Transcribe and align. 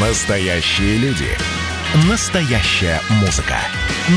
Настоящие 0.00 0.96
люди. 0.98 1.26
Настоящая 2.08 3.00
музыка. 3.20 3.56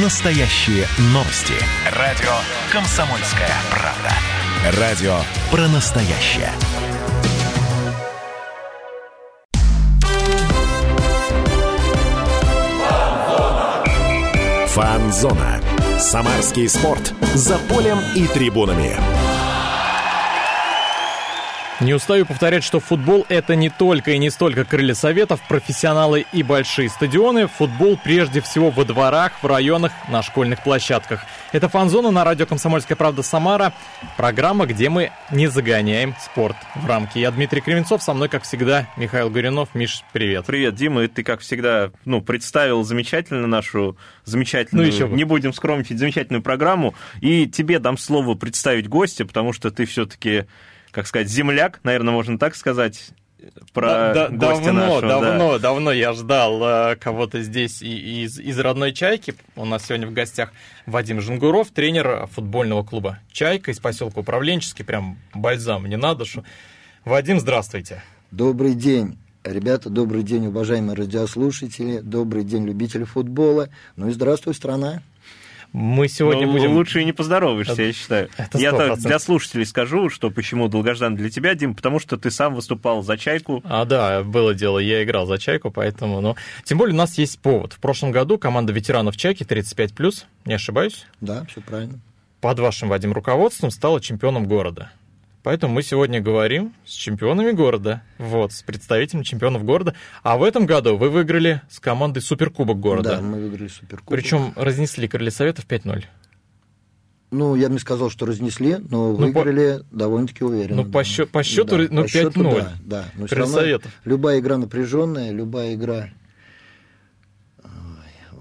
Настоящие 0.04 0.86
новости. 1.06 1.56
Радио 1.98 2.30
«Комсомольская 2.72 3.50
правда». 3.72 4.80
Радио 4.80 5.18
про 5.50 5.68
настоящее. 5.70 6.52
Фанзона. 14.68 15.62
Самарский 15.98 16.70
спорт. 16.70 17.12
За 17.34 17.58
полем 17.58 17.98
и 18.16 18.28
трибунами. 18.28 18.98
Не 21.82 21.96
устаю 21.96 22.28
повторять, 22.28 22.64
что 22.64 22.80
футбол 22.80 23.26
это 23.28 23.56
не 23.56 23.72
только 23.72 24.12
и 24.12 24.20
не 24.20 24.30
столько 24.30 24.66
крылья 24.66 24.94
советов, 24.94 25.42
профессионалы 25.48 26.28
и 26.32 26.44
большие 26.44 26.90
стадионы. 26.90 27.48
Футбол 27.48 27.98
прежде 28.04 28.40
всего 28.40 28.70
во 28.70 28.86
дворах, 28.86 29.32
в 29.42 29.48
районах, 29.48 29.92
на 30.08 30.22
школьных 30.22 30.64
площадках. 30.64 31.22
Это 31.52 31.70
фан-зона 31.70 32.12
на 32.12 32.24
радио 32.24 32.46
«Комсомольская 32.46 32.96
правда» 32.96 33.24
Самара. 33.24 33.74
Программа, 34.16 34.68
где 34.68 34.90
мы 34.90 35.12
не 35.32 35.48
загоняем 35.48 36.14
спорт 36.24 36.56
в 36.76 36.86
рамки. 36.86 37.18
Я 37.18 37.32
Дмитрий 37.32 37.62
Кременцов, 37.62 38.04
со 38.04 38.14
мной, 38.14 38.30
как 38.30 38.44
всегда, 38.44 38.88
Михаил 38.96 39.32
Горюнов. 39.32 39.70
Миш, 39.74 40.04
привет. 40.14 40.46
Привет, 40.46 40.76
Дима. 40.76 41.08
Ты, 41.08 41.24
как 41.24 41.40
всегда, 41.40 41.90
ну, 42.06 42.22
представил 42.22 42.84
замечательно 42.84 43.48
нашу 43.48 43.98
замечательную, 44.24 44.88
Ну, 44.88 44.94
еще 44.94 45.08
бы. 45.08 45.16
не 45.16 45.24
будем 45.24 45.52
скромничать, 45.52 45.98
замечательную 45.98 46.44
программу. 46.44 46.94
И 47.22 47.48
тебе 47.48 47.80
дам 47.80 47.98
слово 47.98 48.36
представить 48.36 48.88
гостя, 48.88 49.26
потому 49.26 49.52
что 49.52 49.72
ты 49.72 49.86
все-таки, 49.88 50.46
как 50.92 51.08
сказать, 51.08 51.30
земляк, 51.30 51.80
наверное, 51.84 52.14
можно 52.14 52.38
так 52.38 52.56
сказать, 52.56 53.10
про 53.74 54.14
Да- 54.14 54.14
да- 54.14 54.30
гостя 54.30 54.66
давно, 54.66 54.74
нашего. 54.74 55.02
да. 55.02 55.08
давно, 55.22 55.58
давно 55.60 55.92
я 55.92 56.14
ждал 56.14 56.62
э, 56.64 56.96
кого-то 56.98 57.42
здесь 57.42 57.82
и- 57.82 58.24
из, 58.24 58.40
из 58.40 58.60
родной 58.60 58.94
«Чайки». 58.94 59.34
У 59.56 59.66
нас 59.66 59.86
сегодня 59.88 60.06
в 60.08 60.14
гостях 60.14 60.52
Вадим 60.86 61.22
Жангуров, 61.22 61.70
тренер 61.72 62.28
футбольного 62.28 62.84
клуба 62.84 63.18
«Чайка» 63.32 63.72
из 63.72 63.80
поселка 63.80 64.20
Управленческий. 64.20 64.86
Прям 64.86 65.18
бальзам 65.34 65.88
не 65.88 65.98
на 65.98 66.14
душу. 66.14 66.44
Вадим, 67.04 67.40
здравствуйте. 67.40 68.04
Добрый 68.30 68.76
день, 68.76 69.18
ребята, 69.44 69.90
добрый 69.90 70.22
день, 70.22 70.46
уважаемые 70.48 70.96
радиослушатели, 70.96 71.98
добрый 72.00 72.44
день, 72.44 72.66
любители 72.68 73.06
футбола. 73.06 73.70
Ну 73.96 74.10
и 74.10 74.12
здравствуй, 74.12 74.54
страна. 74.54 75.02
Мы 75.74 76.10
сегодня 76.10 76.46
Ну, 76.48 76.52
будем... 76.52 76.74
Лучше 76.74 77.02
и 77.02 77.06
не 77.06 77.14
поздороваешься, 77.14 77.74
Это- 77.74 77.84
я 77.84 77.94
считаю. 77.94 78.30
это 78.38 78.58
Я 78.58 78.72
так 78.72 78.98
100%. 78.98 79.08
для 79.08 79.20
слушателей 79.20 79.66
скажу, 79.66 80.10
что 80.10 80.30
почему 80.30 80.68
долгождан 80.68 81.16
для 81.16 81.30
тебя, 81.30 81.56
Дим, 81.56 81.76
потому 81.76 82.00
что 82.00 82.18
ты 82.18 82.30
сам 82.30 82.56
выступал 82.56 83.04
за 83.04 83.18
«Чайку». 83.18 83.62
А, 83.64 83.86
да, 83.86 84.22
было 84.24 84.54
дело, 84.54 84.80
я 84.80 85.02
играл 85.04 85.26
за 85.28 85.38
«Чайку», 85.38 85.72
поэтому... 85.72 86.20
Ну, 86.20 86.36
тем 86.66 86.78
более 86.78 86.94
у 86.94 86.98
нас 86.98 87.18
есть 87.18 87.40
повод. 87.40 87.72
В 87.74 87.80
прошлом 87.80 88.12
году 88.12 88.38
команда 88.38 88.74
ветеранов 88.74 89.16
«Чайки» 89.16 89.44
35+, 89.44 90.26
не 90.46 90.54
ошибаюсь, 90.56 91.06
Да, 91.22 91.46
все 91.50 91.62
правильно. 91.62 92.00
под 92.42 92.60
вашим, 92.60 92.90
Вадим, 92.90 93.14
руководством 93.14 93.72
стала 93.72 94.02
чемпионом 94.02 94.46
города. 94.48 94.92
Поэтому 95.44 95.74
мы 95.74 95.82
сегодня 95.82 96.22
говорим 96.22 96.74
с 96.86 96.92
чемпионами 96.92 97.52
города, 97.52 98.04
вот, 98.20 98.52
с 98.54 98.62
представителями 98.62 99.24
чемпионов 99.24 99.64
города. 99.66 99.96
А 100.22 100.38
в 100.38 100.44
этом 100.44 100.68
году 100.68 100.98
вы 100.98 101.10
выиграли 101.10 101.62
с 101.70 101.80
командой 101.80 102.20
Суперкубок 102.22 102.80
города. 102.80 103.16
Да, 103.18 103.22
мы 103.22 103.40
выиграли 103.42 103.68
суперкубок. 103.68 104.10
Причем 104.20 104.54
разнесли 104.56 105.08
крылья 105.08 105.32
советов 105.32 105.66
5-0. 105.66 106.04
Ну, 107.32 107.56
я 107.56 107.70
бы 107.70 107.74
не 107.74 107.80
сказал, 107.80 108.10
что 108.12 108.26
разнесли, 108.26 108.76
но 108.76 109.14
Ну, 109.14 109.16
выиграли 109.16 109.84
довольно-таки 109.90 110.44
уверенно. 110.44 110.84
ну, 110.84 110.92
по 110.92 111.04
счё- 111.04 111.26
по 111.26 111.42
счёту, 111.44 111.78
Да, 111.78 111.88
ну, 111.90 112.02
по 112.04 112.08
счёту, 112.10 112.40
5:0. 112.40 112.60
Да, 112.62 112.74
да. 112.84 113.06
Но 113.16 113.26
Крылья 113.28 113.46
советов. 113.48 113.92
любая 114.04 114.40
игра 114.40 114.58
напряженная, 114.58 115.32
любая 115.32 115.74
игра... 115.74 116.10
Ой, 117.64 117.70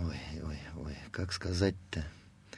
ой, 0.01 0.17
ой, 0.45 0.59
ой, 0.85 0.95
как 1.13 1.33
сказать-то... 1.33 2.05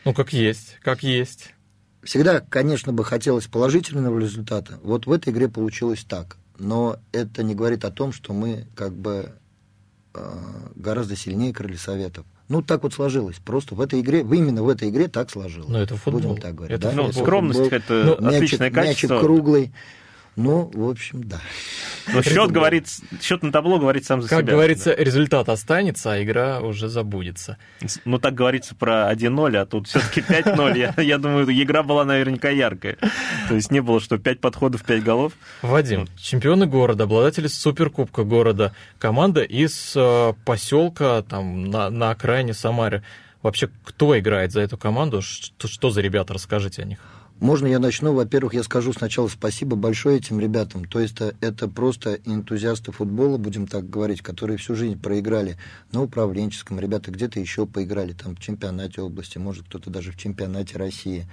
Ну, 0.05 0.15
как 0.15 0.33
есть, 0.33 0.79
как 0.83 1.03
есть. 1.03 1.55
Всегда, 2.03 2.41
конечно, 2.41 2.93
бы 2.93 3.05
хотелось 3.05 3.47
положительного 3.47 4.19
результата. 4.19 4.79
Вот 4.83 5.07
в 5.07 5.13
этой 5.13 5.33
игре 5.33 5.49
получилось 5.49 6.05
так. 6.09 6.37
Но 6.59 6.99
это 7.13 7.43
не 7.43 7.55
говорит 7.55 7.85
о 7.85 7.91
том, 7.91 8.13
что 8.13 8.33
мы 8.33 8.67
как 8.75 8.93
бы 8.93 9.31
э, 10.15 10.21
гораздо 10.75 11.17
сильнее 11.17 11.53
крылья 11.53 11.79
советов. 11.79 12.27
Ну, 12.49 12.61
так 12.61 12.83
вот 12.83 12.93
сложилось. 12.93 13.37
Просто 13.37 13.75
в 13.75 13.81
этой 13.81 14.01
игре, 14.01 14.21
именно 14.21 14.63
в 14.63 14.69
этой 14.69 14.91
игре 14.91 15.09
так 15.09 15.31
сложилось. 15.31 15.71
Но 15.71 15.81
это 15.81 15.97
футбол. 15.97 16.21
Будем 16.21 16.37
так 16.43 16.55
говорить. 16.55 16.77
Это 16.77 16.91
да? 16.91 16.95
Ну, 16.95 17.05
футбол. 17.07 17.23
скромность 17.23 17.61
футбол. 17.61 17.79
это 17.79 18.17
Ну, 18.21 18.29
отличное 18.29 18.71
мячик, 18.71 18.75
качество. 18.75 19.15
Мячик 19.15 19.21
круглый. 19.21 19.73
Ну, 20.35 20.71
в 20.73 20.89
общем, 20.89 21.25
да. 21.25 21.41
Но 22.13 22.23
счет 22.23 22.51
говорит, 22.51 22.87
счет 23.21 23.43
на 23.43 23.53
табло 23.53 23.79
говорит 23.79 24.07
сам 24.07 24.23
за 24.23 24.29
Как 24.29 24.41
себя. 24.41 24.53
говорится, 24.53 24.95
результат 24.95 25.49
останется, 25.51 26.15
а 26.15 26.23
игра 26.23 26.61
уже 26.61 26.89
забудется. 26.89 27.59
Ну, 28.07 28.19
так 28.19 28.35
говорится 28.35 28.75
про 28.75 29.13
1-0, 29.13 29.57
а 29.57 29.67
тут 29.67 29.89
все-таки 29.89 30.21
5-0. 30.21 30.79
Я, 30.79 31.03
я 31.03 31.19
думаю, 31.19 31.47
игра 31.51 31.83
была 31.83 32.05
наверняка 32.05 32.49
яркая. 32.49 32.97
То 33.49 33.55
есть 33.55 33.71
не 33.71 33.81
было, 33.81 34.01
что 34.01 34.17
5 34.17 34.41
подходов, 34.41 34.85
5 34.85 35.03
голов. 35.05 35.35
Вадим, 35.61 36.09
чемпионы 36.17 36.67
города, 36.67 37.05
обладатели 37.05 37.47
суперкубка 37.47 38.25
города, 38.25 38.75
команда 38.99 39.43
из 39.43 39.93
э, 39.95 40.33
поселка 40.47 41.23
там 41.23 41.67
на, 41.71 41.91
на 41.91 42.11
окраине 42.11 42.55
Самары. 42.55 43.03
Вообще, 43.43 43.69
кто 43.85 44.19
играет 44.19 44.53
за 44.53 44.61
эту 44.61 44.79
команду? 44.79 45.21
Что, 45.21 45.69
что 45.69 45.91
за 45.91 46.01
ребята? 46.01 46.33
Расскажите 46.33 46.83
о 46.83 46.85
них. 46.87 46.99
Можно 47.43 47.67
я 47.67 47.81
начну? 47.81 48.15
Во-первых, 48.15 48.55
я 48.55 48.63
скажу 48.63 48.93
сначала 48.93 49.27
спасибо 49.27 49.75
большое 49.75 50.19
этим 50.19 50.39
ребятам. 50.39 50.85
То 50.85 51.01
есть 51.01 51.21
э, 51.21 51.35
это 51.41 51.67
просто 51.67 52.21
энтузиасты 52.25 52.93
футбола, 52.93 53.37
будем 53.37 53.67
так 53.67 53.91
говорить, 53.91 54.23
которые 54.23 54.59
всю 54.59 54.77
жизнь 54.77 54.97
проиграли 54.97 55.59
на 55.91 56.05
управленческом. 56.05 56.79
Ребята 56.79 57.11
где-то 57.11 57.41
еще 57.41 57.67
поиграли, 57.67 58.13
там 58.13 58.37
в 58.37 58.39
чемпионате 58.39 59.01
области, 59.01 59.39
может 59.39 59.67
кто-то 59.67 59.91
даже 59.91 60.13
в 60.13 60.17
чемпионате 60.17 60.79
России. 60.79 61.27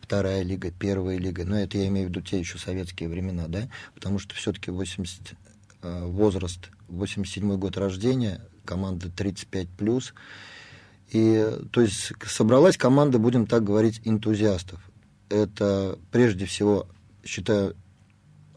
Вторая 0.00 0.42
лига, 0.42 0.72
первая 0.72 1.16
лига. 1.16 1.44
Но 1.44 1.56
это 1.56 1.78
я 1.78 1.86
имею 1.86 2.08
в 2.08 2.10
виду 2.10 2.22
те 2.22 2.40
еще 2.40 2.58
советские 2.58 3.08
времена, 3.08 3.44
да? 3.46 3.68
Потому 3.94 4.18
что 4.18 4.34
все-таки 4.34 4.72
80 4.72 5.34
э, 5.82 6.06
возраст, 6.06 6.70
87 6.88 7.56
год 7.56 7.76
рождения, 7.76 8.40
команда 8.64 9.12
35 9.12 9.68
плюс. 9.68 10.12
И, 11.12 11.56
то 11.70 11.82
есть, 11.82 12.14
собралась 12.26 12.76
команда, 12.76 13.20
будем 13.20 13.46
так 13.46 13.62
говорить, 13.62 14.00
энтузиастов. 14.02 14.80
Это, 15.32 15.98
прежде 16.10 16.44
всего, 16.44 16.86
считаю, 17.24 17.74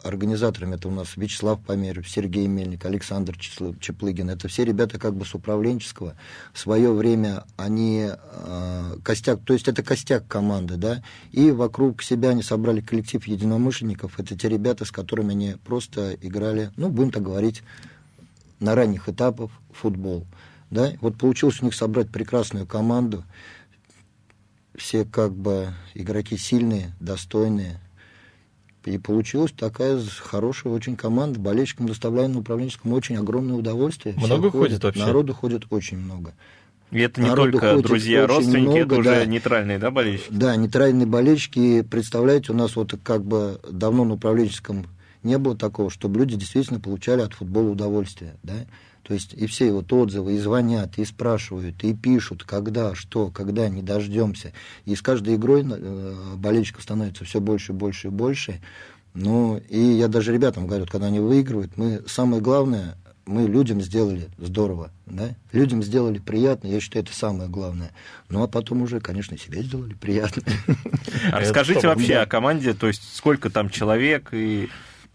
организаторами 0.02 0.74
это 0.74 0.88
у 0.88 0.90
нас 0.90 1.16
Вячеслав 1.16 1.58
Померев, 1.60 2.06
Сергей 2.06 2.46
Мельник, 2.46 2.84
Александр 2.84 3.36
Чеплыгин. 3.38 4.28
Это 4.28 4.46
все 4.48 4.64
ребята 4.64 4.98
как 4.98 5.14
бы 5.14 5.24
с 5.24 5.34
управленческого. 5.34 6.16
В 6.52 6.58
свое 6.58 6.92
время 6.92 7.44
они 7.56 8.10
э, 8.10 8.96
костяк, 9.02 9.40
то 9.44 9.54
есть 9.54 9.68
это 9.68 9.82
костяк 9.82 10.28
команды, 10.28 10.76
да, 10.76 11.02
и 11.32 11.50
вокруг 11.50 12.02
себя 12.02 12.28
они 12.30 12.42
собрали 12.42 12.80
коллектив 12.82 13.26
единомышленников. 13.26 14.20
Это 14.20 14.36
те 14.36 14.48
ребята, 14.48 14.84
с 14.84 14.90
которыми 14.90 15.30
они 15.30 15.56
просто 15.64 16.14
играли, 16.20 16.70
ну, 16.76 16.90
будем 16.90 17.10
так 17.10 17.22
говорить, 17.22 17.62
на 18.60 18.74
ранних 18.74 19.08
этапах 19.08 19.50
футбол. 19.72 20.26
Да? 20.70 20.92
Вот 21.00 21.16
получилось 21.16 21.62
у 21.62 21.64
них 21.64 21.74
собрать 21.74 22.10
прекрасную 22.10 22.66
команду. 22.66 23.24
Все 24.76 25.04
как 25.04 25.32
бы 25.32 25.68
игроки 25.94 26.36
сильные, 26.36 26.92
достойные. 27.00 27.80
И 28.84 28.98
получилась 28.98 29.50
такая 29.50 30.00
хорошая 30.20 30.72
очень 30.72 30.96
команда. 30.96 31.40
Болельщикам 31.40 31.88
доставляем 31.88 32.34
на 32.34 32.38
управленческом 32.40 32.92
очень 32.92 33.16
огромное 33.16 33.56
удовольствие. 33.56 34.14
Все 34.16 34.26
Много 34.26 34.50
ходят. 34.50 34.68
ходит 34.68 34.84
вообще? 34.84 35.00
Народу 35.00 35.34
ходит 35.34 35.66
очень 35.70 35.98
много. 35.98 36.34
И 36.92 37.00
это 37.00 37.20
не 37.20 37.28
Народу 37.28 37.58
только 37.58 37.82
друзья, 37.82 38.26
родственники, 38.28 38.60
много, 38.60 38.80
это 38.80 38.94
уже 38.96 39.10
да. 39.10 39.24
нейтральные, 39.24 39.78
да, 39.78 39.90
болельщики? 39.90 40.28
Да, 40.30 40.54
нейтральные 40.54 41.06
болельщики. 41.06 41.58
И 41.58 41.82
представляете, 41.82 42.52
у 42.52 42.54
нас 42.54 42.76
вот 42.76 42.94
как 43.02 43.24
бы 43.24 43.60
давно 43.68 44.04
на 44.04 44.14
управленческом 44.14 44.86
не 45.24 45.36
было 45.36 45.56
такого, 45.56 45.90
чтобы 45.90 46.20
люди 46.20 46.36
действительно 46.36 46.78
получали 46.78 47.22
от 47.22 47.34
футбола 47.34 47.70
удовольствие. 47.70 48.36
Да? 48.44 48.54
То 49.06 49.14
есть 49.14 49.34
и 49.34 49.46
все 49.46 49.70
вот 49.70 49.92
отзывы, 49.92 50.34
и 50.34 50.38
звонят, 50.38 50.98
и 50.98 51.04
спрашивают, 51.04 51.84
и 51.84 51.94
пишут, 51.94 52.42
когда, 52.42 52.96
что, 52.96 53.30
когда, 53.30 53.68
не 53.68 53.80
дождемся. 53.80 54.52
И 54.84 54.96
с 54.96 55.02
каждой 55.02 55.36
игрой 55.36 55.64
э, 55.64 56.34
болельщиков 56.36 56.82
становится 56.82 57.24
все 57.24 57.40
больше, 57.40 57.70
и 57.70 57.74
больше 57.76 58.08
и 58.08 58.10
больше. 58.10 58.60
Ну, 59.14 59.62
и 59.68 59.78
я 59.78 60.08
даже 60.08 60.32
ребятам 60.32 60.66
говорю, 60.66 60.86
когда 60.86 61.06
они 61.06 61.20
выигрывают, 61.20 61.76
мы 61.76 62.02
самое 62.08 62.42
главное, 62.42 62.96
мы 63.26 63.46
людям 63.46 63.80
сделали 63.80 64.28
здорово, 64.38 64.90
да? 65.06 65.36
Людям 65.52 65.84
сделали 65.84 66.18
приятно, 66.18 66.66
я 66.66 66.80
считаю, 66.80 67.04
это 67.04 67.14
самое 67.14 67.48
главное. 67.48 67.92
Ну, 68.28 68.42
а 68.42 68.48
потом 68.48 68.82
уже, 68.82 68.98
конечно, 68.98 69.38
себе 69.38 69.62
сделали 69.62 69.94
приятно. 69.94 70.42
А 71.32 71.40
расскажите 71.40 71.86
вообще 71.86 72.16
о 72.16 72.26
команде, 72.26 72.74
то 72.74 72.88
есть 72.88 73.16
сколько 73.16 73.50
там 73.50 73.70
человек 73.70 74.30
и 74.32 74.68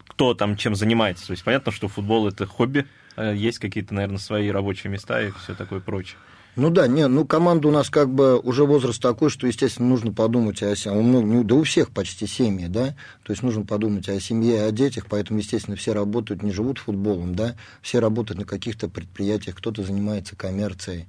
кто 0.08 0.34
там 0.34 0.56
чем 0.56 0.74
занимается. 0.74 1.26
То 1.26 1.32
есть 1.32 1.44
понятно, 1.44 1.72
что 1.72 1.88
футбол 1.88 2.26
это 2.26 2.46
хобби, 2.46 2.86
есть 3.16 3.58
какие-то, 3.58 3.94
наверное, 3.94 4.18
свои 4.18 4.48
рабочие 4.50 4.92
места 4.92 5.22
и 5.22 5.30
все 5.42 5.54
такое 5.54 5.80
прочее. 5.80 6.18
Ну 6.54 6.68
да, 6.68 6.86
не, 6.86 7.08
ну 7.08 7.24
команда 7.24 7.68
у 7.68 7.70
нас 7.70 7.88
как 7.88 8.10
бы 8.10 8.38
уже 8.38 8.66
возраст 8.66 9.00
такой, 9.00 9.30
что, 9.30 9.46
естественно, 9.46 9.88
нужно 9.88 10.12
подумать 10.12 10.62
о 10.62 10.76
семье. 10.76 11.00
Ну, 11.00 11.22
ну, 11.22 11.44
да 11.44 11.54
у 11.54 11.62
всех 11.62 11.90
почти 11.90 12.26
семьи, 12.26 12.66
да, 12.66 12.88
то 13.22 13.32
есть 13.32 13.42
нужно 13.42 13.64
подумать 13.64 14.06
о 14.10 14.20
семье, 14.20 14.64
о 14.64 14.70
детях, 14.70 15.06
поэтому, 15.08 15.38
естественно, 15.38 15.78
все 15.78 15.94
работают, 15.94 16.42
не 16.42 16.52
живут 16.52 16.76
футболом, 16.76 17.34
да, 17.34 17.56
все 17.80 18.00
работают 18.00 18.40
на 18.40 18.44
каких-то 18.44 18.90
предприятиях, 18.90 19.56
кто-то 19.56 19.82
занимается 19.82 20.36
коммерцией, 20.36 21.06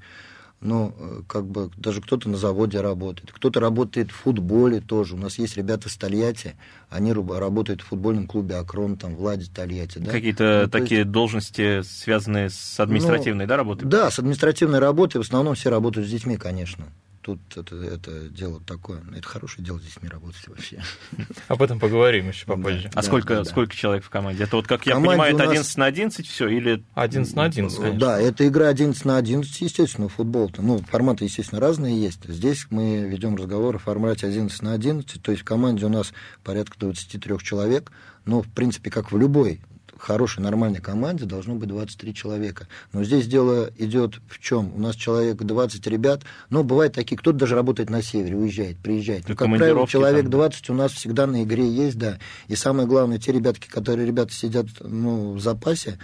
ну, 0.63 0.93
э, 0.97 1.21
как 1.27 1.45
бы 1.45 1.69
даже 1.77 2.01
кто-то 2.01 2.29
на 2.29 2.37
заводе 2.37 2.81
работает, 2.81 3.31
кто-то 3.31 3.59
работает 3.59 4.11
в 4.11 4.15
футболе 4.15 4.79
тоже. 4.79 5.15
У 5.15 5.17
нас 5.17 5.37
есть 5.37 5.57
ребята 5.57 5.89
с 5.89 5.97
Тольятти, 5.97 6.55
они 6.89 7.13
работают 7.13 7.81
в 7.81 7.85
футбольном 7.85 8.27
клубе 8.27 8.55
«Акрон», 8.55 8.97
там, 8.97 9.15
Влади 9.15 9.49
Тольятти. 9.53 9.99
Да? 9.99 10.11
Какие-то 10.11 10.63
ну, 10.65 10.69
такие 10.69 11.01
есть... 11.01 11.11
должности, 11.11 11.81
связанные 11.81 12.49
с 12.49 12.79
административной, 12.79 13.45
ну, 13.45 13.49
да, 13.49 13.57
работой? 13.57 13.85
Да, 13.85 14.09
с 14.09 14.19
административной 14.19 14.79
работой. 14.79 15.17
В 15.17 15.21
основном 15.21 15.55
все 15.55 15.69
работают 15.69 16.07
с 16.07 16.11
детьми, 16.11 16.37
конечно 16.37 16.85
тут 17.23 17.39
это, 17.55 17.75
это 17.77 18.29
дело 18.29 18.61
такое. 18.61 19.01
Это 19.15 19.27
хорошее 19.27 19.65
дело 19.65 19.79
здесь 19.79 19.97
не 20.01 20.09
работать 20.09 20.47
вообще. 20.47 20.83
Об 21.47 21.61
этом 21.61 21.79
поговорим 21.79 22.27
еще 22.27 22.45
попозже. 22.45 22.83
Да, 22.83 22.89
а 22.89 22.95
да, 22.95 23.01
сколько, 23.01 23.35
да. 23.35 23.45
сколько 23.45 23.75
человек 23.75 24.03
в 24.03 24.09
команде? 24.09 24.43
Это 24.43 24.57
вот, 24.57 24.67
как 24.67 24.85
я 24.85 24.95
понимаю, 24.95 25.33
это 25.33 25.43
11 25.43 25.77
на 25.77 25.85
11 25.85 26.27
все 26.27 26.47
или... 26.49 26.83
11 26.93 27.35
на 27.35 27.45
11, 27.45 27.77
конечно. 27.77 27.99
Да, 27.99 28.19
это 28.19 28.47
игра 28.47 28.67
11 28.67 29.05
на 29.05 29.17
11, 29.17 29.61
естественно, 29.61 30.09
футбол-то. 30.09 30.61
Ну, 30.61 30.79
форматы, 30.79 31.23
естественно, 31.23 31.61
разные 31.61 31.99
есть. 31.99 32.23
Здесь 32.27 32.67
мы 32.69 33.01
ведем 33.01 33.35
разговор 33.35 33.77
о 33.77 33.79
формате 33.79 34.27
11 34.27 34.61
на 34.61 34.73
11, 34.73 35.21
то 35.21 35.31
есть 35.31 35.43
в 35.43 35.45
команде 35.45 35.85
у 35.85 35.89
нас 35.89 36.13
порядка 36.43 36.77
23 36.77 37.39
человек, 37.39 37.91
но, 38.25 38.41
в 38.41 38.49
принципе, 38.49 38.91
как 38.91 39.11
в 39.11 39.17
любой 39.17 39.61
хорошей, 40.03 40.41
нормальной 40.41 40.79
команде 40.79 41.25
должно 41.25 41.55
быть 41.55 41.69
23 41.69 42.13
человека. 42.13 42.67
Но 42.91 43.03
здесь 43.03 43.27
дело 43.27 43.69
идет 43.77 44.15
в 44.27 44.39
чем? 44.39 44.73
У 44.75 44.79
нас 44.79 44.95
человек 44.95 45.37
20 45.37 45.87
ребят, 45.87 46.21
но 46.49 46.63
бывает 46.63 46.93
такие, 46.93 47.17
кто-то 47.17 47.37
даже 47.37 47.55
работает 47.55 47.89
на 47.89 48.01
севере, 48.01 48.35
уезжает, 48.35 48.77
приезжает. 48.77 49.27
Ну, 49.27 49.35
как 49.35 49.47
правило, 49.47 49.87
человек 49.87 50.27
20 50.27 50.69
у 50.69 50.73
нас 50.73 50.91
всегда 50.91 51.25
на 51.25 51.43
игре 51.43 51.67
есть, 51.67 51.97
да. 51.97 52.19
И 52.47 52.55
самое 52.55 52.87
главное, 52.87 53.17
те 53.17 53.31
ребятки, 53.31 53.67
которые 53.67 54.05
ребята 54.05 54.33
сидят 54.33 54.67
ну, 54.81 55.33
в 55.33 55.39
запасе, 55.39 55.97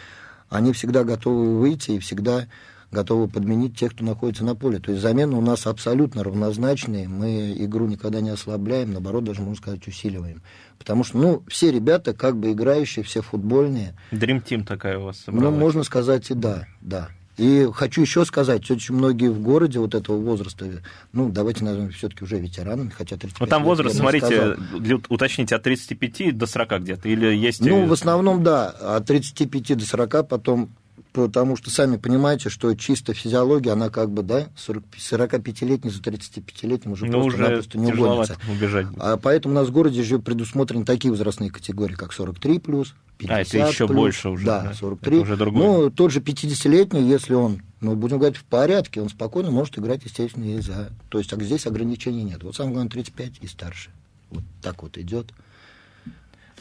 они 0.50 0.74
всегда 0.74 1.04
готовы 1.04 1.60
выйти 1.60 1.92
и 1.92 2.00
всегда 2.00 2.48
готовы 2.92 3.28
подменить 3.28 3.78
тех, 3.78 3.94
кто 3.94 4.04
находится 4.04 4.44
на 4.44 4.56
поле. 4.56 4.80
То 4.80 4.92
есть 4.92 5.02
замены 5.02 5.36
у 5.36 5.42
нас 5.42 5.68
абсолютно 5.68 6.24
равнозначные. 6.24 7.08
Мы 7.08 7.54
игру 7.60 7.88
никогда 7.88 8.22
не 8.22 8.30
ослабляем, 8.30 8.94
наоборот, 8.94 9.24
даже, 9.24 9.42
можно 9.42 9.56
сказать, 9.56 9.88
усиливаем. 9.88 10.42
Потому 10.78 11.04
что, 11.04 11.18
ну, 11.18 11.44
все 11.48 11.72
ребята 11.72 12.14
как 12.14 12.38
бы 12.38 12.52
играющие, 12.52 13.04
все 13.04 13.22
футбольные. 13.22 13.96
Dream 14.12 14.44
Team 14.44 14.66
такая 14.66 14.98
у 14.98 15.04
вас 15.04 15.20
собралась. 15.20 15.52
Ну, 15.52 15.60
можно 15.60 15.84
сказать 15.84 16.30
и 16.32 16.34
да, 16.34 16.68
да. 16.82 17.10
И 17.40 17.70
хочу 17.74 18.02
еще 18.02 18.26
сказать, 18.26 18.70
очень 18.70 18.96
многие 18.96 19.30
в 19.30 19.42
городе 19.42 19.80
вот 19.80 19.96
этого 19.96 20.18
возраста, 20.18 20.66
ну, 21.14 21.30
давайте 21.30 21.64
назовем 21.64 21.90
все-таки 21.92 22.26
уже 22.26 22.38
ветеранами, 22.38 22.90
хотя 22.90 23.16
35 23.16 23.40
Ну, 23.40 23.48
там 23.48 23.64
возраст, 23.64 23.96
смотрите, 23.96 24.58
для, 24.78 24.98
уточните, 25.08 25.56
от 25.56 25.64
35 25.64 26.38
до 26.38 26.46
40 26.46 26.82
где-то, 26.82 27.08
или 27.08 27.34
есть... 27.34 27.62
Ну, 27.62 27.86
в 27.86 27.94
основном, 27.94 28.44
да, 28.44 28.68
от 28.68 29.06
35 29.06 29.78
до 29.78 29.86
40, 29.86 30.28
потом 30.28 30.70
потому 31.14 31.56
что 31.56 31.70
сами 31.70 31.98
понимаете, 31.98 32.50
что 32.50 32.74
чисто 32.76 33.14
физиология, 33.14 33.72
она 33.72 33.90
как 33.90 34.12
бы, 34.12 34.24
да, 34.24 34.48
45-летний 34.58 35.90
за 35.90 36.02
35-летним 36.02 36.92
уже 36.94 37.06
ну, 37.06 37.22
просто-напросто 37.24 37.78
не 37.78 37.92
угонится. 37.92 38.38
убежать. 38.50 38.88
А 38.98 39.18
поэтому 39.18 39.54
у 39.54 39.58
нас 39.58 39.68
в 39.68 39.72
городе 39.72 40.04
же 40.04 40.20
предусмотрены 40.20 40.86
такие 40.86 41.12
возрастные 41.12 41.50
категории, 41.50 41.96
как 41.96 42.14
43 42.14 42.60
плюс, 42.60 42.96
50 43.18 43.38
А, 43.38 43.42
это 43.42 43.70
еще 43.70 43.88
плюс, 43.88 43.98
больше 43.98 44.30
уже. 44.30 44.46
Да, 44.46 44.74
43. 44.74 45.16
Это 45.16 45.24
уже 45.24 45.38
другое. 45.38 45.64
Ну, 45.64 45.90
тот 45.90 46.12
же 46.12 46.20
50-летний, 46.20 47.02
если 47.02 47.34
он, 47.34 47.62
ну, 47.82 47.96
будем 47.96 48.18
говорить, 48.18 48.38
в 48.38 48.46
порядке, 48.46 49.02
он 49.02 49.10
спокойно 49.10 49.52
может 49.52 49.78
играть, 49.78 50.06
естественно, 50.06 50.46
и 50.46 50.60
за... 50.62 50.92
То 51.10 51.18
есть 51.18 51.34
а 51.34 51.42
здесь 51.42 51.66
ограничений 51.66 52.24
нет. 52.24 52.44
Вот 52.44 52.56
самое 52.56 52.76
главное 52.76 52.92
35 52.92 53.40
и 53.42 53.48
старше. 53.48 53.90
Вот 54.30 54.44
так 54.62 54.84
вот 54.84 54.98
идет. 54.98 55.34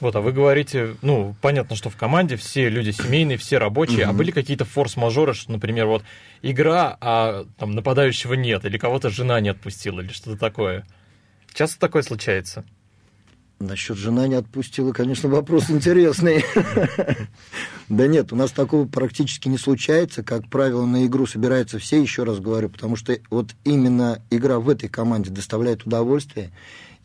Вот, 0.00 0.15
а 0.15 0.21
вы 0.21 0.33
говорите, 0.33 0.97
ну, 1.03 1.35
понятно, 1.41 1.75
что 1.75 1.91
в 1.91 1.97
команде 1.97 2.37
все 2.37 2.69
люди 2.69 2.91
семейные, 2.91 3.37
все 3.37 3.59
рабочие, 3.59 4.00
mm-hmm. 4.00 4.11
а 4.11 4.12
были 4.12 4.31
какие-то 4.31 4.65
форс-мажоры, 4.65 5.35
что, 5.35 5.50
например, 5.50 5.87
вот 5.87 6.05
игра, 6.43 6.97
а 7.00 7.47
там 7.59 7.73
нападающего 7.73 8.35
нет, 8.35 8.65
или 8.65 8.79
кого-то 8.79 9.11
жена 9.11 9.41
не 9.41 9.49
отпустила, 9.49 10.00
или 10.00 10.12
что-то 10.12 10.39
такое? 10.39 10.87
Часто 11.53 11.81
такое 11.81 12.03
случается? 12.03 12.65
Насчет 13.61 13.97
жена 13.97 14.29
не 14.29 14.37
отпустила, 14.37 14.93
конечно, 14.93 15.29
вопрос 15.29 15.71
интересный. 15.71 16.45
Да 17.89 18.06
нет, 18.06 18.35
у 18.35 18.37
нас 18.37 18.50
такого 18.50 18.87
практически 18.87 19.49
не 19.49 19.56
случается. 19.56 20.23
Как 20.23 20.50
правило, 20.50 20.85
на 20.85 21.06
игру 21.06 21.27
собираются 21.27 21.79
все, 21.79 21.99
еще 21.99 22.25
раз 22.25 22.39
говорю, 22.39 22.69
потому 22.69 22.97
что 22.97 23.17
вот 23.31 23.55
именно 23.65 24.23
игра 24.29 24.61
в 24.61 24.69
этой 24.69 24.91
команде 24.91 25.31
доставляет 25.31 25.87
удовольствие. 25.87 26.50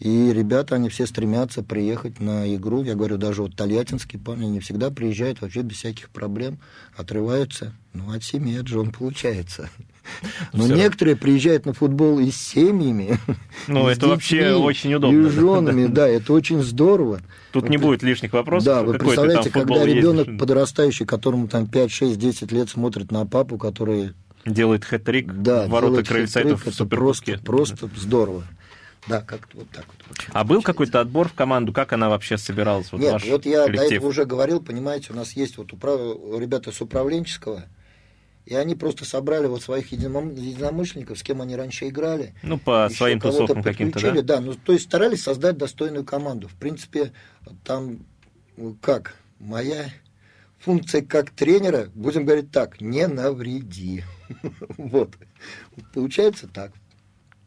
И 0.04 0.34
ребята, 0.34 0.76
они 0.76 0.90
все 0.90 1.08
стремятся 1.08 1.64
приехать 1.64 2.20
на 2.20 2.54
игру. 2.58 2.84
Я 2.84 2.94
говорю, 2.94 3.16
даже 3.16 3.42
вот 3.42 3.56
тольяттинские 3.56 4.22
парни 4.22 4.48
не 4.48 4.60
всегда 4.60 4.92
приезжают 4.92 5.40
вообще 5.40 5.62
без 5.62 5.78
всяких 5.78 6.10
проблем, 6.10 6.60
отрываются. 6.98 7.72
Ну, 7.94 8.14
от 8.14 8.22
семьи, 8.22 8.60
от 8.60 8.68
жен 8.68 8.92
получается. 8.92 9.70
Но 10.52 10.66
Все. 10.66 10.76
некоторые 10.76 11.16
приезжают 11.16 11.66
на 11.66 11.72
футбол 11.72 12.20
и 12.20 12.32
с 12.32 12.36
семьями. 12.36 13.18
Ну, 13.68 13.88
это 13.88 14.02
детьми, 14.02 14.10
вообще 14.10 14.54
очень 14.56 14.94
удобно. 14.94 15.26
И 15.26 15.30
с 15.30 15.32
женами, 15.32 15.86
да, 15.86 16.06
это 16.06 16.34
очень 16.34 16.62
здорово. 16.62 17.22
Тут 17.54 17.70
не 17.70 17.78
будет 17.78 18.04
лишних 18.04 18.34
вопросов. 18.34 18.66
Да, 18.66 18.84
вы 18.84 18.96
представляете, 18.96 19.52
когда 19.52 19.86
ребенок 19.86 20.38
подрастающий, 20.38 21.06
которому 21.06 21.48
там 21.48 21.66
5, 21.66 21.92
6, 21.92 22.20
10 22.20 22.52
лет 22.52 22.70
смотрит 22.70 23.10
на 23.10 23.26
папу, 23.26 23.58
который... 23.58 24.12
Делает 24.46 24.84
хэт-трик, 24.84 25.32
да, 25.32 25.66
ворота 25.68 26.04
крыльца, 26.04 26.42
это 26.42 26.58
просто, 26.86 27.38
просто 27.38 27.90
здорово. 27.96 28.44
Да, 29.08 29.22
как-то 29.22 29.58
вот 29.58 29.70
так 29.70 29.86
вот. 30.08 30.18
А 30.32 30.44
был 30.44 30.62
какой-то 30.62 31.02
отбор 31.02 31.28
в 31.28 31.34
команду? 31.34 31.74
Как 31.74 31.94
она 31.94 32.10
вообще 32.10 32.38
собиралась? 32.38 32.92
Вот 32.92 33.02
Нет, 33.02 33.22
вот 33.26 33.46
я 33.46 33.66
коллектив? 33.66 33.90
до 33.90 33.96
этого 33.96 34.08
уже 34.10 34.26
говорил, 34.26 34.62
понимаете, 34.62 35.12
у 35.12 35.16
нас 35.16 35.34
есть 35.34 35.58
вот 35.58 35.74
управ... 35.74 36.00
ребята 36.40 36.72
с 36.72 36.80
управленческого, 36.82 37.66
и 38.46 38.56
они 38.56 38.76
просто 38.76 39.06
собрали 39.06 39.48
вот 39.48 39.62
своих 39.62 39.92
единомышленников, 39.92 41.18
с 41.18 41.24
кем 41.24 41.42
они 41.42 41.56
раньше 41.56 41.88
играли. 41.88 42.34
Ну, 42.44 42.58
по 42.58 42.90
своим 42.90 43.20
тусовкам 43.20 43.64
каким-то, 43.64 44.00
да? 44.00 44.22
Да, 44.22 44.40
ну, 44.40 44.54
то 44.56 44.74
есть 44.74 44.86
старались 44.86 45.24
создать 45.24 45.58
достойную 45.58 46.06
команду. 46.06 46.48
В 46.48 46.56
принципе, 46.56 47.12
там 47.64 48.06
ну, 48.58 48.78
как, 48.82 49.16
моя 49.40 49.86
функция 50.60 51.02
как 51.02 51.32
тренера, 51.32 51.90
будем 51.94 52.26
говорить 52.26 52.52
так, 52.52 52.82
не 52.82 53.08
навреди. 53.08 54.04
Вот. 54.78 55.16
Получается 55.94 56.48
так. 56.48 56.72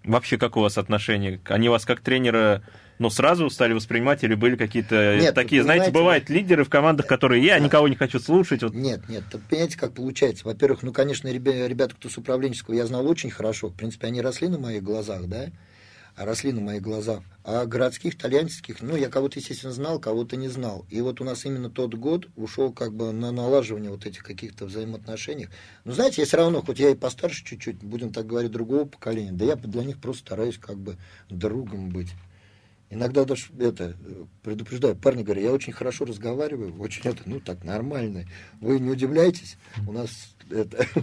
Вообще, 0.06 0.38
как 0.38 0.56
у 0.56 0.60
вас 0.60 0.78
отношения? 0.78 1.40
Они 1.46 1.68
вас 1.68 1.84
как 1.84 2.00
тренера 2.00 2.62
ну, 2.98 3.10
сразу 3.10 3.50
стали 3.50 3.74
воспринимать, 3.74 4.24
или 4.24 4.34
были 4.34 4.56
какие-то 4.56 5.18
нет, 5.20 5.34
такие, 5.34 5.62
знаете, 5.62 5.90
бывают 5.90 6.30
лидеры 6.30 6.64
в 6.64 6.70
командах, 6.70 7.06
которые 7.06 7.44
я 7.44 7.58
никого 7.58 7.88
не 7.88 7.96
хочу 7.96 8.18
слушать. 8.18 8.62
Вот. 8.62 8.74
Нет, 8.74 9.08
нет, 9.08 9.24
понимаете, 9.50 9.78
как 9.78 9.92
получается. 9.92 10.46
Во-первых, 10.46 10.82
ну, 10.82 10.92
конечно, 10.92 11.28
ребята, 11.28 11.94
кто 11.94 12.08
с 12.08 12.16
управленческого, 12.16 12.74
я 12.74 12.86
знал 12.86 13.06
очень 13.06 13.30
хорошо. 13.30 13.68
В 13.68 13.74
принципе, 13.74 14.06
они 14.06 14.22
росли 14.22 14.48
на 14.48 14.58
моих 14.58 14.82
глазах, 14.82 15.26
да 15.26 15.48
росли 16.16 16.52
на 16.52 16.60
моих 16.60 16.82
глазах. 16.82 17.22
А 17.44 17.66
городских, 17.66 18.14
итальянских, 18.14 18.80
ну, 18.80 18.96
я 18.96 19.08
кого-то, 19.08 19.38
естественно, 19.38 19.72
знал, 19.72 20.00
кого-то 20.00 20.36
не 20.36 20.48
знал. 20.48 20.86
И 20.90 21.00
вот 21.00 21.20
у 21.20 21.24
нас 21.24 21.44
именно 21.44 21.70
тот 21.70 21.94
год 21.94 22.28
ушел 22.36 22.72
как 22.72 22.94
бы 22.94 23.12
на 23.12 23.30
налаживание 23.30 23.90
вот 23.90 24.06
этих 24.06 24.24
каких-то 24.24 24.64
взаимоотношений. 24.64 25.48
Но 25.84 25.92
знаете, 25.92 26.22
я 26.22 26.26
все 26.26 26.38
равно, 26.38 26.62
хоть 26.62 26.78
я 26.78 26.90
и 26.90 26.94
постарше 26.94 27.44
чуть-чуть, 27.44 27.76
будем 27.84 28.12
так 28.12 28.26
говорить, 28.26 28.50
другого 28.50 28.86
поколения, 28.86 29.32
да 29.32 29.44
я 29.44 29.56
для 29.56 29.84
них 29.84 29.98
просто 29.98 30.22
стараюсь 30.22 30.58
как 30.58 30.78
бы 30.78 30.96
другом 31.28 31.90
быть. 31.90 32.08
Иногда 32.88 33.24
даже 33.24 33.46
это 33.58 33.96
предупреждаю, 34.42 34.94
парни 34.94 35.24
говорят, 35.24 35.44
я 35.44 35.52
очень 35.52 35.72
хорошо 35.72 36.04
разговариваю, 36.04 36.80
очень 36.80 37.02
это, 37.04 37.20
ну 37.26 37.40
так 37.40 37.64
нормально. 37.64 38.26
Вы 38.60 38.78
не 38.78 38.90
удивляйтесь, 38.90 39.56
у 39.86 39.92
нас 39.92 40.10
это. 40.50 40.86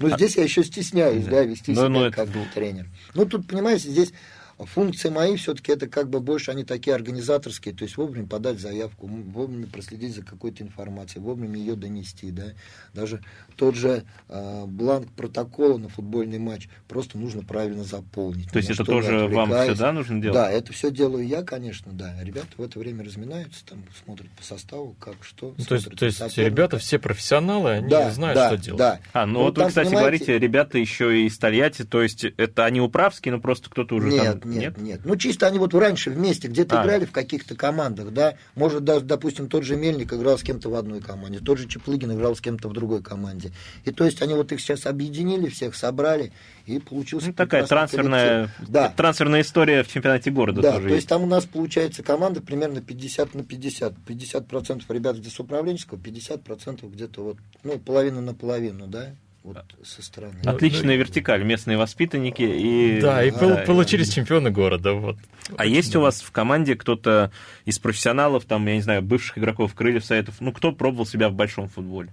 Ну, 0.00 0.08
здесь 0.16 0.36
я 0.36 0.44
еще 0.44 0.64
стесняюсь, 0.64 1.26
да, 1.26 1.44
вести 1.44 1.72
ну, 1.72 1.76
себя 1.76 1.88
ну, 1.88 2.10
как 2.10 2.30
это... 2.30 2.46
тренер. 2.54 2.88
Ну, 3.12 3.26
тут, 3.26 3.46
понимаете, 3.46 3.90
здесь 3.90 4.14
Функции 4.58 5.08
мои 5.08 5.36
все-таки 5.36 5.72
это 5.72 5.88
как 5.88 6.08
бы 6.08 6.20
больше 6.20 6.50
они 6.50 6.64
такие 6.64 6.94
организаторские, 6.94 7.74
то 7.74 7.84
есть 7.84 7.96
вовремя 7.96 8.26
подать 8.26 8.60
заявку, 8.60 9.06
вовремя 9.06 9.66
проследить 9.66 10.14
за 10.14 10.24
какой-то 10.24 10.62
информацией, 10.62 11.22
вовремя 11.22 11.58
ее 11.58 11.74
донести, 11.74 12.30
да. 12.30 12.52
Даже 12.92 13.20
тот 13.56 13.74
же 13.74 14.04
э, 14.28 14.64
бланк 14.66 15.10
протокола 15.12 15.78
на 15.78 15.88
футбольный 15.88 16.38
матч 16.38 16.68
просто 16.88 17.18
нужно 17.18 17.42
правильно 17.42 17.84
заполнить. 17.84 18.50
То 18.50 18.58
есть 18.58 18.70
это 18.70 18.84
тоже 18.84 19.26
вам 19.26 19.50
все, 19.50 19.74
да, 19.74 19.92
нужно 19.92 20.20
делать? 20.20 20.34
Да, 20.34 20.50
это 20.50 20.72
все 20.72 20.90
делаю 20.90 21.26
я, 21.26 21.42
конечно, 21.42 21.92
да. 21.92 22.14
Ребята 22.22 22.48
в 22.56 22.62
это 22.62 22.78
время 22.78 23.04
разминаются, 23.04 23.64
там 23.66 23.84
смотрят 24.04 24.30
по 24.30 24.44
составу, 24.44 24.94
как 25.00 25.16
что. 25.22 25.54
Ну, 25.56 25.64
то 25.64 25.74
есть, 25.74 25.90
то 25.96 26.06
есть 26.06 26.38
ребята 26.38 26.78
все 26.78 26.98
профессионалы, 26.98 27.72
они 27.72 27.88
да, 27.88 28.10
знают, 28.10 28.36
да, 28.36 28.48
что 28.48 28.58
делать. 28.58 28.78
Да. 28.78 29.00
А, 29.12 29.26
ну, 29.26 29.32
ну 29.32 29.38
вот 29.46 29.58
вы, 29.58 29.66
кстати, 29.66 29.88
понимаете... 29.88 30.00
говорите, 30.00 30.38
ребята 30.38 30.78
еще 30.78 31.20
и 31.20 31.26
из 31.26 31.36
Тольятти, 31.38 31.82
то 31.82 32.02
есть 32.02 32.24
это 32.24 32.64
они 32.64 32.80
управские, 32.80 33.34
но 33.34 33.40
просто 33.40 33.68
кто-то 33.68 33.96
уже 33.96 34.08
Нет, 34.08 34.24
нет, 34.24 34.43
нет, 34.44 34.76
нет, 34.76 34.78
нет. 34.78 35.00
Ну, 35.04 35.16
чисто 35.16 35.46
они 35.46 35.58
вот 35.58 35.74
раньше 35.74 36.10
вместе 36.10 36.48
где-то 36.48 36.80
а. 36.80 36.84
играли 36.84 37.04
в 37.04 37.12
каких-то 37.12 37.54
командах, 37.54 38.12
да. 38.12 38.34
Может, 38.54 38.84
даже, 38.84 39.04
допустим, 39.04 39.48
тот 39.48 39.64
же 39.64 39.76
Мельник 39.76 40.12
играл 40.12 40.38
с 40.38 40.42
кем-то 40.42 40.70
в 40.70 40.74
одной 40.74 41.00
команде, 41.00 41.40
тот 41.40 41.58
же 41.58 41.68
Чеплыгин 41.68 42.12
играл 42.12 42.36
с 42.36 42.40
кем-то 42.40 42.68
в 42.68 42.72
другой 42.72 43.02
команде. 43.02 43.52
И 43.84 43.90
то 43.90 44.04
есть 44.04 44.22
они 44.22 44.34
вот 44.34 44.52
их 44.52 44.60
сейчас 44.60 44.86
объединили, 44.86 45.48
всех 45.48 45.74
собрали, 45.74 46.32
и 46.66 46.78
получился... 46.78 47.28
Ну, 47.28 47.32
такая 47.34 47.66
трансферная, 47.66 48.50
да. 48.66 48.92
трансферная 48.96 49.42
история 49.42 49.82
в 49.82 49.88
чемпионате 49.88 50.30
города 50.30 50.62
да, 50.62 50.72
тоже 50.72 50.88
то 50.88 50.94
есть 50.94 51.08
там 51.08 51.22
у 51.22 51.26
нас 51.26 51.44
получается 51.44 52.02
команда 52.02 52.40
примерно 52.40 52.80
50 52.80 53.34
на 53.34 53.44
50. 53.44 53.94
50% 54.06 54.82
ребят 54.88 55.16
где 55.16 55.30
с 55.30 55.38
управленческого, 55.40 55.98
50% 55.98 56.90
где-то 56.90 57.22
вот, 57.22 57.36
ну, 57.62 57.78
половина 57.78 58.20
на 58.20 58.34
половину, 58.34 58.86
да, 58.86 59.14
вот 59.44 59.76
со 59.84 60.02
стороны. 60.02 60.40
Отличная 60.44 60.96
вертикаль, 60.96 61.44
местные 61.44 61.76
воспитанники 61.76 62.42
и... 62.42 62.98
Да, 63.00 63.22
и 63.22 63.30
да, 63.30 63.58
получились 63.66 64.08
и... 64.08 64.12
чемпионы 64.12 64.50
города. 64.50 64.94
Вот. 64.94 65.18
А 65.56 65.66
есть 65.66 65.92
да. 65.92 65.98
у 65.98 66.02
вас 66.02 66.22
в 66.22 66.32
команде 66.32 66.74
кто-то 66.74 67.30
из 67.66 67.78
профессионалов, 67.78 68.46
там, 68.46 68.66
я 68.66 68.76
не 68.76 68.80
знаю, 68.80 69.02
бывших 69.02 69.36
игроков 69.36 69.74
Крыльев, 69.74 70.04
Советов, 70.04 70.36
ну, 70.40 70.50
кто 70.50 70.72
пробовал 70.72 71.04
себя 71.04 71.28
в 71.28 71.34
большом 71.34 71.68
футболе? 71.68 72.12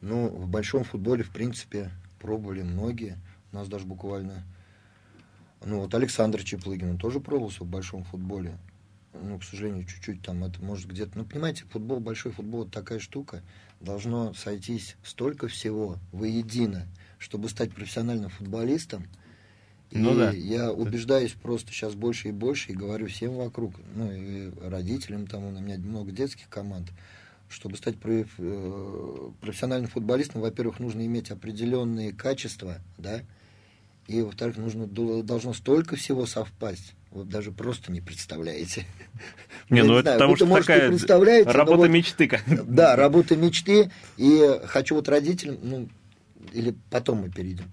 Ну, 0.00 0.28
в 0.28 0.48
большом 0.48 0.82
футболе, 0.82 1.22
в 1.22 1.30
принципе, 1.30 1.92
пробовали 2.20 2.62
многие. 2.62 3.16
У 3.52 3.56
нас 3.56 3.68
даже 3.68 3.86
буквально... 3.86 4.44
Ну, 5.64 5.80
вот 5.80 5.94
Александр 5.94 6.42
Чеплыгин, 6.42 6.90
он 6.90 6.98
тоже 6.98 7.20
пробовался 7.20 7.62
в 7.62 7.68
большом 7.68 8.02
футболе. 8.02 8.58
Ну, 9.14 9.38
к 9.38 9.44
сожалению, 9.44 9.84
чуть-чуть 9.86 10.20
там 10.20 10.42
это 10.42 10.62
может 10.62 10.86
где-то... 10.86 11.16
Ну, 11.16 11.24
понимаете, 11.24 11.64
футбол, 11.70 12.00
большой 12.00 12.32
футбол, 12.32 12.64
это 12.64 12.72
такая 12.72 12.98
штука 12.98 13.42
должно 13.80 14.32
сойтись 14.34 14.96
столько 15.04 15.48
всего 15.48 15.98
воедино, 16.12 16.86
чтобы 17.18 17.48
стать 17.48 17.72
профессиональным 17.72 18.30
футболистом. 18.30 19.06
И 19.90 19.98
ну, 19.98 20.14
да. 20.14 20.32
я 20.32 20.72
убеждаюсь 20.72 21.32
просто 21.32 21.72
сейчас 21.72 21.94
больше 21.94 22.28
и 22.28 22.32
больше 22.32 22.72
и 22.72 22.74
говорю 22.74 23.06
всем 23.06 23.36
вокруг, 23.36 23.74
ну 23.94 24.10
и 24.10 24.50
родителям, 24.60 25.26
там 25.26 25.44
у 25.44 25.50
меня 25.52 25.78
много 25.78 26.10
детских 26.10 26.48
команд, 26.48 26.88
чтобы 27.48 27.76
стать 27.76 27.94
э, 28.04 29.30
профессиональным 29.40 29.88
футболистом, 29.88 30.40
во-первых, 30.40 30.80
нужно 30.80 31.06
иметь 31.06 31.30
определенные 31.30 32.12
качества, 32.12 32.78
да, 32.98 33.22
и 34.08 34.22
во-вторых, 34.22 34.56
нужно 34.56 34.86
должно 34.86 35.52
столько 35.52 35.94
всего 35.94 36.26
совпасть 36.26 36.94
вот 37.16 37.28
даже 37.28 37.50
просто 37.50 37.90
не 37.90 38.00
представляете. 38.00 38.84
Не, 39.70 39.82
ну 39.82 39.96
это 39.96 40.12
потому 40.12 40.36
что 40.36 40.46
такая 40.46 40.90
работа 41.44 41.78
вот, 41.78 41.88
мечты. 41.88 42.30
Да, 42.46 42.94
работа 42.94 43.36
мечты. 43.36 43.90
И 44.16 44.60
хочу 44.66 44.94
вот 44.94 45.08
родителям, 45.08 45.58
ну, 45.62 45.88
или 46.52 46.74
потом 46.90 47.22
мы 47.22 47.30
перейдем. 47.30 47.64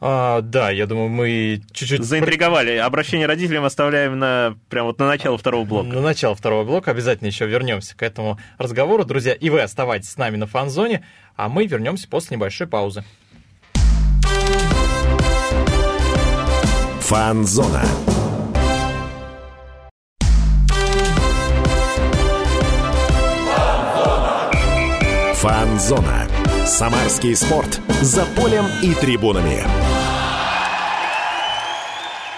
А, 0.00 0.40
да, 0.40 0.70
я 0.70 0.86
думаю, 0.86 1.10
мы 1.10 1.62
чуть-чуть... 1.70 2.02
Заинтриговали. 2.02 2.76
Обращение 2.76 3.28
родителям 3.28 3.64
оставляем 3.64 4.18
на 4.18 4.56
прямо 4.68 4.88
вот 4.88 4.98
на 4.98 5.06
начало 5.06 5.38
второго 5.38 5.64
блока. 5.64 5.88
На 5.88 6.00
начало 6.00 6.34
второго 6.34 6.64
блока. 6.64 6.90
Обязательно 6.90 7.28
еще 7.28 7.46
вернемся 7.46 7.96
к 7.96 8.02
этому 8.02 8.40
разговору. 8.58 9.04
Друзья, 9.04 9.34
и 9.34 9.48
вы 9.48 9.60
оставайтесь 9.60 10.10
с 10.10 10.16
нами 10.16 10.36
на 10.36 10.46
фан-зоне, 10.46 11.04
а 11.36 11.48
мы 11.48 11.66
вернемся 11.66 12.08
после 12.08 12.36
небольшой 12.36 12.66
паузы. 12.66 13.04
Фан-зона. 17.02 17.84
Фанзона. 25.42 26.28
Самарский 26.64 27.34
спорт. 27.34 27.80
За 28.00 28.24
полем 28.26 28.64
и 28.80 28.94
трибунами. 28.94 29.64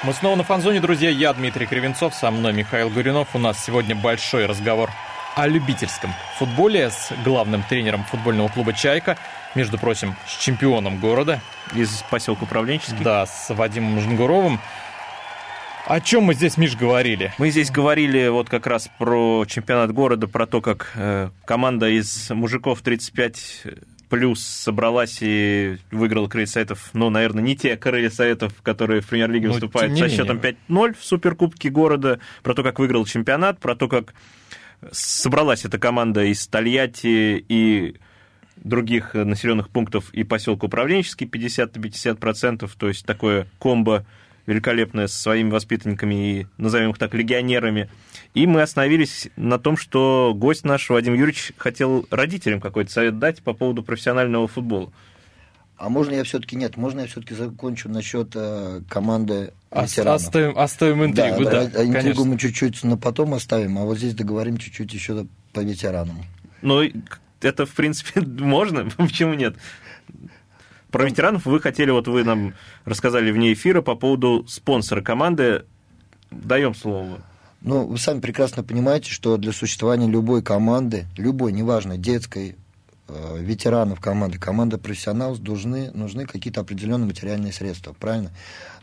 Мы 0.05 0.15
снова 0.15 0.37
на 0.37 0.43
фанзоне, 0.43 0.81
друзья. 0.81 1.11
Я 1.11 1.35
Дмитрий 1.35 1.67
Кривенцов, 1.67 2.15
со 2.15 2.31
мной 2.31 2.55
Михаил 2.55 2.89
Гуринов. 2.89 3.29
У 3.35 3.39
нас 3.39 3.63
сегодня 3.63 3.95
большой 3.95 4.47
разговор 4.47 4.91
о 5.37 5.47
любительском 5.47 6.15
футболе 6.39 6.89
с 6.89 7.13
главным 7.27 7.63
тренером 7.65 8.05
футбольного 8.05 8.49
клуба 8.49 8.73
«Чайка», 8.73 9.19
между 9.55 9.77
прочим, 9.77 10.17
с 10.27 10.39
чемпионом 10.39 10.99
города. 10.99 11.41
Из 11.75 12.03
поселка 12.09 12.45
Управленческий. 12.45 13.05
Да, 13.05 13.27
с 13.27 13.53
Вадимом 13.53 14.01
Жангуровым. 14.01 14.61
О 15.87 16.01
чем 16.01 16.25
мы 16.25 16.35
здесь, 16.35 16.57
Миш, 16.57 16.77
говорили? 16.77 17.35
Мы 17.37 17.51
здесь 17.51 17.71
говорили 17.71 18.29
вот 18.29 18.49
как 18.49 18.67
раз 18.67 18.89
про 18.99 19.45
чемпионат 19.47 19.93
города, 19.93 20.27
про 20.27 20.47
то, 20.47 20.63
как 20.63 20.93
э, 20.95 21.29
команда 21.45 21.91
из 21.91 22.31
мужиков 22.31 22.81
35 22.81 23.65
плюс 24.09 24.41
собралась 24.43 25.19
и 25.21 25.77
выиграла 25.91 26.27
Крылья 26.27 26.47
Советов, 26.47 26.89
ну, 26.95 27.11
наверное, 27.11 27.43
не 27.43 27.55
те 27.55 27.77
Крылья 27.77 28.09
Советов, 28.09 28.55
которые 28.63 29.03
в 29.03 29.09
премьер-лиге 29.09 29.49
ну, 29.49 29.53
выступают 29.53 29.99
со 29.99 30.09
счетом 30.09 30.39
5-0 30.39 30.97
в 30.99 31.05
Суперкубке 31.05 31.69
города, 31.69 32.19
про 32.43 32.55
то, 32.55 32.63
как 32.63 32.79
выиграл 32.79 33.05
чемпионат, 33.05 33.61
про 33.61 33.77
то, 33.77 33.87
как 33.87 34.15
собралась 34.91 35.67
эта 35.67 35.79
команда 35.79 36.25
из 36.25 36.47
Тольятти 36.47 37.45
и 37.47 37.97
других 38.57 39.13
населенных 39.13 39.69
пунктов 39.69 40.15
и 40.15 40.25
поселка 40.25 40.67
Управленческий 40.67 41.27
50 41.27 41.77
на 41.77 41.81
50%, 41.81 42.71
то 42.79 42.89
есть 42.89 43.05
такое 43.05 43.49
комбо 43.59 44.07
великолепная 44.47 45.07
со 45.07 45.19
своими 45.19 45.51
воспитанниками 45.51 46.15
и, 46.15 46.47
назовем 46.59 46.91
их 46.91 46.99
так, 46.99 47.15
легионерами. 47.15 47.91
И 48.35 48.47
мы 48.47 48.63
остановились 48.63 49.29
на 49.37 49.59
том, 49.59 49.77
что 49.77 50.33
гость 50.35 50.65
наш, 50.65 50.91
Вадим 50.91 51.15
Юрьевич, 51.15 51.53
хотел 51.57 52.07
родителям 52.11 52.61
какой-то 52.61 52.91
совет 52.91 53.19
дать 53.19 53.43
по 53.43 53.53
поводу 53.53 53.83
профессионального 53.83 54.49
футбола. 54.49 54.93
А 55.77 55.89
можно 55.89 56.15
я 56.15 56.25
все-таки 56.25 56.57
нет, 56.57 56.77
можно 56.77 57.01
я 57.01 57.07
все-таки 57.07 57.35
закончу 57.35 57.89
насчет 57.89 58.31
э, 58.35 58.83
команды 58.89 59.53
ветеранов. 59.73 60.23
Оставим, 60.23 60.59
оставим 60.59 61.05
интригу, 61.05 61.45
да. 61.45 61.67
да 61.67 61.85
интригу 61.85 61.93
конечно. 61.93 62.25
мы 62.25 62.39
чуть-чуть 62.39 62.85
на 62.85 62.97
потом 62.97 63.35
оставим, 63.35 63.79
а 63.79 63.85
вот 63.85 63.99
здесь 63.99 64.15
договорим 64.15 64.57
чуть-чуть 64.57 64.93
еще 64.95 65.27
по 65.53 65.61
ветеранам. 65.61 66.25
Ну, 66.63 66.83
это, 67.41 67.67
в 67.67 67.73
принципе, 67.73 68.21
можно, 68.25 68.89
почему 68.97 69.35
нет? 69.35 69.57
Про 70.95 71.07
ветеранов 71.07 71.45
вы 71.45 71.61
хотели, 71.61 71.91
вот 71.91 72.07
вы 72.07 72.23
нам 72.23 72.55
рассказали 72.85 73.33
вне 73.33 73.53
эфира 73.53 73.83
по 73.83 73.97
поводу 73.97 74.47
спонсора 74.47 75.03
команды. 75.03 75.65
Даем 76.31 76.73
слово. 76.73 77.19
Ну, 77.63 77.85
вы 77.85 77.99
сами 77.99 78.21
прекрасно 78.21 78.63
понимаете, 78.63 79.11
что 79.11 79.37
для 79.37 79.51
существования 79.51 80.07
любой 80.07 80.41
команды, 80.41 81.07
любой, 81.17 81.51
неважно, 81.51 81.99
детской, 81.99 82.55
э, 83.09 83.39
ветеранов 83.41 83.99
команды, 83.99 84.39
команда 84.39 84.79
профессионалов, 84.79 85.41
должны, 85.41 85.91
нужны 85.91 86.27
какие-то 86.27 86.61
определенные 86.61 87.09
материальные 87.09 87.53
средства, 87.53 87.93
правильно? 87.99 88.31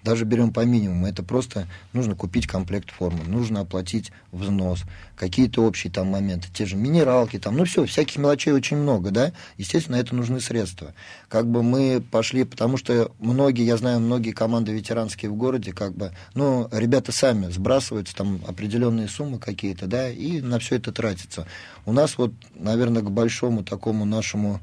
Даже 0.04 0.26
берем 0.26 0.52
по 0.52 0.66
минимуму, 0.66 1.08
это 1.08 1.24
просто 1.24 1.68
нужно 1.94 2.16
купить 2.16 2.48
комплект 2.48 2.92
формы, 2.92 3.24
нужно 3.26 3.62
оплатить 3.62 4.12
взнос, 4.32 4.84
какие-то 5.16 5.64
общие 5.64 5.92
там 5.92 6.08
моменты, 6.08 6.48
те 6.54 6.66
же 6.66 6.76
минералки, 6.76 7.38
там, 7.40 7.58
ну 7.58 7.66
все, 7.66 7.86
всяких 7.86 8.18
мелочей 8.18 8.54
очень 8.54 8.78
много, 8.78 9.12
да, 9.12 9.34
естественно, 9.58 9.98
это 9.98 10.16
нужны 10.16 10.40
средства. 10.40 10.94
Как 11.30 11.48
бы 11.48 11.64
мы 11.64 12.02
пошли, 12.02 12.44
потому 12.44 12.78
что 12.78 13.12
многие, 13.20 13.66
я 13.66 13.78
знаю, 13.78 14.00
многие 14.00 14.32
команды 14.32 14.72
ветеранские 14.72 15.32
в 15.32 15.36
городе, 15.36 15.74
как 15.74 15.94
бы, 15.94 16.12
ну, 16.34 16.68
ребята 16.72 17.12
сами 17.12 17.52
сбрасываются 17.52 18.16
там 18.16 18.42
определенные 18.48 19.08
суммы 19.08 19.40
какие-то, 19.40 19.88
да, 19.88 20.10
и 20.10 20.42
на 20.42 20.60
все 20.60 20.76
это 20.78 20.92
тратится. 20.92 21.46
У 21.86 21.94
нас 21.94 22.18
вот, 22.18 22.32
наверное, 22.56 23.02
к 23.02 23.12
большому 23.12 23.64
такому 23.64 24.06
нашему 24.06 24.60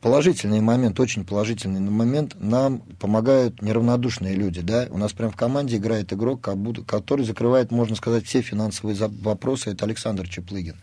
положительный 0.00 0.60
момент, 0.60 1.00
очень 1.00 1.24
положительный 1.24 1.80
момент, 1.80 2.36
нам 2.38 2.80
помогают 3.00 3.62
неравнодушные 3.62 4.34
люди, 4.34 4.60
да, 4.60 4.86
у 4.90 4.98
нас 4.98 5.12
прям 5.12 5.30
в 5.30 5.36
команде 5.36 5.76
играет 5.76 6.12
игрок, 6.12 6.46
который 6.86 7.24
закрывает, 7.24 7.70
можно 7.70 7.96
сказать, 7.96 8.26
все 8.26 8.42
финансовые 8.42 8.96
вопросы, 9.22 9.70
это 9.70 9.84
Александр 9.84 10.28
Чеплыгин. 10.28 10.76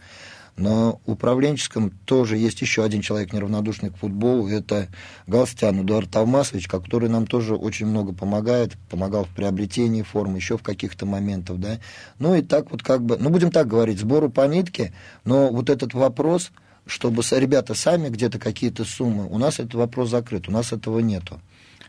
Но 0.55 1.01
управленческом 1.07 1.89
тоже 2.05 2.37
есть 2.37 2.61
еще 2.61 2.83
один 2.83 3.01
человек 3.01 3.33
неравнодушный 3.33 3.89
к 3.89 3.97
футболу, 3.97 4.47
это 4.47 4.87
Галстян 5.25 5.81
Эдуард 5.81 6.11
Талмасович, 6.11 6.67
который 6.67 7.09
нам 7.09 7.25
тоже 7.25 7.55
очень 7.55 7.87
много 7.87 8.13
помогает, 8.13 8.73
помогал 8.89 9.25
в 9.25 9.29
приобретении 9.29 10.03
формы, 10.03 10.37
еще 10.37 10.59
в 10.59 10.63
каких-то 10.63 11.07
моментах, 11.07 11.57
да. 11.57 11.79
Ну 12.19 12.35
и 12.35 12.43
так 12.43 12.69
вот 12.69 12.83
как 12.83 13.03
бы, 13.03 13.17
ну 13.17 13.31
будем 13.31 13.49
так 13.49 13.67
говорить, 13.67 13.99
сбору 13.99 14.29
по 14.29 14.45
нитке, 14.47 14.93
но 15.25 15.49
вот 15.49 15.71
этот 15.71 15.93
вопрос– 15.93 16.51
чтобы 16.85 17.23
ребята 17.31 17.73
сами 17.73 18.09
где-то 18.09 18.39
какие-то 18.39 18.85
суммы, 18.85 19.27
у 19.27 19.37
нас 19.37 19.59
этот 19.59 19.75
вопрос 19.75 20.09
закрыт, 20.09 20.47
у 20.47 20.51
нас 20.51 20.73
этого 20.73 20.99
нету. 20.99 21.39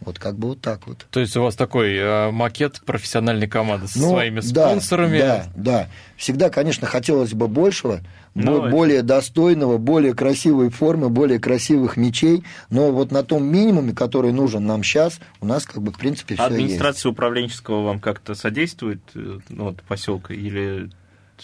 Вот 0.01 0.19
как 0.19 0.37
бы 0.37 0.49
вот 0.49 0.61
так 0.61 0.87
вот. 0.87 1.07
То 1.11 1.21
есть 1.21 1.37
у 1.37 1.43
вас 1.43 1.55
такой 1.55 1.95
э, 1.95 2.31
макет 2.31 2.81
профессиональной 2.85 3.47
команды 3.47 3.87
со 3.87 3.99
ну, 4.01 4.11
своими 4.11 4.41
спонсорами? 4.41 5.19
Да, 5.19 5.47
да. 5.55 5.89
Всегда, 6.17 6.51
конечно, 6.51 6.87
хотелось 6.87 7.33
бы 7.33 7.49
большего, 7.49 8.01
ну, 8.35 8.71
более 8.71 9.03
достойного, 9.03 9.79
более 9.79 10.13
красивой 10.13 10.71
формы, 10.71 11.09
более 11.09 11.39
красивых 11.39 11.97
мечей, 11.97 12.45
но 12.71 12.91
вот 12.91 13.13
на 13.13 13.23
том 13.23 13.45
минимуме, 13.45 13.95
который 13.95 14.33
нужен 14.33 14.67
нам 14.67 14.83
сейчас, 14.83 15.21
у 15.41 15.47
нас 15.47 15.65
как 15.65 15.81
бы 15.81 15.93
в 15.93 15.99
принципе 15.99 16.35
все 16.35 16.45
Администрация 16.45 16.99
есть. 16.99 17.07
управленческого 17.07 17.85
вам 17.85 18.01
как-то 18.01 18.35
содействует, 18.35 19.01
э, 19.15 19.39
ну, 19.49 19.65
вот, 19.65 19.83
поселка 19.83 20.35
или 20.35 20.91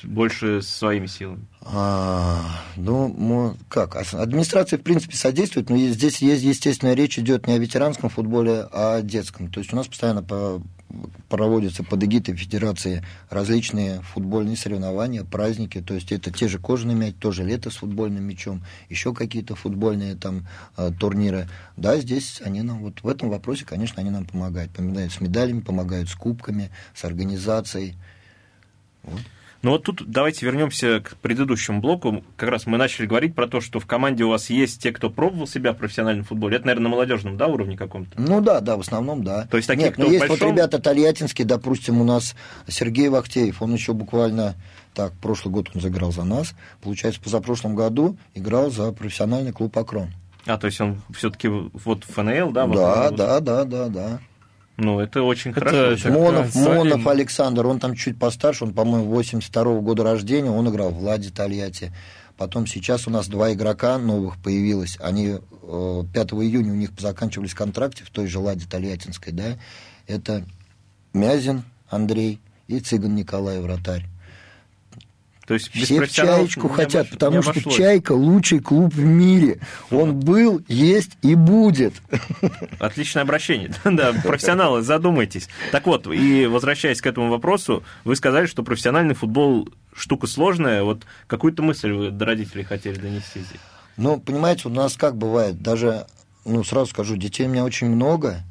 больше 0.04 0.62
своими 0.62 1.06
силами? 1.06 1.46
А, 1.62 2.62
ну, 2.76 3.56
как? 3.68 3.96
Администрация, 4.12 4.78
в 4.78 4.82
принципе, 4.82 5.16
содействует, 5.16 5.68
но 5.70 5.76
здесь 5.76 6.18
есть, 6.18 6.42
естественно, 6.42 6.94
речь 6.94 7.18
идет 7.18 7.46
не 7.46 7.54
о 7.54 7.58
ветеранском 7.58 8.08
футболе, 8.08 8.66
а 8.72 8.96
о 8.96 9.02
детском. 9.02 9.50
То 9.50 9.60
есть 9.60 9.72
у 9.72 9.76
нас 9.76 9.86
постоянно 9.86 10.22
по, 10.22 10.62
проводятся 11.28 11.84
под 11.84 12.02
эгидой 12.04 12.34
Федерации 12.34 13.04
различные 13.28 14.00
футбольные 14.02 14.56
соревнования, 14.56 15.24
праздники. 15.24 15.80
То 15.80 15.94
есть 15.94 16.12
это 16.12 16.30
те 16.30 16.48
же 16.48 16.58
кожаные 16.58 16.96
мяч, 16.96 17.14
тоже 17.18 17.44
лето 17.44 17.70
с 17.70 17.76
футбольным 17.76 18.24
мячом, 18.24 18.64
еще 18.88 19.14
какие-то 19.14 19.54
футбольные 19.54 20.14
там 20.14 20.46
а, 20.76 20.90
турниры. 20.90 21.48
Да, 21.76 21.98
здесь 21.98 22.40
они 22.44 22.62
нам, 22.62 22.80
вот 22.80 23.02
в 23.02 23.08
этом 23.08 23.28
вопросе, 23.28 23.64
конечно, 23.64 24.00
они 24.00 24.10
нам 24.10 24.24
помогают. 24.24 24.72
Помогают 24.72 25.12
с 25.12 25.20
медалями, 25.20 25.60
помогают 25.60 26.08
с 26.08 26.14
кубками, 26.14 26.70
с 26.94 27.04
организацией. 27.04 27.96
Вот. 29.02 29.20
Ну 29.62 29.72
вот 29.72 29.82
тут 29.82 30.02
давайте 30.06 30.46
вернемся 30.46 31.00
к 31.00 31.16
предыдущему 31.16 31.80
блоку. 31.80 32.24
Как 32.36 32.48
раз 32.48 32.66
мы 32.66 32.78
начали 32.78 33.04
говорить 33.04 33.34
про 33.34 33.46
то, 33.46 33.60
что 33.60 33.78
в 33.78 33.86
команде 33.86 34.24
у 34.24 34.30
вас 34.30 34.48
есть 34.48 34.82
те, 34.82 34.90
кто 34.90 35.10
пробовал 35.10 35.46
себя 35.46 35.72
в 35.72 35.76
профессиональном 35.76 36.24
футболе. 36.24 36.56
Это, 36.56 36.66
наверное, 36.66 36.84
на 36.84 36.88
молодежном 36.90 37.36
да, 37.36 37.46
уровне 37.46 37.76
каком-то? 37.76 38.18
Ну 38.18 38.40
да, 38.40 38.60
да, 38.60 38.78
в 38.78 38.80
основном 38.80 39.22
да. 39.22 39.46
То 39.50 39.58
есть 39.58 39.68
такие, 39.68 39.86
Нет, 39.86 39.94
кто 39.94 40.04
но 40.04 40.08
есть 40.08 40.26
большом... 40.26 40.48
вот 40.48 40.54
ребята 40.54 40.78
тольяттинские, 40.78 41.46
допустим, 41.46 42.00
у 42.00 42.04
нас 42.04 42.34
Сергей 42.68 43.10
Вахтеев, 43.10 43.60
он 43.60 43.74
еще 43.74 43.92
буквально 43.92 44.54
так, 44.94 45.12
прошлый 45.20 45.52
год 45.52 45.68
он 45.74 45.82
заиграл 45.82 46.10
за 46.10 46.24
нас. 46.24 46.54
Получается, 46.82 47.20
позапрошлом 47.20 47.74
году 47.74 48.16
играл 48.34 48.70
за 48.70 48.92
профессиональный 48.92 49.52
клуб 49.52 49.76
«Акрон». 49.76 50.08
А, 50.46 50.56
то 50.56 50.68
есть 50.68 50.80
он 50.80 51.02
все-таки 51.14 51.48
вот 51.48 52.04
ФНЛ, 52.04 52.52
да? 52.52 52.66
Да, 52.66 53.10
да, 53.10 53.40
да, 53.40 53.64
да, 53.64 53.88
да. 53.88 54.20
Ну, 54.80 54.98
это 54.98 55.22
очень 55.22 55.50
это 55.50 55.60
хорошо. 55.60 56.10
Монов, 56.10 56.54
Монов 56.54 57.06
Александр, 57.06 57.66
он 57.66 57.78
там 57.78 57.94
чуть 57.94 58.18
постарше, 58.18 58.64
он, 58.64 58.72
по-моему, 58.72 59.10
82 59.10 59.62
-го 59.62 59.80
года 59.82 60.02
рождения, 60.02 60.50
он 60.50 60.68
играл 60.68 60.90
в 60.90 61.02
Ладе 61.02 61.30
Тольятти. 61.30 61.92
Потом 62.38 62.66
сейчас 62.66 63.06
у 63.06 63.10
нас 63.10 63.28
два 63.28 63.52
игрока 63.52 63.98
новых 63.98 64.38
появилось. 64.42 64.96
Они 65.00 65.34
5 65.34 65.36
э, 66.32 66.36
июня 66.36 66.72
у 66.72 66.76
них 66.76 66.90
заканчивались 66.98 67.52
контракты 67.52 68.04
в 68.04 68.10
той 68.10 68.26
же 68.26 68.38
Ладе 68.38 68.66
Тольяттинской, 68.66 69.34
да. 69.34 69.58
Это 70.06 70.44
Мязин 71.12 71.64
Андрей 71.90 72.40
и 72.66 72.80
Цыган 72.80 73.14
Николай, 73.14 73.60
вратарь. 73.60 74.06
То 75.50 75.54
есть 75.54 75.68
Все 75.72 76.00
в 76.00 76.08
«Чаечку» 76.08 76.68
хотят, 76.68 77.06
обош... 77.06 77.10
потому 77.10 77.42
что 77.42 77.50
обошлось. 77.50 77.74
«Чайка»– 77.74 78.12
лучший 78.14 78.60
клуб 78.60 78.94
в 78.94 79.04
мире. 79.04 79.58
Он 79.90 80.14
был, 80.14 80.62
есть 80.68 81.18
и 81.22 81.34
будет. 81.34 81.94
Отличное 82.78 83.24
обращение. 83.24 83.74
да, 83.84 84.12
профессионалы, 84.12 84.82
задумайтесь. 84.82 85.48
Так 85.72 85.88
вот, 85.88 86.06
и 86.06 86.46
возвращаясь 86.46 87.00
к 87.00 87.06
этому 87.08 87.30
вопросу, 87.30 87.82
вы 88.04 88.14
сказали, 88.14 88.46
что 88.46 88.62
профессиональный 88.62 89.16
футбол 89.16 89.68
штука 89.92 90.28
сложная. 90.28 90.84
Вот 90.84 91.02
какую-то 91.26 91.64
мысль 91.64 91.90
вы 91.90 92.10
до 92.12 92.26
родителей 92.26 92.62
хотели 92.62 92.94
донести 92.94 93.40
здесь? 93.40 93.60
Ну, 93.96 94.20
понимаете, 94.20 94.68
у 94.68 94.70
нас 94.70 94.94
как 94.94 95.16
бывает, 95.16 95.60
даже, 95.60 96.06
ну, 96.44 96.62
сразу 96.62 96.92
скажу, 96.92 97.16
детей 97.16 97.48
у 97.48 97.50
меня 97.50 97.64
очень 97.64 97.88
много, 97.90 98.44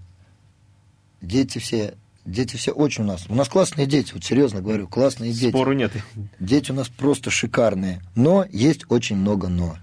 дети 1.22 1.60
все 1.60 1.94
Дети 2.29 2.57
все 2.57 2.71
очень 2.71 3.03
у 3.03 3.07
нас. 3.07 3.25
У 3.27 3.33
нас 3.33 3.50
классные 3.50 3.88
дети, 3.88 4.13
вот 4.13 4.24
серьезно 4.24 4.62
говорю, 4.62 4.88
классные 4.88 5.31
дети. 5.31 5.50
Спору 5.50 5.74
нет. 5.74 5.91
Дети 6.39 6.71
у 6.71 6.75
нас 6.75 6.88
просто 6.88 7.31
шикарные. 7.31 8.01
Но 8.15 8.45
есть 8.51 8.81
очень 8.89 9.15
много 9.15 9.50
но. 9.50 9.77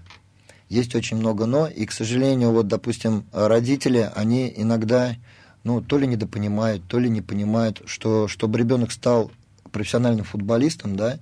Есть 0.69 0.95
очень 0.95 1.17
много 1.17 1.45
но, 1.45 1.67
и, 1.67 1.85
к 1.85 1.91
сожалению, 1.91 2.51
вот, 2.51 2.67
допустим, 2.67 3.25
родители, 3.31 4.09
они 4.15 4.51
иногда, 4.55 5.15
ну, 5.63 5.81
то 5.81 5.97
ли 5.97 6.07
недопонимают, 6.07 6.83
то 6.87 6.99
ли 6.99 7.09
не 7.09 7.21
понимают, 7.21 7.81
что, 7.85 8.27
чтобы 8.27 8.59
ребенок 8.59 8.91
стал 8.91 9.31
профессиональным 9.71 10.25
футболистом, 10.25 10.97
да, 10.97 11.19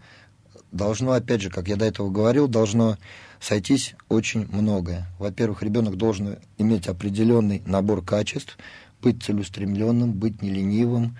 должно, 0.71 1.11
опять 1.11 1.41
же, 1.41 1.49
как 1.49 1.67
я 1.67 1.75
до 1.75 1.85
этого 1.85 2.09
говорил, 2.09 2.47
должно 2.47 2.97
сойтись 3.39 3.95
очень 4.09 4.47
многое. 4.51 5.07
Во-первых, 5.19 5.61
ребенок 5.61 5.95
должен 5.95 6.37
иметь 6.57 6.87
определенный 6.87 7.61
набор 7.65 8.03
качеств, 8.03 8.57
быть 9.05 9.23
целеустремленным, 9.23 10.13
быть 10.13 10.41
не 10.41 10.49
ленивым. 10.49 11.15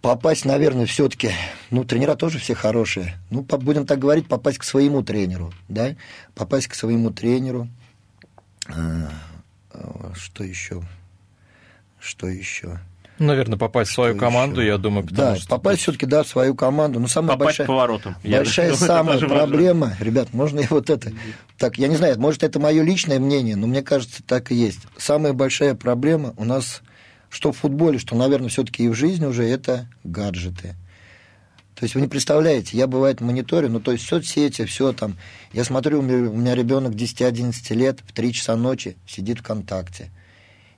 Попасть, 0.00 0.46
наверное, 0.46 0.86
все-таки, 0.86 1.32
ну, 1.70 1.84
тренера 1.84 2.14
тоже 2.14 2.38
все 2.38 2.54
хорошие. 2.54 3.14
Ну, 3.28 3.42
будем 3.42 3.86
так 3.86 3.98
говорить, 3.98 4.26
попасть 4.26 4.56
к 4.56 4.64
своему 4.64 5.02
тренеру, 5.02 5.52
да, 5.68 5.94
попасть 6.34 6.68
к 6.68 6.74
своему 6.74 7.10
тренеру. 7.10 7.68
А, 8.68 9.10
а, 9.70 10.12
что 10.14 10.44
еще? 10.44 10.82
Что 12.00 12.26
еще? 12.26 12.80
Наверное, 13.18 13.56
попасть 13.56 13.92
в 13.92 13.94
свою 13.94 14.16
команду, 14.16 14.60
еще? 14.60 14.70
я 14.70 14.78
думаю, 14.78 15.06
да, 15.08 15.36
что... 15.36 15.48
попасть 15.48 15.82
все-таки, 15.82 16.04
да, 16.04 16.24
в 16.24 16.28
свою 16.28 16.54
команду. 16.54 16.98
Но 16.98 17.06
самая 17.06 17.36
попасть 17.36 17.58
большая, 17.58 17.66
поворотом. 17.66 18.16
большая 18.24 18.70
я 18.70 18.76
самая 18.76 19.18
проблема, 19.20 19.88
важно. 19.88 20.04
ребят, 20.04 20.32
можно 20.32 20.60
и 20.60 20.66
вот 20.68 20.90
это. 20.90 21.12
Так, 21.56 21.78
я 21.78 21.86
не 21.86 21.96
знаю, 21.96 22.18
может, 22.18 22.42
это 22.42 22.58
мое 22.58 22.82
личное 22.82 23.20
мнение, 23.20 23.54
но 23.54 23.68
мне 23.68 23.82
кажется, 23.82 24.22
так 24.24 24.50
и 24.50 24.56
есть. 24.56 24.80
Самая 24.96 25.32
большая 25.32 25.74
проблема 25.74 26.34
у 26.36 26.44
нас, 26.44 26.82
что 27.30 27.52
в 27.52 27.58
футболе, 27.58 27.98
что, 27.98 28.16
наверное, 28.16 28.48
все-таки 28.48 28.84
и 28.84 28.88
в 28.88 28.94
жизни 28.94 29.26
уже, 29.26 29.44
это 29.44 29.88
гаджеты. 30.02 30.74
То 31.76 31.84
есть 31.84 31.94
вы 31.94 32.00
не 32.00 32.08
представляете, 32.08 32.76
я 32.76 32.86
бывает 32.86 33.20
мониторю, 33.20 33.68
ну 33.68 33.80
то 33.80 33.92
есть 33.92 34.06
соцсети, 34.06 34.64
все 34.64 34.92
там. 34.92 35.16
Я 35.52 35.64
смотрю, 35.64 36.00
у 36.00 36.02
меня, 36.02 36.30
у 36.30 36.34
меня 36.34 36.54
ребенок 36.54 36.94
10-11 36.94 37.74
лет 37.74 38.00
в 38.06 38.12
3 38.12 38.32
часа 38.32 38.56
ночи 38.56 38.96
сидит 39.06 39.38
ВКонтакте 39.38 40.10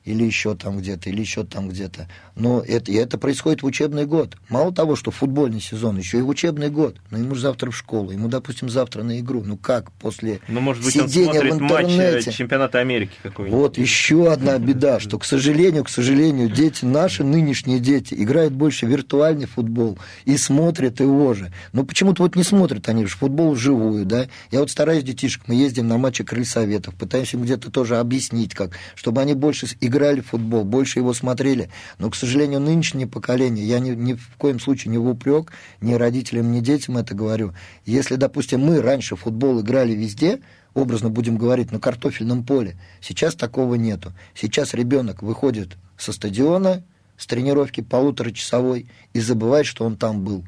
или 0.07 0.25
еще 0.25 0.55
там 0.55 0.79
где-то, 0.79 1.11
или 1.11 1.21
еще 1.21 1.45
там 1.45 1.69
где-то. 1.69 2.09
Но 2.37 2.61
это, 2.61 2.93
и 2.93 2.95
это 2.95 3.19
происходит 3.19 3.63
в 3.63 3.67
учебный 3.67 4.07
год. 4.07 4.37
Мало 4.49 4.73
того, 4.73 4.95
что 4.95 5.11
футбольный 5.11 5.61
сезон, 5.61 5.99
еще 5.99 6.19
и 6.19 6.23
в 6.23 6.29
учебный 6.29 6.71
год. 6.71 6.97
Но 7.11 7.19
ему 7.19 7.35
же 7.35 7.41
завтра 7.43 7.73
в 7.73 7.77
школу, 7.77 8.13
ему, 8.13 8.29
допустим, 8.29 8.69
завтра 8.69 9.03
на 9.03 9.19
игру. 9.19 9.43
Ну 9.45 9.57
как 9.57 9.91
после 9.93 10.41
ну, 10.47 10.61
может 10.61 10.85
быть, 10.85 10.95
сидения 10.95 11.41
он 11.41 11.59
в 11.59 11.63
интернете? 11.63 12.27
матч 12.27 12.37
чемпионата 12.37 12.79
Америки 12.79 13.13
какой-нибудь. 13.23 13.59
Вот 13.59 13.79
еще 13.79 14.33
одна 14.33 14.59
беда, 14.59 15.01
что, 15.01 15.19
к 15.19 15.25
сожалению, 15.25 15.83
к 15.83 15.89
сожалению, 15.89 16.49
дети, 16.49 16.85
наши 16.85 17.25
нынешние 17.25 17.81
дети, 17.81 18.15
играют 18.15 18.55
больше 18.55 18.87
виртуальный 18.87 19.47
футбол 19.47 19.99
и 20.25 20.37
смотрят 20.37 21.01
его 21.01 21.35
же. 21.35 21.53
Но 21.73 21.85
почему-то 21.85 22.23
вот 22.23 22.37
не 22.37 22.45
смотрят 22.45 22.89
они 22.89 23.07
же 23.07 23.17
футбол 23.17 23.53
вживую, 23.55 24.07
да. 24.07 24.27
Я 24.53 24.61
вот 24.61 24.71
стараюсь 24.71 25.03
детишек, 25.03 25.43
мы 25.49 25.57
ездим 25.57 25.89
на 25.89 25.99
матчи 25.99 26.23
крыльсоветов, 26.23 26.95
пытаемся 26.95 27.37
им 27.37 27.43
где-то 27.43 27.73
тоже 27.73 27.97
объяснить, 27.97 28.55
как, 28.55 28.71
чтобы 28.95 29.21
они 29.21 29.35
больше 29.35 29.67
играли 29.81 29.96
играли 29.97 30.21
в 30.21 30.29
футбол, 30.29 30.65
больше 30.65 30.99
его 30.99 31.15
смотрели. 31.15 31.71
Но, 31.99 32.11
к 32.11 32.17
сожалению, 32.17 32.61
нынешнее 32.61 33.07
поколение, 33.07 33.67
я 33.67 33.79
ни, 33.79 33.91
ни 33.91 34.13
в 34.13 34.37
коем 34.37 34.61
случае 34.61 34.91
не 34.93 34.99
в 34.99 35.09
упрек 35.09 35.53
ни 35.81 35.95
родителям, 35.95 36.53
ни 36.53 36.61
детям 36.61 36.99
это 36.99 37.15
говорю. 37.15 37.55
Если, 37.85 38.17
допустим, 38.17 38.61
мы 38.61 38.83
раньше 38.83 39.17
в 39.17 39.21
футбол 39.21 39.61
играли 39.61 39.93
везде, 39.93 40.41
образно 40.75 41.09
будем 41.09 41.39
говорить, 41.39 41.73
на 41.73 41.81
картофельном 41.81 42.45
поле, 42.45 42.77
сейчас 43.01 43.35
такого 43.35 43.77
нету. 43.77 44.13
Сейчас 44.35 44.75
ребенок 44.75 45.23
выходит 45.23 45.77
со 45.97 46.13
стадиона, 46.13 46.85
с 47.17 47.27
тренировки 47.27 47.81
полуторачасовой 47.81 48.91
и 49.15 49.21
забывает, 49.21 49.67
что 49.67 49.85
он 49.87 49.97
там 49.97 50.23
был. 50.23 50.45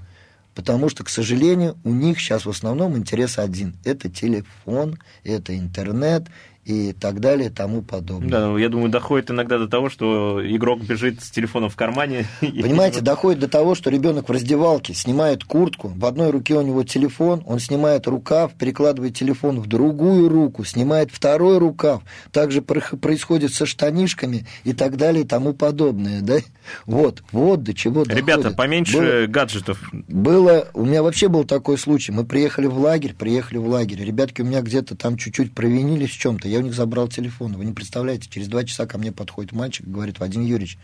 Потому 0.55 0.89
что, 0.89 1.05
к 1.05 1.09
сожалению, 1.09 1.79
у 1.85 1.91
них 1.91 2.19
сейчас 2.21 2.45
в 2.45 2.51
основном 2.51 2.97
интерес 2.97 3.39
один. 3.39 3.77
Это 3.85 4.11
телефон, 4.11 4.99
это 5.23 5.57
интернет, 5.57 6.27
и 6.69 6.93
так 6.93 7.21
далее, 7.21 7.49
тому 7.49 7.83
подобное. 7.83 8.29
Да, 8.29 8.47
ну, 8.49 8.59
я 8.59 8.69
думаю, 8.69 8.91
доходит 8.91 9.31
иногда 9.31 9.59
до 9.59 9.69
того, 9.69 9.89
что 9.89 10.41
игрок 10.45 10.81
бежит 10.81 11.23
с 11.23 11.31
телефоном 11.31 11.71
в 11.71 11.77
кармане. 11.77 12.27
Понимаете, 12.41 13.01
доходит 13.01 13.41
до 13.41 13.49
того, 13.49 13.75
что 13.75 13.91
ребенок 13.91 14.29
в 14.29 14.33
раздевалке 14.33 14.93
снимает 14.93 15.45
куртку, 15.45 15.89
в 15.89 16.05
одной 16.05 16.31
руке 16.31 16.55
у 16.55 16.63
него 16.63 16.85
телефон, 16.85 17.43
он 17.47 17.59
снимает 17.59 18.07
рукав, 18.07 18.53
перекладывает 18.53 19.17
телефон 19.17 19.61
в 19.61 19.67
другую 19.67 20.29
руку, 20.29 20.65
снимает 20.65 21.11
второй 21.11 21.59
рукав. 21.59 22.03
Также 22.33 22.61
происходит 22.61 23.55
со 23.55 23.65
штанишками 23.65 24.47
и 24.65 24.75
так 24.75 24.97
далее, 24.97 25.25
и 25.25 25.27
тому 25.27 25.55
подобное, 25.55 26.21
да? 26.21 26.39
Вот, 26.85 27.23
вот 27.33 27.63
до 27.63 27.73
чего 27.73 28.05
доходит. 28.05 28.19
Ребята, 28.19 28.51
поменьше 28.51 28.99
было, 28.99 29.27
гаджетов. 29.27 29.81
Было, 29.93 30.69
у 30.75 30.85
меня 30.85 31.03
вообще 31.03 31.29
был 31.29 31.45
такой 31.45 31.79
случай. 31.79 32.13
Мы 32.13 32.25
приехали 32.25 32.67
в 32.67 32.79
лагерь, 32.79 33.15
приехали 33.15 33.59
в 33.59 33.69
лагерь. 33.69 34.05
Ребятки 34.05 34.43
у 34.43 34.45
меня 34.45 34.61
где-то 34.61 34.97
там 34.97 35.17
чуть-чуть 35.17 35.55
провинились 35.55 36.11
в 36.11 36.19
чем-то. 36.19 36.49
Я 36.49 36.58
у 36.59 36.63
них 36.63 36.75
забрал 36.75 37.09
телефон. 37.09 37.57
Вы 37.57 37.65
не 37.65 37.73
представляете, 37.73 38.29
через 38.29 38.49
два 38.49 38.65
часа 38.65 38.87
ко 38.87 38.99
мне 38.99 39.13
подходит 39.13 39.53
мальчик 39.53 39.87
и 39.87 39.91
говорит, 39.91 40.19
Вадим 40.19 40.43
Юрьевич, 40.43 40.79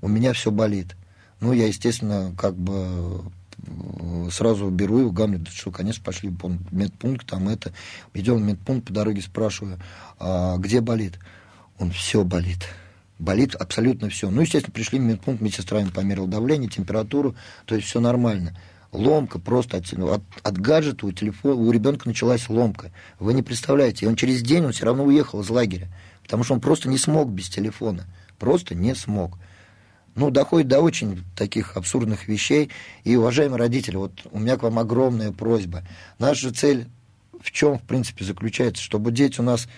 у 0.00 0.08
меня 0.08 0.32
все 0.32 0.50
болит. 0.50 0.96
Ну, 1.40 1.52
я, 1.52 1.66
естественно, 1.66 2.34
как 2.36 2.56
бы 2.56 3.22
э, 3.66 4.28
сразу 4.30 4.70
беру 4.70 4.98
его, 4.98 5.10
говорю, 5.10 5.44
что, 5.50 5.70
конечно, 5.70 6.02
пошли 6.02 6.30
в 6.30 6.74
медпункт, 6.74 7.26
там 7.26 7.48
это. 7.48 7.72
Идем 8.14 8.36
в 8.36 8.42
медпункт, 8.42 8.88
по 8.88 8.92
дороге 8.92 9.22
спрашиваю, 9.22 9.78
а 10.18 10.56
где 10.58 10.80
болит? 10.80 11.18
Он 11.78 11.90
все 11.92 12.24
болит. 12.24 12.66
Болит 13.18 13.54
абсолютно 13.54 14.08
все. 14.08 14.30
Ну, 14.30 14.40
естественно, 14.40 14.72
пришли 14.72 14.98
в 14.98 15.02
медпункт, 15.02 15.40
медсестра 15.40 15.80
им 15.80 15.90
померила 15.90 16.26
давление, 16.26 16.68
температуру, 16.68 17.36
то 17.66 17.74
есть 17.74 17.86
все 17.86 18.00
нормально 18.00 18.56
ломка 18.92 19.38
просто 19.38 19.76
от, 19.76 19.92
от, 19.92 20.22
от 20.42 20.58
гаджета 20.58 21.06
у 21.06 21.12
телефона, 21.12 21.54
у 21.54 21.70
ребенка 21.70 22.08
началась 22.08 22.48
ломка. 22.48 22.90
Вы 23.18 23.34
не 23.34 23.42
представляете, 23.42 24.06
и 24.06 24.08
он 24.08 24.16
через 24.16 24.42
день 24.42 24.64
он 24.64 24.72
все 24.72 24.86
равно 24.86 25.04
уехал 25.04 25.40
из 25.40 25.50
лагеря, 25.50 25.88
потому 26.22 26.44
что 26.44 26.54
он 26.54 26.60
просто 26.60 26.88
не 26.88 26.98
смог 26.98 27.28
без 27.28 27.48
телефона, 27.48 28.06
просто 28.38 28.74
не 28.74 28.94
смог. 28.94 29.38
ну, 30.14 30.30
доходит 30.30 30.68
до 30.68 30.80
очень 30.80 31.22
таких 31.36 31.76
абсурдных 31.76 32.28
вещей. 32.28 32.70
И, 33.04 33.14
уважаемые 33.16 33.58
родители, 33.58 33.96
вот 33.96 34.12
у 34.32 34.38
меня 34.38 34.56
к 34.56 34.62
вам 34.62 34.78
огромная 34.78 35.32
просьба. 35.32 35.84
Наша 36.18 36.52
цель 36.52 36.88
в 37.40 37.50
чем, 37.50 37.78
в 37.78 37.82
принципе, 37.82 38.24
заключается, 38.24 38.82
чтобы 38.82 39.12
дети 39.12 39.40
у 39.40 39.44
нас... 39.44 39.68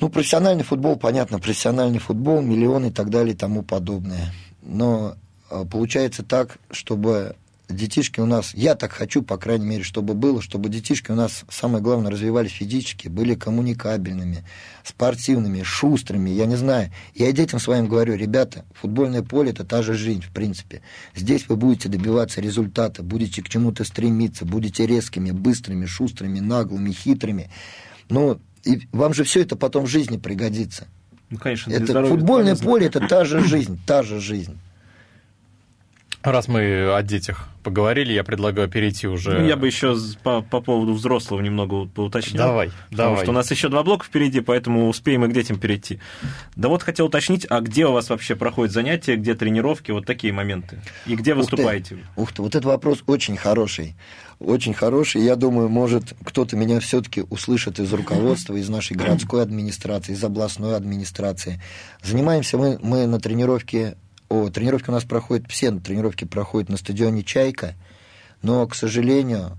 Ну, 0.00 0.08
профессиональный 0.08 0.64
футбол, 0.64 0.96
понятно, 0.96 1.38
профессиональный 1.38 2.00
футбол, 2.00 2.42
миллионы 2.42 2.86
и 2.86 2.90
так 2.90 3.10
далее 3.10 3.34
и 3.34 3.36
тому 3.36 3.62
подобное. 3.62 4.34
Но 4.60 5.16
получается 5.70 6.22
так, 6.22 6.58
чтобы 6.70 7.36
детишки 7.68 8.20
у 8.20 8.26
нас, 8.26 8.52
я 8.54 8.74
так 8.74 8.92
хочу, 8.92 9.22
по 9.22 9.36
крайней 9.36 9.66
мере, 9.66 9.82
чтобы 9.82 10.14
было, 10.14 10.42
чтобы 10.42 10.68
детишки 10.68 11.10
у 11.10 11.14
нас, 11.14 11.44
самое 11.50 11.82
главное, 11.82 12.10
развивались 12.10 12.52
физически, 12.52 13.08
были 13.08 13.34
коммуникабельными, 13.34 14.44
спортивными, 14.82 15.62
шустрыми, 15.62 16.30
я 16.30 16.46
не 16.46 16.56
знаю. 16.56 16.90
Я 17.14 17.32
детям 17.32 17.58
своим 17.60 17.88
говорю, 17.88 18.16
ребята, 18.16 18.64
футбольное 18.74 19.22
поле– 19.22 19.50
это 19.52 19.64
та 19.64 19.82
же 19.82 19.94
жизнь, 19.94 20.22
в 20.22 20.30
принципе. 20.30 20.82
Здесь 21.14 21.48
вы 21.48 21.56
будете 21.56 21.88
добиваться 21.88 22.40
результата, 22.40 23.02
будете 23.02 23.42
к 23.42 23.48
чему-то 23.48 23.84
стремиться, 23.84 24.44
будете 24.44 24.86
резкими, 24.86 25.30
быстрыми, 25.30 25.86
шустрыми, 25.86 26.40
наглыми, 26.40 26.90
хитрыми. 26.90 27.50
Но 28.10 28.38
и 28.64 28.82
вам 28.92 29.14
же 29.14 29.24
все 29.24 29.40
это 29.40 29.56
потом 29.56 29.84
в 29.84 29.88
жизни 29.88 30.18
пригодится. 30.18 30.86
Ну, 31.30 31.38
конечно, 31.38 31.72
это 31.72 32.04
футбольное 32.04 32.56
поле– 32.56 32.86
это 32.88 33.00
та 33.00 33.24
же 33.24 33.40
жизнь, 33.40 33.80
та 33.86 34.02
же 34.02 34.20
жизнь. 34.20 34.58
Раз 36.24 36.48
мы 36.48 36.94
о 36.94 37.02
детях 37.02 37.50
поговорили, 37.62 38.14
я 38.14 38.24
предлагаю 38.24 38.66
перейти 38.66 39.06
уже... 39.06 39.40
Ну, 39.40 39.46
я 39.46 39.56
бы 39.56 39.66
еще 39.66 39.94
по, 40.22 40.40
по 40.40 40.62
поводу 40.62 40.94
взрослого 40.94 41.42
немного 41.42 41.84
поуточнил. 41.84 42.38
Давай, 42.38 42.70
потому 42.90 43.10
давай. 43.10 43.22
что 43.24 43.30
у 43.30 43.34
нас 43.34 43.50
еще 43.50 43.68
два 43.68 43.82
блока 43.82 44.06
впереди, 44.06 44.40
поэтому 44.40 44.88
успеем 44.88 45.26
и 45.26 45.28
к 45.28 45.34
детям 45.34 45.58
перейти. 45.58 46.00
Да 46.56 46.70
вот 46.70 46.82
хотел 46.82 47.06
уточнить, 47.06 47.46
а 47.50 47.60
где 47.60 47.86
у 47.86 47.92
вас 47.92 48.08
вообще 48.08 48.36
проходят 48.36 48.72
занятия, 48.72 49.16
где 49.16 49.34
тренировки, 49.34 49.90
вот 49.90 50.06
такие 50.06 50.32
моменты? 50.32 50.80
И 51.04 51.14
где 51.14 51.34
выступаете? 51.34 51.96
Ух 51.96 52.00
ты, 52.00 52.22
ух 52.22 52.32
ты 52.32 52.42
вот 52.42 52.54
этот 52.54 52.64
вопрос 52.64 53.02
очень 53.06 53.36
хороший. 53.36 53.94
Очень 54.40 54.72
хороший. 54.72 55.22
Я 55.22 55.36
думаю, 55.36 55.68
может, 55.68 56.14
кто-то 56.24 56.56
меня 56.56 56.80
все-таки 56.80 57.22
услышит 57.28 57.80
из 57.80 57.92
руководства, 57.92 58.54
из 58.54 58.70
нашей 58.70 58.96
городской 58.96 59.42
администрации, 59.42 60.12
из 60.12 60.24
областной 60.24 60.74
администрации. 60.74 61.60
Занимаемся 62.02 62.56
мы, 62.56 62.78
мы 62.82 63.06
на 63.06 63.20
тренировке 63.20 63.96
о, 64.28 64.48
тренировки 64.48 64.90
у 64.90 64.92
нас 64.92 65.04
проходят, 65.04 65.50
все 65.50 65.70
тренировки 65.72 66.24
проходят 66.24 66.68
на 66.68 66.76
стадионе 66.76 67.22
«Чайка», 67.22 67.74
но, 68.42 68.66
к 68.66 68.74
сожалению, 68.74 69.56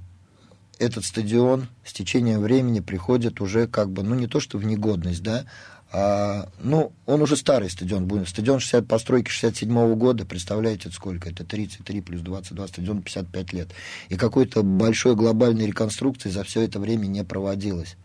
этот 0.80 1.06
стадион 1.06 1.68
с 1.84 1.94
течением 1.94 2.42
времени 2.42 2.80
приходит 2.80 3.42
уже 3.42 3.68
как 3.68 3.90
бы, 3.90 4.04
ну, 4.04 4.16
не 4.16 4.28
то 4.28 4.40
что 4.40 4.58
в 4.58 4.66
негодность, 4.66 5.24
да, 5.24 5.46
а, 5.92 6.50
ну, 6.60 6.92
он 7.06 7.22
уже 7.22 7.38
старый 7.38 7.70
стадион 7.70 8.06
будет. 8.06 8.28
Стадион 8.28 8.60
60, 8.60 8.88
постройки 8.88 9.30
67 9.30 9.70
-го 9.70 9.96
года, 9.96 10.26
представляете, 10.26 10.90
сколько? 10.92 11.30
Это 11.30 11.46
33 11.46 12.02
плюс 12.02 12.22
22, 12.22 12.68
стадион 12.68 13.02
55 13.02 13.54
лет. 13.54 13.70
И 14.10 14.18
какой-то 14.18 14.64
большой 14.64 15.16
глобальной 15.16 15.68
реконструкции 15.68 16.30
за 16.30 16.44
все 16.44 16.62
это 16.62 16.80
время 16.80 17.06
не 17.06 17.24
проводилось. 17.24 17.96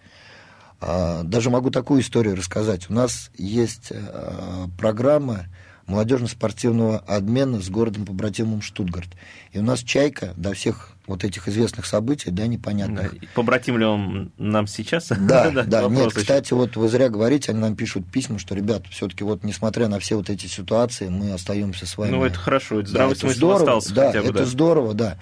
А, 0.81 1.25
даже 1.25 1.51
могу 1.51 1.70
такую 1.70 2.03
историю 2.03 2.37
рассказать. 2.37 2.88
У 2.90 2.92
нас 2.94 3.31
есть 3.37 3.88
а, 3.90 4.68
программа 4.79 5.46
молодежно-спортивного 5.90 6.98
обмена 6.98 7.61
с 7.61 7.68
городом 7.68 8.07
побратимом 8.07 8.62
Штутгарт. 8.62 9.09
И 9.53 9.59
у 9.59 9.62
нас 9.62 9.81
«Чайка» 9.81 10.33
до 10.37 10.55
всех 10.55 10.92
вот 11.07 11.24
этих 11.24 11.48
известных 11.48 11.87
событий, 11.87 12.31
да, 12.31 12.46
непонятно. 12.46 13.11
Да. 13.12 13.26
Побратим 13.35 13.76
ли 13.76 13.85
он 13.85 14.31
нам 14.38 14.68
сейчас? 14.68 15.09
Да, 15.09 15.50
да, 15.55 15.64
да. 15.64 15.88
Нет, 15.88 16.12
кстати, 16.14 16.53
вот 16.53 16.76
вы 16.76 16.88
зря 16.88 17.09
говорите, 17.09 17.50
они 17.50 17.61
нам 17.61 17.74
пишут 17.74 18.07
письма, 18.11 18.38
что, 18.38 18.55
ребят, 18.55 18.87
все-таки 18.88 19.24
вот 19.24 19.42
несмотря 19.42 19.88
на 19.88 19.98
все 19.98 20.16
вот 20.16 20.31
эти 20.31 20.46
ситуации, 20.46 21.09
мы 21.09 21.33
остаемся 21.33 21.87
с 21.87 21.98
вами. 21.98 22.12
Ну, 22.12 22.24
это 22.24 22.38
хорошо, 22.38 22.81
это 22.81 22.88
здравый 22.88 23.14
да, 23.14 23.20
смысл 23.20 23.37
здорово, 23.37 23.61
остался 23.61 23.94
да, 23.94 24.07
хотя 24.07 24.20
бы. 24.22 24.29
это 24.29 24.38
да. 24.38 24.44
здорово, 24.44 24.94
да. 24.94 25.18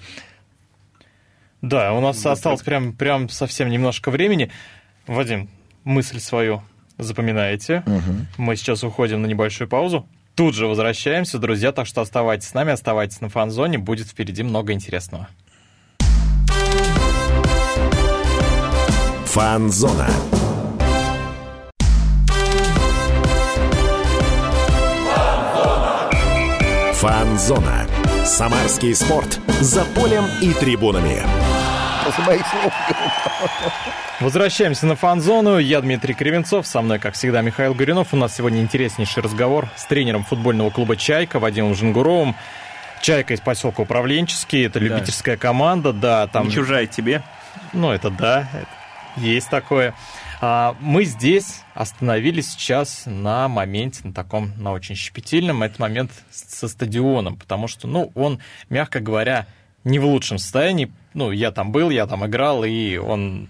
Да, 1.61 1.93
у 1.93 1.99
нас 1.99 2.23
осталось 2.25 2.61
прям, 2.61 2.93
прям 2.93 3.27
совсем 3.27 3.69
немножко 3.69 4.11
времени. 4.11 4.51
Вадим, 5.07 5.49
мысль 5.83 6.19
свою 6.19 6.61
запоминаете. 6.99 7.83
Угу. 7.85 8.43
Мы 8.43 8.55
сейчас 8.55 8.83
уходим 8.83 9.21
на 9.21 9.25
небольшую 9.25 9.67
паузу. 9.67 10.07
Тут 10.39 10.55
же 10.55 10.67
возвращаемся, 10.67 11.37
друзья, 11.37 11.73
так 11.73 11.85
что 11.85 11.99
оставайтесь 11.99 12.47
с 12.47 12.53
нами, 12.53 12.71
оставайтесь 12.71 13.19
на 13.19 13.27
фан-зоне, 13.27 13.77
будет 13.77 14.07
впереди 14.07 14.41
много 14.41 14.71
интересного. 14.71 15.27
Фан-зона. 19.25 20.07
Фан-зона. 26.93 27.87
Самарский 28.23 28.95
спорт. 28.95 29.41
За 29.59 29.83
полем 29.93 30.23
и 30.41 30.53
трибунами. 30.53 31.21
После 32.09 32.23
моих 32.23 32.47
слов. 32.47 32.73
Возвращаемся 34.19 34.87
на 34.87 34.95
фан-зону. 34.95 35.59
Я 35.59 35.79
Дмитрий 35.79 36.15
Кривенцов, 36.15 36.65
со 36.65 36.81
мной, 36.81 36.97
как 36.97 37.13
всегда, 37.13 37.41
Михаил 37.41 37.75
Горюнов. 37.75 38.15
У 38.15 38.17
нас 38.17 38.35
сегодня 38.35 38.61
интереснейший 38.61 39.21
разговор 39.21 39.69
с 39.75 39.85
тренером 39.85 40.23
футбольного 40.23 40.71
клуба 40.71 40.95
«Чайка» 40.95 41.37
Вадимом 41.37 41.75
Жангуровым. 41.75 42.35
«Чайка» 43.03 43.35
из 43.35 43.41
поселка 43.41 43.83
Управленческий, 43.83 44.65
это 44.65 44.79
любительская 44.79 45.37
команда, 45.37 45.93
да. 45.93 46.25
Там... 46.25 46.47
Не 46.47 46.51
чужая 46.51 46.87
тебе. 46.87 47.21
Ну, 47.73 47.91
это 47.91 48.09
да, 48.09 48.49
это 48.53 49.21
есть 49.23 49.51
такое. 49.51 49.93
А, 50.41 50.75
мы 50.79 51.03
здесь 51.03 51.61
остановились 51.75 52.53
сейчас 52.53 53.03
на 53.05 53.47
моменте, 53.47 53.99
на 54.03 54.13
таком, 54.13 54.51
на 54.57 54.71
очень 54.71 54.95
щепетильном, 54.95 55.61
это 55.61 55.79
момент 55.79 56.11
со 56.31 56.67
стадионом, 56.67 57.35
потому 57.35 57.67
что, 57.67 57.87
ну, 57.87 58.11
он, 58.15 58.39
мягко 58.67 58.99
говоря, 58.99 59.45
не 59.83 59.99
в 59.99 60.05
лучшем 60.05 60.39
состоянии. 60.39 60.91
Ну, 61.13 61.31
я 61.31 61.51
там 61.51 61.71
был, 61.71 61.89
я 61.89 62.07
там 62.07 62.25
играл, 62.25 62.63
и 62.63 62.97
он... 62.97 63.47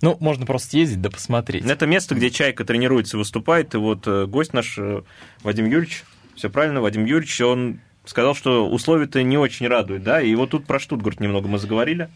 Ну, 0.00 0.16
можно 0.20 0.44
просто 0.44 0.76
ездить 0.76 1.00
да 1.00 1.10
посмотреть. 1.10 1.64
Это 1.64 1.86
место, 1.86 2.14
где 2.14 2.30
Чайка 2.30 2.64
тренируется, 2.64 3.16
выступает, 3.16 3.74
и 3.74 3.78
вот 3.78 4.06
э, 4.06 4.26
гость 4.26 4.52
наш 4.52 4.76
э, 4.78 5.02
Вадим 5.42 5.64
Юрьевич, 5.66 6.04
все 6.36 6.50
правильно, 6.50 6.82
Вадим 6.82 7.06
Юрьевич, 7.06 7.40
он 7.40 7.80
сказал, 8.04 8.34
что 8.34 8.68
условия-то 8.68 9.22
не 9.22 9.38
очень 9.38 9.66
радуют, 9.66 10.02
да, 10.02 10.20
и 10.20 10.34
вот 10.34 10.50
тут 10.50 10.66
про 10.66 10.78
Штутгарт 10.78 11.20
немного 11.20 11.48
мы 11.48 11.58
заговорили. 11.58 12.08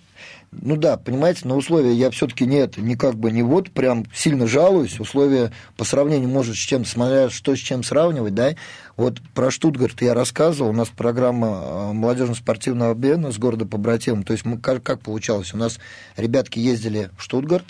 Ну 0.50 0.76
да, 0.76 0.96
понимаете, 0.96 1.46
на 1.46 1.56
условия 1.56 1.92
я 1.92 2.10
все-таки 2.10 2.46
нет, 2.46 2.78
не 2.78 2.96
как 2.96 3.16
бы 3.16 3.30
не 3.30 3.42
вот 3.42 3.70
прям 3.70 4.06
сильно 4.14 4.46
жалуюсь. 4.46 4.98
Условия 4.98 5.52
по 5.76 5.84
сравнению, 5.84 6.28
может, 6.28 6.56
с 6.56 6.58
чем, 6.58 6.84
смотря 6.84 7.28
что 7.28 7.54
с 7.54 7.58
чем 7.58 7.82
сравнивать, 7.82 8.34
да. 8.34 8.54
Вот 8.96 9.20
про 9.34 9.50
Штутгарт 9.50 10.00
я 10.00 10.14
рассказывал, 10.14 10.70
у 10.70 10.74
нас 10.74 10.88
программа 10.88 11.92
молодежно-спортивного 11.92 12.92
обмена 12.92 13.30
с 13.30 13.38
города 13.38 13.66
побратимом. 13.66 14.22
То 14.22 14.32
есть 14.32 14.44
мы, 14.44 14.58
как, 14.58 14.82
как 14.82 15.00
получалось? 15.00 15.52
У 15.52 15.58
нас 15.58 15.78
ребятки 16.16 16.58
ездили 16.58 17.10
в 17.18 17.22
Штутгарт, 17.22 17.66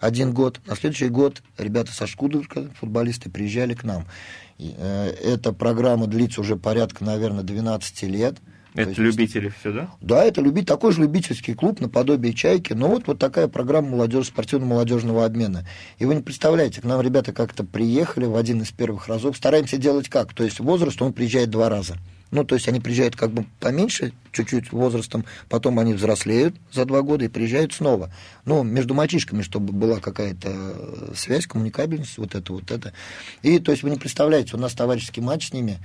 один 0.00 0.32
год. 0.32 0.60
На 0.66 0.74
следующий 0.74 1.08
год 1.08 1.42
ребята 1.58 1.92
со 1.92 2.06
Штутгарта, 2.06 2.70
футболисты, 2.80 3.30
приезжали 3.30 3.74
к 3.74 3.84
нам. 3.84 4.06
Э, 4.58 5.08
эта 5.08 5.52
программа 5.52 6.06
длится 6.06 6.40
уже 6.40 6.56
порядка, 6.56 7.04
наверное, 7.04 7.42
12 7.42 8.02
лет. 8.04 8.36
Это 8.74 8.88
есть, 8.88 8.98
любители 8.98 9.52
все, 9.60 9.70
да? 9.70 9.90
Да, 10.00 10.24
это 10.24 10.40
люби, 10.40 10.62
такой 10.62 10.92
же 10.92 11.02
любительский 11.02 11.52
клуб 11.52 11.80
наподобие 11.80 12.32
«Чайки». 12.32 12.72
Но 12.72 12.88
вот, 12.88 13.06
вот 13.06 13.18
такая 13.18 13.48
программа 13.48 13.90
молодежь, 13.90 14.28
спортивно-молодежного 14.28 15.26
обмена. 15.26 15.66
И 15.98 16.06
вы 16.06 16.14
не 16.14 16.22
представляете, 16.22 16.80
к 16.80 16.84
нам 16.84 17.02
ребята 17.02 17.32
как-то 17.32 17.64
приехали 17.64 18.24
в 18.24 18.34
один 18.34 18.62
из 18.62 18.70
первых 18.70 19.08
разов. 19.08 19.36
Стараемся 19.36 19.76
делать 19.76 20.08
как? 20.08 20.32
То 20.32 20.42
есть 20.42 20.58
возраст, 20.58 21.00
он 21.02 21.12
приезжает 21.12 21.50
два 21.50 21.68
раза. 21.68 21.98
Ну, 22.32 22.44
то 22.44 22.54
есть 22.54 22.66
они 22.66 22.80
приезжают 22.80 23.14
как 23.14 23.30
бы 23.30 23.44
поменьше, 23.60 24.12
чуть-чуть 24.32 24.72
возрастом, 24.72 25.26
потом 25.50 25.78
они 25.78 25.92
взрослеют 25.92 26.56
за 26.72 26.86
два 26.86 27.02
года 27.02 27.26
и 27.26 27.28
приезжают 27.28 27.74
снова. 27.74 28.10
Ну, 28.46 28.62
между 28.62 28.94
мальчишками, 28.94 29.42
чтобы 29.42 29.74
была 29.74 30.00
какая-то 30.00 31.14
связь, 31.14 31.46
коммуникабельность, 31.46 32.16
вот 32.16 32.34
это, 32.34 32.54
вот 32.54 32.70
это. 32.70 32.94
И, 33.42 33.58
то 33.58 33.70
есть, 33.70 33.82
вы 33.82 33.90
не 33.90 33.98
представляете, 33.98 34.56
у 34.56 34.58
нас 34.58 34.72
товарищеский 34.72 35.22
матч 35.22 35.50
с 35.50 35.52
ними, 35.52 35.78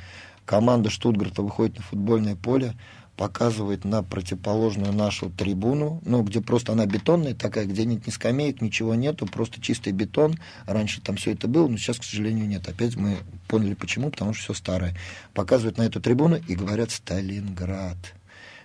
команда 0.46 0.90
Штутгарта 0.90 1.42
выходит 1.42 1.78
на 1.78 1.84
футбольное 1.84 2.38
поле, 2.38 2.76
показывает 3.18 3.84
на 3.84 4.04
противоположную 4.04 4.94
нашу 4.94 5.32
трибуну, 5.32 6.02
ну, 6.06 6.22
где 6.22 6.40
просто 6.40 6.74
она 6.74 6.86
бетонная 6.86 7.34
такая, 7.34 7.66
где 7.66 7.84
нет 7.84 8.06
ни 8.06 8.12
скамеек, 8.12 8.62
ничего 8.62 8.94
нету, 8.94 9.26
просто 9.26 9.60
чистый 9.60 9.92
бетон. 9.92 10.36
Раньше 10.68 11.02
там 11.02 11.18
все 11.18 11.32
это 11.34 11.48
было, 11.48 11.68
но 11.68 11.78
сейчас, 11.78 11.98
к 11.98 12.04
сожалению, 12.04 12.48
нет. 12.48 12.70
Опять 12.70 12.96
мы 12.96 13.18
поняли, 13.48 13.74
почему, 13.74 14.12
потому 14.12 14.34
что 14.34 14.44
все 14.44 14.54
старое. 14.54 14.96
Показывают 15.34 15.80
на 15.80 15.82
эту 15.82 16.00
трибуну 16.00 16.38
и 16.48 16.56
говорят 16.56 16.92
«Сталинград». 16.92 17.98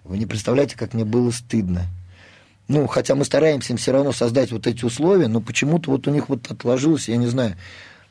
Вы 0.04 0.18
не 0.18 0.26
представляете, 0.26 0.76
как 0.76 0.92
мне 0.92 1.06
было 1.06 1.30
стыдно. 1.30 1.86
Ну, 2.68 2.86
хотя 2.86 3.14
мы 3.14 3.24
стараемся 3.24 3.72
им 3.72 3.78
все 3.78 3.92
равно 3.92 4.12
создать 4.12 4.52
вот 4.52 4.66
эти 4.66 4.84
условия, 4.84 5.28
но 5.28 5.40
почему-то 5.40 5.90
вот 5.90 6.06
у 6.06 6.10
них 6.10 6.28
вот 6.28 6.50
отложилось, 6.50 7.08
я 7.08 7.16
не 7.16 7.26
знаю, 7.26 7.56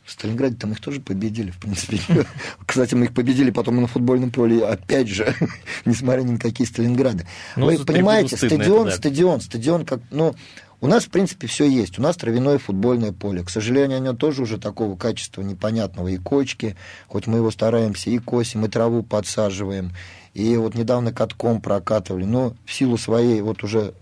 в 0.04 0.12
Сталинграде 0.12 0.56
там 0.56 0.72
их 0.72 0.80
тоже 0.80 1.00
победили, 1.00 1.52
в 1.52 1.58
принципе. 1.58 2.00
Кстати, 2.66 2.96
мы 2.96 3.06
их 3.06 3.14
победили 3.14 3.52
потом 3.52 3.80
на 3.82 3.88
футбольном 3.88 4.32
поле, 4.32 4.66
опять 4.66 5.08
же, 5.08 5.36
несмотря 5.86 6.22
ни 6.22 6.32
на 6.32 6.40
какие 6.40 6.68
Сталинграды. 6.68 7.28
Ну, 7.56 7.68
Вы 7.68 7.78
понимаете, 7.86 8.36
стадион, 8.36 8.88
это, 8.88 8.92
да. 8.92 8.98
стадион, 8.98 9.42
стадион, 9.42 9.86
как, 9.86 10.02
ну, 10.10 10.36
у 10.82 10.88
нас, 10.88 11.06
в 11.06 11.12
принципе, 11.12 11.46
все 11.46 11.70
есть. 11.70 12.00
У 12.00 12.02
нас 12.02 12.18
травяное 12.18 12.58
футбольное 12.58 13.12
поле. 13.12 13.44
К 13.44 13.52
сожалению, 13.52 14.00
оно 14.00 14.14
тоже 14.14 14.42
уже 14.42 14.58
такого 14.58 14.98
качества 14.98 15.44
непонятного. 15.44 16.08
И 16.08 16.18
кочки, 16.18 16.76
хоть 17.08 17.28
мы 17.28 17.38
его 17.38 17.52
стараемся 17.52 18.10
и 18.10 18.18
косим, 18.18 18.66
и 18.66 18.68
траву 18.68 19.04
подсаживаем. 19.04 19.92
И 20.34 20.58
вот 20.58 20.74
недавно 20.74 21.14
катком 21.14 21.62
прокатывали. 21.62 22.26
Но 22.26 22.56
в 22.66 22.74
силу 22.74 22.98
своей 22.98 23.42
вот 23.42 23.64
уже 23.64 23.94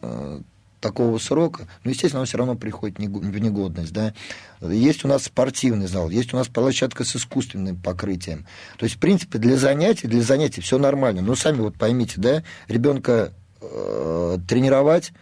э, 0.00 0.40
такого 0.80 1.18
срока, 1.18 1.66
ну, 1.84 1.90
естественно, 1.90 2.20
он 2.20 2.26
все 2.26 2.38
равно 2.38 2.54
приходит 2.54 2.98
в 2.98 3.38
негодность, 3.38 3.92
да. 3.92 4.14
Есть 4.60 5.04
у 5.04 5.08
нас 5.08 5.24
спортивный 5.24 5.86
зал, 5.86 6.10
есть 6.10 6.32
у 6.32 6.36
нас 6.36 6.48
площадка 6.48 7.04
с 7.04 7.16
искусственным 7.16 7.76
покрытием. 7.76 8.46
То 8.78 8.84
есть, 8.84 8.96
в 8.96 8.98
принципе, 8.98 9.38
для 9.38 9.56
занятий, 9.56 10.06
для 10.06 10.22
занятий 10.22 10.60
все 10.60 10.78
нормально. 10.78 11.22
Но 11.22 11.34
сами 11.34 11.60
вот 11.60 11.76
поймите, 11.76 12.14
да, 12.20 12.42
ребенка 12.68 13.32
э, 13.60 14.38
тренировать, 14.48 15.12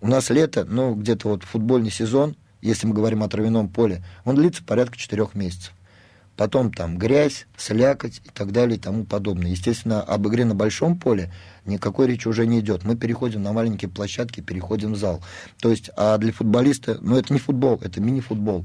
у 0.00 0.08
нас 0.08 0.30
лето, 0.30 0.64
ну, 0.64 0.94
где-то 0.94 1.28
вот 1.28 1.44
футбольный 1.44 1.90
сезон, 1.90 2.36
если 2.62 2.86
мы 2.86 2.94
говорим 2.94 3.22
о 3.22 3.28
травяном 3.28 3.68
поле, 3.68 4.04
он 4.24 4.36
длится 4.36 4.62
порядка 4.62 4.96
четырех 4.96 5.34
месяцев 5.34 5.72
потом 6.40 6.72
там 6.72 6.96
грязь, 6.96 7.46
слякоть 7.58 8.22
и 8.24 8.30
так 8.32 8.50
далее 8.50 8.78
и 8.78 8.80
тому 8.80 9.04
подобное. 9.04 9.50
Естественно, 9.50 10.00
об 10.00 10.26
игре 10.26 10.46
на 10.46 10.54
большом 10.54 10.98
поле 10.98 11.30
никакой 11.66 12.06
речи 12.06 12.28
уже 12.28 12.46
не 12.46 12.60
идет. 12.60 12.82
Мы 12.82 12.96
переходим 12.96 13.42
на 13.42 13.52
маленькие 13.52 13.90
площадки, 13.90 14.40
переходим 14.40 14.94
в 14.94 14.96
зал. 14.96 15.22
То 15.60 15.68
есть, 15.68 15.90
а 15.98 16.16
для 16.16 16.32
футболиста, 16.32 16.96
ну 17.02 17.18
это 17.18 17.30
не 17.34 17.38
футбол, 17.38 17.78
это 17.82 18.00
мини-футбол. 18.00 18.64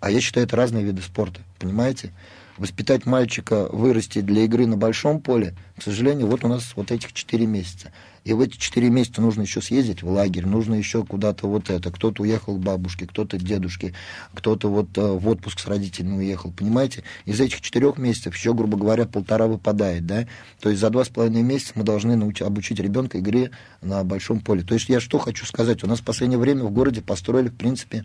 А 0.00 0.10
я 0.10 0.20
считаю, 0.20 0.48
это 0.48 0.56
разные 0.56 0.82
виды 0.82 1.00
спорта, 1.00 1.42
понимаете? 1.60 2.10
Воспитать 2.58 3.06
мальчика, 3.06 3.66
вырасти 3.72 4.20
для 4.20 4.44
игры 4.44 4.66
на 4.66 4.76
большом 4.76 5.20
поле, 5.20 5.54
к 5.78 5.82
сожалению, 5.82 6.26
вот 6.26 6.44
у 6.44 6.48
нас 6.48 6.72
вот 6.76 6.92
этих 6.92 7.14
четыре 7.14 7.46
месяца. 7.46 7.92
И 8.24 8.34
в 8.34 8.40
эти 8.40 8.56
четыре 8.56 8.90
месяца 8.90 9.20
нужно 9.20 9.42
еще 9.42 9.60
съездить 9.62 10.02
в 10.02 10.08
лагерь, 10.08 10.46
нужно 10.46 10.74
еще 10.74 11.04
куда-то 11.04 11.48
вот 11.48 11.70
это. 11.70 11.90
Кто-то 11.90 12.22
уехал 12.22 12.56
к 12.56 12.60
бабушке, 12.60 13.06
кто-то 13.06 13.38
к 13.38 13.42
дедушке, 13.42 13.94
кто-то 14.34 14.68
вот 14.68 14.96
э, 14.96 15.00
в 15.00 15.26
отпуск 15.28 15.58
с 15.58 15.66
родителями 15.66 16.18
уехал, 16.18 16.52
понимаете? 16.52 17.02
Из 17.24 17.40
этих 17.40 17.62
четырех 17.62 17.96
месяцев 17.98 18.34
еще, 18.36 18.54
грубо 18.54 18.76
говоря, 18.76 19.06
полтора 19.06 19.46
выпадает, 19.46 20.06
да? 20.06 20.28
То 20.60 20.68
есть 20.68 20.80
за 20.80 20.90
два 20.90 21.04
с 21.04 21.08
половиной 21.08 21.42
месяца 21.42 21.72
мы 21.74 21.84
должны 21.84 22.14
научить, 22.14 22.42
обучить 22.42 22.78
ребенка 22.78 23.18
игре 23.18 23.50
на 23.80 24.04
большом 24.04 24.40
поле. 24.40 24.62
То 24.62 24.74
есть 24.74 24.88
я 24.88 25.00
что 25.00 25.18
хочу 25.18 25.46
сказать? 25.46 25.82
У 25.82 25.88
нас 25.88 26.00
в 26.00 26.04
последнее 26.04 26.38
время 26.38 26.64
в 26.64 26.70
городе 26.70 27.00
построили, 27.00 27.48
в 27.48 27.56
принципе, 27.56 28.04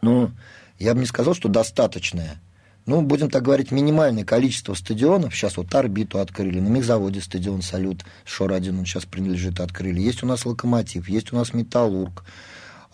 ну, 0.00 0.30
я 0.78 0.94
бы 0.94 1.00
не 1.00 1.06
сказал, 1.06 1.34
что 1.34 1.48
достаточное 1.48 2.40
ну, 2.86 3.02
будем 3.02 3.30
так 3.30 3.42
говорить, 3.42 3.70
минимальное 3.70 4.24
количество 4.24 4.74
стадионов. 4.74 5.34
Сейчас 5.34 5.56
вот 5.56 5.74
орбиту 5.74 6.18
открыли, 6.18 6.60
на 6.60 6.68
мехзаводе 6.68 7.20
стадион 7.20 7.62
«Салют», 7.62 8.04
Шор-1, 8.24 8.78
он 8.78 8.86
сейчас 8.86 9.04
принадлежит, 9.04 9.60
открыли. 9.60 10.00
Есть 10.00 10.22
у 10.22 10.26
нас 10.26 10.44
«Локомотив», 10.44 11.08
есть 11.08 11.32
у 11.32 11.36
нас 11.36 11.54
«Металлург». 11.54 12.24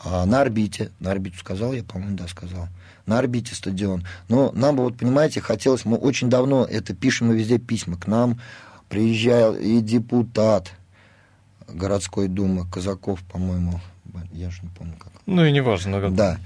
А 0.04 0.26
на 0.26 0.42
орбите, 0.42 0.92
на 1.00 1.10
орбиту 1.10 1.38
сказал 1.38 1.72
я, 1.72 1.82
по-моему, 1.82 2.16
да, 2.16 2.28
сказал. 2.28 2.68
На 3.06 3.18
орбите 3.18 3.54
стадион. 3.54 4.04
Но 4.28 4.52
нам 4.52 4.76
бы, 4.76 4.84
вот, 4.84 4.96
понимаете, 4.96 5.40
хотелось, 5.40 5.84
мы 5.84 5.96
очень 5.96 6.30
давно 6.30 6.64
это 6.64 6.94
пишем, 6.94 7.28
мы 7.28 7.36
везде 7.36 7.58
письма. 7.58 7.96
К 7.96 8.06
нам 8.06 8.40
приезжал 8.88 9.56
и 9.56 9.80
депутат 9.80 10.72
городской 11.66 12.28
думы, 12.28 12.66
Казаков, 12.70 13.22
по-моему, 13.24 13.80
я 14.32 14.50
же 14.50 14.60
не 14.62 14.68
помню 14.68 14.94
как. 14.98 15.12
Ну 15.26 15.44
и 15.44 15.52
неважно. 15.52 16.10
Да. 16.10 16.38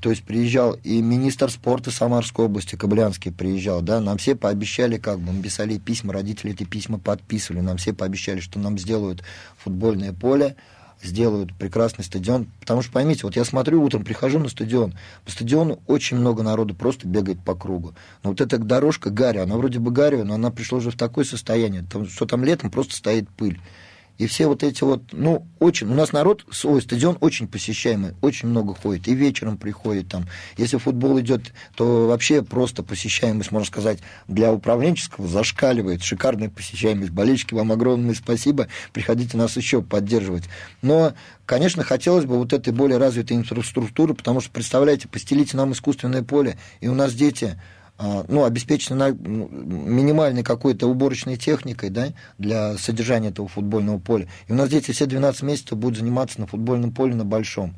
То 0.00 0.10
есть 0.10 0.24
приезжал 0.24 0.78
и 0.82 1.02
министр 1.02 1.50
спорта 1.50 1.90
Самарской 1.90 2.46
области, 2.46 2.74
Кобылянский 2.74 3.30
приезжал, 3.30 3.82
да, 3.82 4.00
нам 4.00 4.16
все 4.16 4.34
пообещали, 4.34 4.96
как 4.96 5.20
бы, 5.20 5.32
мы 5.32 5.42
писали 5.42 5.76
письма, 5.78 6.14
родители 6.14 6.52
эти 6.52 6.64
письма 6.64 6.98
подписывали, 6.98 7.60
нам 7.60 7.76
все 7.76 7.92
пообещали, 7.92 8.40
что 8.40 8.58
нам 8.58 8.78
сделают 8.78 9.22
футбольное 9.58 10.14
поле, 10.14 10.56
сделают 11.02 11.54
прекрасный 11.54 12.02
стадион. 12.02 12.46
Потому 12.60 12.80
что, 12.80 12.92
поймите, 12.92 13.20
вот 13.24 13.36
я 13.36 13.44
смотрю, 13.44 13.82
утром 13.82 14.04
прихожу 14.04 14.38
на 14.38 14.48
стадион, 14.48 14.94
по 15.26 15.30
стадиону 15.30 15.80
очень 15.86 16.16
много 16.16 16.42
народу 16.42 16.74
просто 16.74 17.06
бегает 17.06 17.40
по 17.44 17.54
кругу. 17.54 17.94
Но 18.22 18.30
вот 18.30 18.40
эта 18.40 18.56
дорожка 18.56 19.10
Гарри, 19.10 19.38
она 19.38 19.56
вроде 19.56 19.80
бы 19.80 19.90
Гарри, 19.90 20.22
но 20.22 20.34
она 20.34 20.50
пришла 20.50 20.78
уже 20.78 20.90
в 20.92 20.96
такое 20.96 21.26
состояние, 21.26 21.84
что 22.08 22.24
там 22.24 22.42
летом 22.42 22.70
просто 22.70 22.94
стоит 22.96 23.28
пыль. 23.28 23.60
И 24.16 24.26
все 24.26 24.46
вот 24.46 24.62
эти 24.62 24.84
вот, 24.84 25.02
ну, 25.12 25.46
очень, 25.58 25.90
у 25.90 25.94
нас 25.94 26.12
народ, 26.12 26.44
свой 26.52 26.80
стадион 26.80 27.18
очень 27.20 27.48
посещаемый, 27.48 28.14
очень 28.20 28.48
много 28.48 28.74
ходит, 28.74 29.08
и 29.08 29.14
вечером 29.14 29.56
приходит 29.56 30.08
там. 30.08 30.26
Если 30.56 30.76
футбол 30.76 31.18
идет, 31.20 31.52
то 31.74 32.06
вообще 32.06 32.42
просто 32.42 32.84
посещаемость, 32.84 33.50
можно 33.50 33.66
сказать, 33.66 33.98
для 34.28 34.52
управленческого 34.52 35.26
зашкаливает, 35.26 36.04
шикарная 36.04 36.48
посещаемость. 36.48 37.10
Болельщики, 37.10 37.54
вам 37.54 37.72
огромное 37.72 38.14
спасибо, 38.14 38.68
приходите 38.92 39.36
нас 39.36 39.56
еще 39.56 39.82
поддерживать. 39.82 40.44
Но, 40.80 41.14
конечно, 41.44 41.82
хотелось 41.82 42.24
бы 42.24 42.38
вот 42.38 42.52
этой 42.52 42.72
более 42.72 42.98
развитой 42.98 43.36
инфраструктуры, 43.36 44.14
потому 44.14 44.40
что, 44.40 44.50
представляете, 44.50 45.08
постелите 45.08 45.56
нам 45.56 45.72
искусственное 45.72 46.22
поле, 46.22 46.56
и 46.80 46.86
у 46.86 46.94
нас 46.94 47.14
дети 47.14 47.60
ну, 47.98 48.44
обеспечены 48.44 49.14
ну, 49.14 49.48
минимальной 49.48 50.42
какой-то 50.42 50.88
уборочной 50.88 51.36
техникой 51.36 51.90
да, 51.90 52.08
для 52.38 52.76
содержания 52.76 53.28
этого 53.28 53.48
футбольного 53.48 53.98
поля. 53.98 54.28
И 54.48 54.52
у 54.52 54.56
нас 54.56 54.68
дети 54.68 54.90
все 54.90 55.06
12 55.06 55.42
месяцев 55.42 55.78
будут 55.78 55.98
заниматься 55.98 56.40
на 56.40 56.46
футбольном 56.46 56.92
поле 56.92 57.14
на 57.14 57.24
большом. 57.24 57.74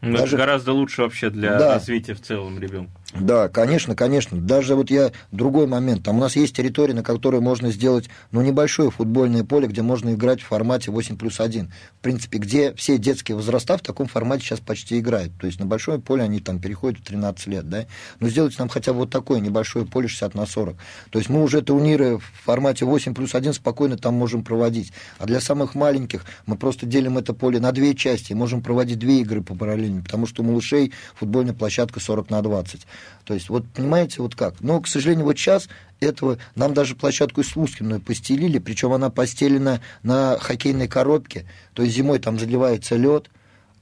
Ну, 0.00 0.18
Даже... 0.18 0.36
Это 0.36 0.36
гораздо 0.36 0.72
лучше 0.72 1.02
вообще 1.02 1.30
для 1.30 1.58
да. 1.58 1.74
развития 1.74 2.14
в 2.14 2.20
целом 2.20 2.58
ребенка. 2.58 2.92
Да, 3.20 3.48
конечно, 3.48 3.94
конечно. 3.94 4.40
Даже 4.40 4.74
вот 4.74 4.90
я 4.90 5.12
другой 5.30 5.68
момент. 5.68 6.02
Там 6.02 6.16
у 6.16 6.20
нас 6.20 6.34
есть 6.34 6.56
территория, 6.56 6.94
на 6.94 7.04
которой 7.04 7.40
можно 7.40 7.70
сделать, 7.70 8.08
ну, 8.32 8.42
небольшое 8.42 8.90
футбольное 8.90 9.44
поле, 9.44 9.68
где 9.68 9.82
можно 9.82 10.14
играть 10.14 10.40
в 10.40 10.46
формате 10.46 10.90
8 10.90 11.16
плюс 11.16 11.38
1. 11.38 11.72
В 12.00 12.02
принципе, 12.02 12.38
где 12.38 12.74
все 12.74 12.98
детские 12.98 13.36
возраста 13.36 13.78
в 13.78 13.82
таком 13.82 14.08
формате 14.08 14.44
сейчас 14.44 14.58
почти 14.58 14.98
играют. 14.98 15.32
То 15.38 15.46
есть 15.46 15.60
на 15.60 15.66
большое 15.66 16.00
поле 16.00 16.24
они 16.24 16.40
там 16.40 16.58
переходят 16.58 16.98
в 17.00 17.04
13 17.04 17.46
лет, 17.46 17.68
да. 17.68 17.86
Но 18.18 18.28
сделать 18.28 18.58
нам 18.58 18.68
хотя 18.68 18.92
бы 18.92 19.00
вот 19.00 19.10
такое 19.10 19.38
небольшое 19.38 19.86
поле 19.86 20.08
60 20.08 20.34
на 20.34 20.44
40. 20.44 20.76
То 21.10 21.18
есть 21.18 21.30
мы 21.30 21.44
уже 21.44 21.62
турниры 21.62 22.18
в 22.18 22.24
формате 22.44 22.84
8 22.84 23.14
плюс 23.14 23.36
1 23.36 23.52
спокойно 23.52 23.96
там 23.96 24.14
можем 24.14 24.42
проводить. 24.42 24.92
А 25.18 25.26
для 25.26 25.40
самых 25.40 25.76
маленьких 25.76 26.24
мы 26.46 26.56
просто 26.56 26.84
делим 26.84 27.16
это 27.16 27.32
поле 27.32 27.60
на 27.60 27.70
две 27.70 27.94
части 27.94 28.32
и 28.32 28.34
можем 28.34 28.60
проводить 28.60 28.98
две 28.98 29.20
игры 29.20 29.40
по 29.40 29.54
параллельно, 29.54 30.02
потому 30.02 30.26
что 30.26 30.42
у 30.42 30.46
малышей 30.46 30.92
футбольная 31.14 31.54
площадка 31.54 32.00
40 32.00 32.30
на 32.30 32.42
20. 32.42 32.80
То 33.24 33.34
есть, 33.34 33.48
вот 33.48 33.64
понимаете, 33.74 34.22
вот 34.22 34.34
как. 34.34 34.60
Но, 34.60 34.80
к 34.80 34.88
сожалению, 34.88 35.24
вот 35.24 35.38
сейчас 35.38 35.68
этого 36.00 36.38
нам 36.54 36.74
даже 36.74 36.94
площадку 36.94 37.40
искусственную 37.40 38.00
постелили, 38.00 38.58
причем 38.58 38.92
она 38.92 39.10
постелена 39.10 39.80
на 40.02 40.38
хоккейной 40.38 40.88
коробке. 40.88 41.46
То 41.72 41.82
есть 41.82 41.94
зимой 41.94 42.18
там 42.18 42.38
заливается 42.38 42.96
лед, 42.96 43.30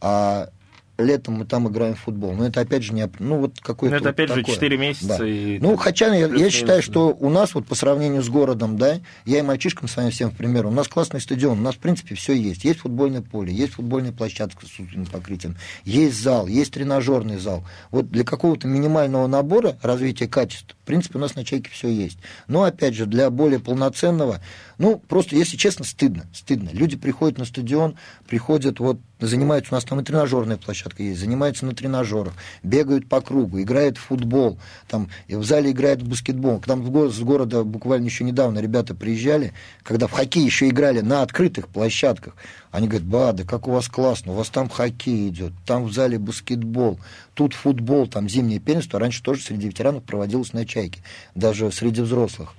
а 0.01 0.51
летом 0.99 1.35
мы 1.35 1.45
там 1.45 1.69
играем 1.69 1.95
в 1.95 2.01
футбол. 2.01 2.33
Но 2.33 2.47
это 2.47 2.61
опять 2.61 2.83
же 2.83 2.93
не... 2.93 3.09
Ну, 3.19 3.39
вот 3.39 3.61
какой-то... 3.61 3.95
Но 3.95 4.01
это 4.01 4.11
опять 4.11 4.29
вот 4.31 4.39
же 4.39 4.45
4 4.45 4.77
месяца. 4.77 5.19
Да. 5.19 5.27
И... 5.27 5.59
Ну, 5.59 5.77
хотя 5.77 6.15
я, 6.15 6.27
я 6.27 6.51
считаю, 6.51 6.83
что 6.83 7.09
у 7.09 7.31
нас 7.31 7.55
вот 7.55 7.67
по 7.67 7.75
сравнению 7.75 8.23
с 8.23 8.29
городом, 8.29 8.77
да, 8.77 9.01
я 9.25 9.39
и 9.39 9.43
мальчишкам 9.43 9.89
с 9.89 9.97
вами 9.97 10.11
всем 10.11 10.31
в 10.31 10.37
пример, 10.37 10.67
у 10.67 10.71
нас 10.71 10.89
классный 10.89 11.21
стадион, 11.21 11.59
у 11.59 11.63
нас, 11.63 11.75
в 11.75 11.79
принципе, 11.79 12.15
все 12.15 12.35
есть. 12.35 12.65
Есть 12.65 12.81
футбольное 12.81 13.23
поле, 13.23 13.53
есть 13.53 13.75
футбольная 13.75 14.13
площадка 14.13 14.67
с 14.67 14.71
сутным 14.71 15.07
покрытием, 15.07 15.57
есть 15.85 16.21
зал, 16.21 16.47
есть 16.47 16.73
тренажерный 16.73 17.39
зал. 17.39 17.65
Вот 17.91 18.11
для 18.11 18.25
какого-то 18.25 18.69
минимального 18.69 19.27
набора 19.27 19.77
развития 19.83 20.29
качества, 20.29 20.77
в 20.83 20.87
принципе, 20.87 21.19
у 21.19 21.21
нас 21.21 21.35
на 21.35 21.45
чайке 21.45 21.71
все 21.71 21.89
есть. 21.89 22.19
Но, 22.49 22.65
опять 22.65 22.95
же, 22.95 23.07
для 23.07 23.31
более 23.31 23.61
полноценного, 23.61 24.41
ну, 24.79 24.99
просто, 24.99 25.37
если 25.37 25.57
честно, 25.57 25.85
стыдно, 25.85 26.27
стыдно. 26.33 26.71
Люди 26.73 26.97
приходят 26.97 27.39
на 27.39 27.45
стадион, 27.45 27.97
приходят 28.27 28.81
вот 28.81 28.99
занимаются, 29.27 29.73
у 29.73 29.77
нас 29.77 29.85
там 29.85 30.01
и 30.01 30.05
тренажерная 30.05 30.57
площадка 30.57 31.03
есть, 31.03 31.21
занимаются 31.21 31.65
на 31.67 31.75
тренажерах, 31.75 32.35
бегают 32.63 33.09
по 33.09 33.21
кругу, 33.21 33.61
играют 33.61 33.99
в 33.99 34.01
футбол, 34.01 34.59
там, 34.89 35.09
и 35.29 35.37
в 35.37 35.45
зале 35.45 35.71
играют 35.71 36.03
в 36.03 36.09
баскетбол. 36.09 36.61
К 36.61 36.67
нам 36.67 36.85
с 37.11 37.21
города 37.21 37.65
буквально 37.65 38.07
еще 38.07 38.25
недавно 38.25 38.59
ребята 38.59 38.95
приезжали, 38.95 39.53
когда 39.83 40.07
в 40.07 40.13
хоккей 40.13 40.45
еще 40.45 40.69
играли 40.69 41.01
на 41.01 41.23
открытых 41.23 41.69
площадках. 41.69 42.35
Они 42.71 42.89
говорят, 42.89 43.07
ба, 43.07 43.33
да 43.33 43.45
как 43.45 43.69
у 43.69 43.73
вас 43.73 43.89
классно, 43.89 44.33
у 44.33 44.37
вас 44.37 44.49
там 44.49 44.69
хоккей 44.69 45.29
идет, 45.29 45.53
там 45.67 45.85
в 45.85 45.93
зале 45.93 46.19
баскетбол, 46.19 46.99
тут 47.35 47.55
футбол, 47.55 48.07
там 48.07 48.29
зимнее 48.29 48.61
первенство. 48.61 48.99
Раньше 48.99 49.23
тоже 49.23 49.43
среди 49.43 49.69
ветеранов 49.69 50.03
проводилось 50.05 50.53
на 50.53 50.67
чайке, 50.67 51.03
даже 51.35 51.71
среди 51.71 52.01
взрослых. 52.01 52.55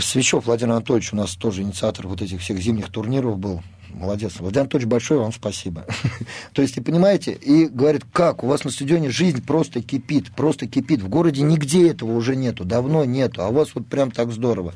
Свечев 0.00 0.46
Владимир 0.46 0.72
Анатольевич 0.72 1.12
у 1.12 1.16
нас 1.16 1.34
тоже 1.34 1.62
инициатор 1.62 2.06
вот 2.06 2.22
этих 2.22 2.40
всех 2.40 2.58
зимних 2.58 2.90
турниров 2.90 3.38
был 3.38 3.62
молодец. 3.90 4.34
Владимир 4.38 4.62
Анатольевич, 4.62 4.88
большое 4.88 5.20
вам 5.20 5.32
спасибо. 5.32 5.84
То 6.54 6.62
есть, 6.62 6.82
понимаете, 6.82 7.32
и 7.32 7.66
говорит, 7.66 8.04
как, 8.12 8.42
у 8.42 8.46
вас 8.46 8.64
на 8.64 8.70
стадионе 8.70 9.10
жизнь 9.10 9.44
просто 9.44 9.82
кипит, 9.82 10.32
просто 10.34 10.66
кипит. 10.66 11.02
В 11.02 11.08
городе 11.08 11.42
нигде 11.42 11.90
этого 11.90 12.12
уже 12.12 12.36
нету, 12.36 12.64
давно 12.64 13.04
нету, 13.04 13.42
а 13.42 13.48
у 13.48 13.52
вас 13.52 13.74
вот 13.74 13.86
прям 13.86 14.10
так 14.10 14.32
здорово. 14.32 14.72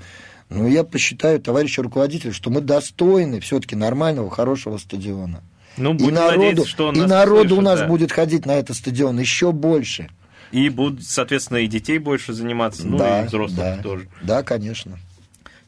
Ну, 0.51 0.67
я 0.67 0.85
посчитаю, 0.85 1.41
товарищ 1.41 1.79
руководитель, 1.79 2.33
что 2.33 2.51
мы 2.51 2.61
достойны 2.61 3.41
все-таки 3.41 3.77
нормального, 3.77 4.31
хорошего 4.31 4.79
стадиона. 4.79 5.43
Ну, 5.77 5.95
и 5.95 6.11
народу, 6.11 6.67
что 6.67 6.89
он 6.89 6.97
и 6.97 7.07
народу 7.07 7.51
слышит, 7.51 7.59
у 7.59 7.63
нас 7.63 7.81
да. 7.81 7.87
будет 7.87 8.13
ходить 8.13 8.45
на 8.45 8.57
этот 8.57 8.77
стадион 8.77 9.19
еще 9.19 9.53
больше. 9.53 10.11
И 10.53 10.69
будут, 10.69 11.05
соответственно, 11.05 11.59
и 11.59 11.67
детей 11.67 11.99
больше 11.99 12.33
заниматься, 12.33 12.87
ну 12.87 12.99
да, 12.99 13.23
и 13.23 13.27
взрослых 13.27 13.59
да, 13.59 13.83
тоже. 13.83 14.09
Да, 14.23 14.43
конечно. 14.43 14.99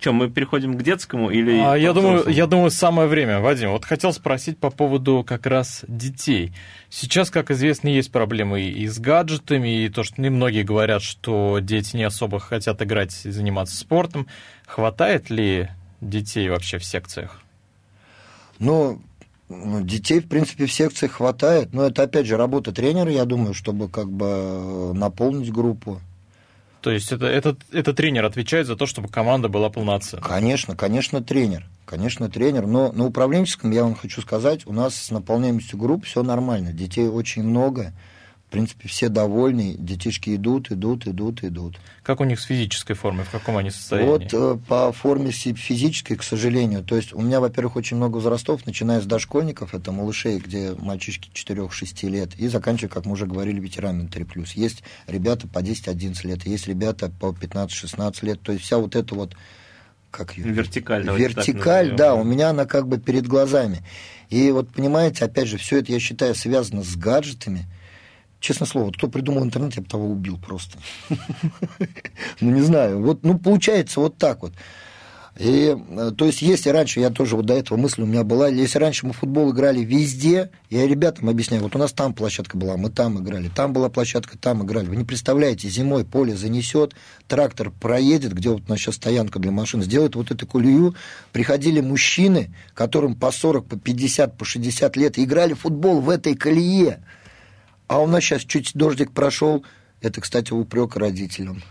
Чем 0.01 0.17
мы 0.17 0.29
переходим 0.29 0.77
к 0.77 0.83
детскому 0.83 1.31
или... 1.31 1.57
А, 1.61 1.77
я, 1.77 1.93
думаю, 1.93 2.29
я 2.29 2.49
думаю, 2.49 2.73
самое 2.73 3.07
время, 3.07 3.39
Вадим. 3.39 3.71
Вот 3.71 3.85
хотел 3.85 4.13
спросить 4.13 4.59
по 4.59 4.71
поводу 4.71 5.25
как 5.25 5.47
раз 5.47 5.85
детей. 5.87 6.53
Сейчас, 6.91 7.31
как 7.31 7.53
известно, 7.53 7.87
есть 7.87 8.11
проблемы 8.11 8.63
и 8.63 8.89
с 8.89 8.99
гаджетами, 8.99 9.85
и 9.85 9.89
то, 9.89 10.03
что 10.03 10.21
многие 10.21 10.65
говорят, 10.65 11.03
что 11.03 11.61
дети 11.61 11.97
не 11.97 12.03
особо 12.03 12.41
хотят 12.41 12.83
играть 12.83 13.25
и 13.25 13.31
заниматься 13.31 13.77
спортом. 13.77 14.27
Хватает 14.67 15.31
ли 15.31 15.69
детей 16.01 16.49
вообще 16.49 16.79
в 16.79 16.85
секциях? 16.85 17.41
Ну, 18.59 19.01
детей, 19.83 20.21
в 20.21 20.29
принципе, 20.29 20.67
в 20.67 20.73
секциях 20.73 21.13
хватает, 21.13 21.73
но 21.73 21.85
это, 21.85 22.05
опять 22.05 22.27
же, 22.27 22.37
работа 22.37 22.73
тренера, 22.73 23.11
я 23.11 23.25
думаю, 23.25 23.55
чтобы 23.55 23.89
как 23.89 24.11
бы 24.11 24.93
наполнить 24.95 25.53
группу. 25.53 26.01
То 26.83 26.91
есть 26.91 27.13
это, 27.13 27.27
это, 27.27 27.57
это 27.71 27.93
тренер 27.95 28.25
отвечает 28.25 28.67
за 28.67 28.75
то, 28.75 28.87
чтобы 28.87 29.09
команда 29.09 29.49
была 29.49 29.71
полноценной? 29.71 30.23
Конечно, 30.23 30.75
конечно, 30.75 31.23
тренер. 31.23 31.67
Конечно, 31.85 32.29
тренер. 32.29 32.67
Но 32.67 32.91
на 32.91 33.07
управленческом, 33.07 33.71
я 33.71 33.85
вам 33.85 33.95
хочу 33.95 34.21
сказать, 34.21 34.67
у 34.67 34.73
нас 34.73 34.97
с 34.97 35.11
наполняемостью 35.11 35.79
групп 35.79 36.05
все 36.05 36.25
нормально. 36.25 36.73
Детей 36.73 37.07
очень 37.07 37.45
много 37.45 37.93
принципе, 38.53 38.89
все 38.89 39.09
довольны, 39.09 39.75
детишки 39.79 40.35
идут, 40.37 40.71
идут, 40.71 41.07
идут, 41.07 41.43
идут. 41.43 41.81
Как 42.03 42.21
у 42.21 42.25
них 42.25 42.39
с 42.39 42.45
физической 42.45 42.95
формой, 42.95 43.25
в 43.25 43.31
каком 43.31 43.57
они 43.57 43.71
состоянии? 43.71 44.09
Вот 44.09 44.33
э, 44.33 44.59
по 44.69 44.93
форме 44.93 45.31
физической, 45.31 46.15
к 46.15 46.23
сожалению, 46.23 46.85
то 46.85 46.95
есть 46.95 47.13
у 47.13 47.21
меня, 47.21 47.41
во-первых, 47.41 47.77
очень 47.77 47.97
много 47.97 48.17
возрастов, 48.17 48.65
начиная 48.67 49.01
с 49.01 49.07
дошкольников, 49.07 49.75
это 49.75 49.91
малышей, 49.91 50.39
где 50.39 50.75
мальчишки 50.79 51.31
4-6 51.35 52.09
лет, 52.09 52.35
и 52.39 52.47
заканчивая, 52.49 52.91
как 52.91 53.07
мы 53.07 53.13
уже 53.13 53.27
говорили, 53.27 53.59
ветеранами 53.59 54.09
3+. 54.09 54.47
Есть 54.55 54.85
ребята 55.07 55.49
по 55.49 55.61
10-11 55.61 56.27
лет, 56.27 56.47
есть 56.47 56.69
ребята 56.69 57.11
по 57.11 57.31
15-16 57.31 58.15
лет, 58.23 58.43
то 58.43 58.53
есть 58.53 58.65
вся 58.65 58.79
вот 58.79 58.95
эта 58.95 59.15
вот 59.15 59.35
как 60.11 60.37
ее? 60.37 60.45
Вертикаль. 60.53 61.05
Вертикаль, 61.05 61.97
да, 61.97 62.15
у 62.15 62.23
меня 62.23 62.51
она 62.51 62.67
как 62.67 62.87
бы 62.87 62.99
перед 62.99 63.27
глазами. 63.27 63.83
И 64.29 64.51
вот 64.51 64.69
понимаете, 64.69 65.25
опять 65.25 65.49
же, 65.49 65.57
все 65.57 65.79
это, 65.79 65.91
я 65.91 65.99
считаю, 65.99 66.35
связано 66.35 66.83
с 66.83 66.97
гаджетами, 66.97 67.67
честно 68.43 68.67
слово, 68.67 68.91
кто 68.93 69.09
придумал 69.09 69.45
интернет, 69.45 69.75
я 69.75 69.83
бы 69.83 69.89
того 69.89 70.11
убил 70.11 70.39
просто. 70.39 70.79
Ну, 72.41 72.51
не 72.51 72.61
знаю. 72.61 73.01
Вот, 73.01 73.23
ну, 73.23 73.39
получается 73.39 74.01
вот 74.01 74.19
так 74.19 74.43
вот. 74.43 74.53
И, 75.39 75.75
э, 75.75 76.13
то 76.17 76.27
есть, 76.27 76.43
если 76.43 76.69
раньше, 76.69 77.01
я 77.01 77.09
тоже 77.09 77.37
вот 77.37 77.47
до 77.47 77.55
этого 77.55 77.79
мысль 77.79 78.03
у 78.03 78.07
меня 78.07 78.23
была, 78.23 78.49
если 78.49 78.79
раньше 78.79 79.07
мы 79.07 79.15
в 79.15 79.19
футбол 79.19 79.51
играли 79.51 79.81
везде, 79.81 80.51
я 80.69 80.87
ребятам 80.87 81.31
объясняю, 81.31 81.63
вот 81.63 81.75
у 81.75 81.79
нас 81.79 81.93
там 81.93 82.13
площадка 82.13 82.59
была, 82.59 82.77
мы 82.77 82.91
там 82.91 83.19
играли, 83.19 83.49
там 83.49 83.73
была 83.73 83.89
площадка, 83.89 84.37
там 84.37 84.63
играли. 84.63 84.87
Вы 84.87 84.97
не 84.97 85.05
представляете, 85.05 85.69
зимой 85.69 86.05
поле 86.05 86.37
занесет, 86.37 86.95
трактор 87.29 87.71
проедет, 87.71 88.35
где 88.35 88.51
вот 88.51 88.65
у 88.67 88.71
нас 88.71 88.79
сейчас 88.79 88.97
стоянка 88.97 89.39
для 89.39 89.53
машин, 89.53 89.83
сделает 89.83 90.17
вот 90.17 90.31
эту 90.31 90.47
колею. 90.47 90.95
Приходили 91.33 91.81
мужчины, 91.81 92.55
которым 92.75 93.15
по 93.15 93.31
40, 93.31 93.67
по 93.67 93.79
50, 93.79 94.37
по 94.37 94.45
60 94.45 94.97
лет, 94.99 95.19
играли 95.19 95.55
в 95.55 95.61
футбол 95.61 96.01
в 96.01 96.11
этой 96.11 96.35
колее. 96.35 97.01
А 97.93 97.99
у 97.99 98.07
нас 98.07 98.25
сейчас 98.25 98.41
чуть 98.41 98.71
дождик 98.73 99.13
прошел, 99.13 99.67
это, 100.01 100.23
кстати, 100.23 100.51
упрек 100.51 100.97
родителям. 100.97 101.63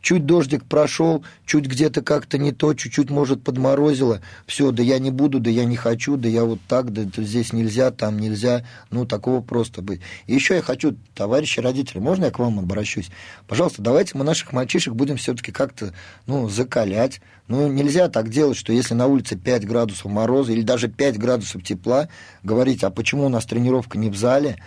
Чуть 0.00 0.26
дождик 0.26 0.64
прошел, 0.64 1.24
чуть 1.46 1.66
где-то 1.66 2.02
как-то 2.02 2.38
не 2.38 2.50
то, 2.50 2.74
чуть-чуть, 2.74 3.08
может, 3.08 3.44
подморозило. 3.44 4.20
Все, 4.48 4.72
да 4.72 4.82
я 4.82 4.98
не 4.98 5.12
буду, 5.12 5.38
да 5.38 5.48
я 5.48 5.64
не 5.66 5.76
хочу, 5.76 6.16
да 6.16 6.28
я 6.28 6.44
вот 6.44 6.58
так, 6.66 6.92
да 6.92 7.04
здесь 7.22 7.52
нельзя, 7.52 7.92
там 7.92 8.18
нельзя. 8.18 8.66
Ну, 8.90 9.06
такого 9.06 9.42
просто 9.42 9.80
быть. 9.80 10.00
Еще 10.26 10.56
я 10.56 10.62
хочу, 10.62 10.96
товарищи 11.14 11.60
родители, 11.60 12.00
можно 12.00 12.24
я 12.24 12.30
к 12.32 12.40
вам 12.40 12.58
обращусь? 12.58 13.08
Пожалуйста, 13.46 13.80
давайте 13.80 14.18
мы 14.18 14.24
наших 14.24 14.52
мальчишек 14.52 14.94
будем 14.94 15.18
все-таки 15.18 15.52
как-то, 15.52 15.94
ну, 16.26 16.48
закалять. 16.48 17.20
Ну, 17.46 17.68
нельзя 17.68 18.08
так 18.08 18.28
делать, 18.28 18.56
что 18.56 18.72
если 18.72 18.94
на 18.94 19.06
улице 19.06 19.36
5 19.36 19.68
градусов 19.68 20.10
мороза 20.10 20.50
или 20.50 20.62
даже 20.62 20.88
5 20.88 21.16
градусов 21.16 21.62
тепла, 21.62 22.08
говорить, 22.42 22.82
а 22.82 22.90
почему 22.90 23.26
у 23.26 23.28
нас 23.28 23.46
тренировка 23.46 23.98
не 23.98 24.10
в 24.10 24.16
зале, 24.16 24.58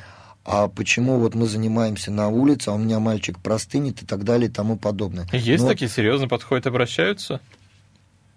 а 0.45 0.67
почему 0.67 1.19
вот 1.19 1.35
мы 1.35 1.47
занимаемся 1.47 2.11
на 2.11 2.27
улице, 2.27 2.69
а 2.69 2.73
у 2.73 2.77
меня 2.77 2.99
мальчик 2.99 3.39
простынет 3.39 4.01
и 4.01 4.05
так 4.05 4.23
далее 4.23 4.49
и 4.49 4.51
тому 4.51 4.77
подобное. 4.77 5.27
Есть 5.31 5.63
Но... 5.63 5.69
такие 5.69 5.89
серьезно 5.89 6.27
подходят, 6.27 6.67
обращаются? 6.67 7.39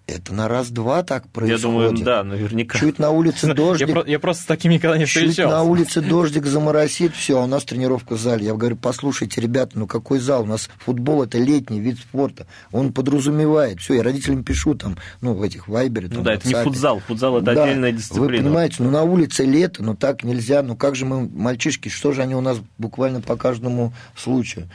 Это 0.07 0.33
на 0.33 0.47
раз-два 0.47 1.03
так 1.03 1.29
происходит. 1.29 1.59
Я 1.59 1.69
думаю, 1.69 2.05
да, 2.05 2.23
наверняка. 2.23 2.79
Чуть 2.79 3.01
на 3.01 3.11
улице 3.11 3.53
дождик. 3.55 3.88
Я, 3.88 4.05
я 4.07 4.19
просто 4.21 4.45
с 4.45 4.47
такими 4.47 4.75
никогда 4.75 4.99
не 4.99 5.05
встречался. 5.05 5.42
Чуть 5.42 5.51
на 5.51 5.62
улице 5.64 6.01
дождик 6.01 6.47
заморосит, 6.47 7.12
все, 7.16 7.40
а 7.40 7.42
у 7.42 7.47
нас 7.49 7.64
тренировка 7.64 8.14
в 8.14 8.21
зале. 8.21 8.47
Я 8.47 8.55
говорю, 8.55 8.77
послушайте, 8.77 9.40
ребята, 9.40 9.77
ну 9.77 9.88
какой 9.88 10.21
зал? 10.21 10.45
У 10.45 10.47
нас 10.47 10.71
футбол 10.79 11.25
это 11.25 11.38
летний 11.38 11.81
вид 11.81 11.99
спорта. 11.99 12.47
Он 12.71 12.92
подразумевает. 12.92 13.81
Все, 13.81 13.95
я 13.95 14.05
родителям 14.05 14.45
пишу 14.45 14.77
там, 14.77 14.97
ну, 15.21 15.35
в 15.35 15.42
этих 15.42 15.66
вайбере. 15.66 16.09
Ну 16.09 16.23
да, 16.23 16.35
это 16.35 16.47
не 16.47 16.55
футзал. 16.55 17.01
Футзал 17.01 17.38
это 17.38 17.53
да, 17.53 17.64
отдельная 17.64 17.90
дисциплина. 17.90 18.27
Вы 18.27 18.37
понимаете, 18.37 18.77
ну 18.85 18.90
на 18.90 19.03
улице 19.03 19.45
лето, 19.45 19.83
ну 19.83 19.97
так 19.97 20.23
нельзя. 20.23 20.62
Ну 20.62 20.77
как 20.77 20.95
же 20.95 21.05
мы, 21.05 21.29
мальчишки, 21.29 21.88
что 21.88 22.12
же 22.12 22.23
они 22.23 22.37
у 22.37 22.40
нас 22.40 22.59
буквально 22.79 23.21
по 23.21 23.37
каждому 23.37 23.92
случаю? 24.14 24.69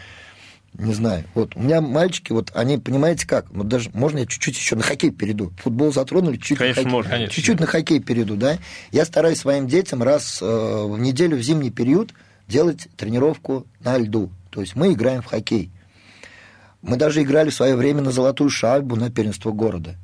Не 0.74 0.94
знаю. 0.94 1.26
Вот 1.36 1.56
у 1.56 1.60
меня 1.60 1.82
мальчики, 1.82 2.32
вот 2.32 2.52
они, 2.54 2.78
понимаете 2.78 3.28
как? 3.28 3.50
Вот 3.52 3.68
даже 3.68 3.90
можно 3.94 4.20
я 4.20 4.26
чуть-чуть 4.26 4.56
еще 4.56 4.76
на 4.76 4.84
хоккей 4.84 5.12
перейду. 5.12 5.52
Футбол 5.58 5.92
затронули, 5.92 6.38
чуть-чуть 6.38 6.58
конечно, 6.58 6.82
на 6.82 6.84
хоккей, 6.84 6.92
можно, 6.92 7.12
конечно. 7.12 7.36
чуть-чуть 7.36 7.60
на 7.60 7.66
хоккей 7.66 8.00
перейду, 8.00 8.36
да? 8.36 8.58
Я 8.92 9.06
стараюсь 9.06 9.40
своим 9.40 9.68
детям 9.68 10.02
раз 10.02 10.42
э, 10.42 10.46
в 10.46 10.98
неделю 10.98 11.38
в 11.38 11.42
зимний 11.42 11.72
период 11.72 12.14
делать 12.48 12.88
тренировку 12.96 13.68
на 13.82 13.98
льду. 13.98 14.32
То 14.50 14.62
есть 14.62 14.76
мы 14.76 14.94
играем 14.94 15.22
в 15.22 15.26
хоккей. 15.26 15.72
Мы 16.82 16.96
даже 16.96 17.22
играли 17.22 17.50
в 17.50 17.56
свое 17.56 17.76
время 17.76 18.02
на 18.02 18.12
золотую 18.12 18.50
шайбу 18.50 18.96
на 18.96 19.12
первенство 19.12 19.52
города. 19.52 19.96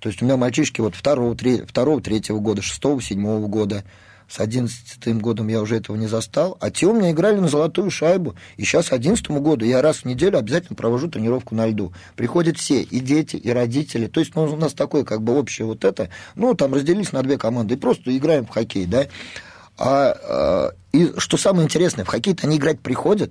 То 0.00 0.08
есть 0.08 0.20
у 0.20 0.24
меня 0.24 0.36
мальчишки 0.36 0.80
вот 0.80 0.94
второго, 0.94 1.36
три, 1.36 1.62
второго 1.62 2.00
третьего 2.00 2.38
года, 2.38 2.62
шестого, 2.62 3.00
седьмого 3.00 3.46
года– 3.46 3.84
с 4.34 4.40
одиннадцатым 4.40 5.20
годом 5.20 5.46
я 5.46 5.60
уже 5.60 5.76
этого 5.76 5.94
не 5.94 6.08
застал. 6.08 6.56
А 6.60 6.68
те 6.72 6.86
у 6.86 6.92
меня 6.92 7.12
играли 7.12 7.38
на 7.38 7.46
золотую 7.46 7.88
шайбу. 7.88 8.34
И 8.56 8.64
сейчас, 8.64 8.90
одиннадцатому 8.90 9.40
году, 9.40 9.64
я 9.64 9.80
раз 9.80 9.98
в 9.98 10.04
неделю 10.06 10.38
обязательно 10.38 10.74
провожу 10.74 11.08
тренировку 11.08 11.54
на 11.54 11.68
льду. 11.68 11.92
Приходят 12.16 12.58
все, 12.58 12.82
и 12.82 12.98
дети, 12.98 13.36
и 13.36 13.48
родители. 13.50 14.08
То 14.08 14.18
есть 14.18 14.34
ну, 14.34 14.42
у 14.42 14.56
нас 14.56 14.72
такое 14.72 15.04
как 15.04 15.22
бы 15.22 15.38
общее 15.38 15.66
вот 15.68 15.84
это. 15.84 16.08
Ну, 16.34 16.54
там 16.54 16.74
разделились 16.74 17.12
на 17.12 17.22
две 17.22 17.38
команды 17.38 17.74
и 17.74 17.76
просто 17.76 18.16
играем 18.16 18.44
в 18.44 18.48
хоккей, 18.48 18.86
да. 18.86 19.06
А, 19.78 20.16
а 20.28 20.70
и 20.90 21.12
что 21.16 21.36
самое 21.36 21.64
интересное, 21.64 22.04
в 22.04 22.08
хоккей-то 22.08 22.48
они 22.48 22.56
играть 22.56 22.80
приходят, 22.80 23.30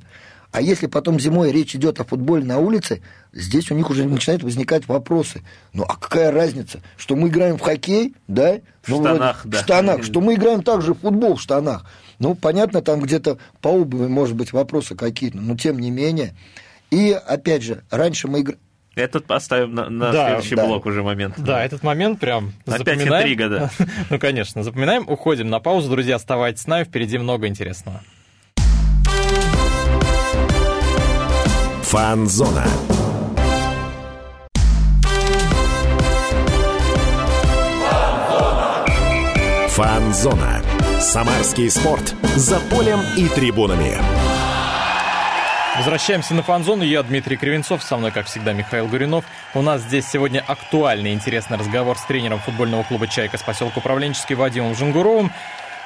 а 0.53 0.61
если 0.61 0.85
потом 0.85 1.19
зимой 1.19 1.51
речь 1.51 1.75
идет 1.75 1.99
о 1.99 2.03
футболе 2.03 2.45
на 2.45 2.59
улице, 2.59 3.01
здесь 3.33 3.71
у 3.71 3.75
них 3.75 3.89
уже 3.89 4.05
начинают 4.05 4.43
возникать 4.43 4.87
вопросы. 4.87 5.41
Ну, 5.73 5.83
а 5.83 5.95
какая 5.95 6.31
разница, 6.31 6.79
что 6.95 7.15
мы 7.15 7.29
играем 7.29 7.57
в 7.57 7.61
хоккей, 7.61 8.13
да? 8.27 8.59
В 8.83 8.89
ну, 8.89 9.01
штанах, 9.01 9.41
да. 9.45 9.57
В 9.57 9.61
штанах, 9.61 10.03
что 10.03 10.21
мы 10.21 10.35
играем 10.35 10.61
также 10.61 10.93
в 10.93 10.99
футбол 10.99 11.37
в 11.37 11.41
штанах. 11.41 11.87
Ну, 12.19 12.35
понятно, 12.35 12.83
там 12.83 13.01
где-то 13.01 13.39
по 13.61 13.69
обуви, 13.69 14.05
может 14.05 14.35
быть, 14.35 14.53
вопросы 14.53 14.95
какие-то, 14.95 15.37
но 15.37 15.57
тем 15.57 15.79
не 15.79 15.89
менее. 15.89 16.35
И, 16.91 17.11
опять 17.11 17.63
же, 17.63 17.83
раньше 17.89 18.27
мы 18.27 18.41
играли... 18.41 18.59
Этот 18.93 19.25
поставим 19.25 19.73
на, 19.73 19.89
на 19.89 20.11
да, 20.11 20.27
следующий 20.27 20.55
да. 20.55 20.67
блок 20.67 20.85
уже 20.85 21.01
момент. 21.01 21.33
Да, 21.39 21.65
этот 21.65 21.81
момент 21.81 22.19
прям 22.19 22.53
Опять 22.67 22.77
запоминаем. 22.77 23.23
интрига, 23.23 23.49
да. 23.49 23.71
ну, 24.11 24.19
конечно, 24.19 24.61
запоминаем, 24.61 25.09
уходим 25.09 25.49
на 25.49 25.59
паузу. 25.59 25.89
Друзья, 25.89 26.17
оставайтесь 26.17 26.61
с 26.61 26.67
нами, 26.67 26.83
впереди 26.83 27.17
много 27.17 27.47
интересного. 27.47 28.03
Фанзона. 31.93 32.65
Фанзона. 39.67 40.63
Самарский 40.99 41.69
спорт. 41.69 42.15
За 42.35 42.59
полем 42.71 42.99
и 43.15 43.27
трибунами. 43.27 43.99
Возвращаемся 45.77 46.33
на 46.33 46.41
фанзону. 46.41 46.83
Я 46.83 47.03
Дмитрий 47.03 47.37
Кривенцов, 47.37 47.83
со 47.83 47.97
мной, 47.97 48.09
как 48.09 48.25
всегда, 48.25 48.53
Михаил 48.53 48.87
Гуринов. 48.87 49.25
У 49.53 49.61
нас 49.61 49.81
здесь 49.81 50.07
сегодня 50.07 50.43
актуальный 50.47 51.13
интересный 51.13 51.57
разговор 51.57 51.95
с 51.99 52.05
тренером 52.05 52.39
футбольного 52.39 52.81
клуба 52.81 53.07
«Чайка» 53.07 53.37
с 53.37 53.43
поселка 53.43 53.77
Управленческий 53.77 54.35
Вадимом 54.35 54.73
Жангуровым. 54.73 55.31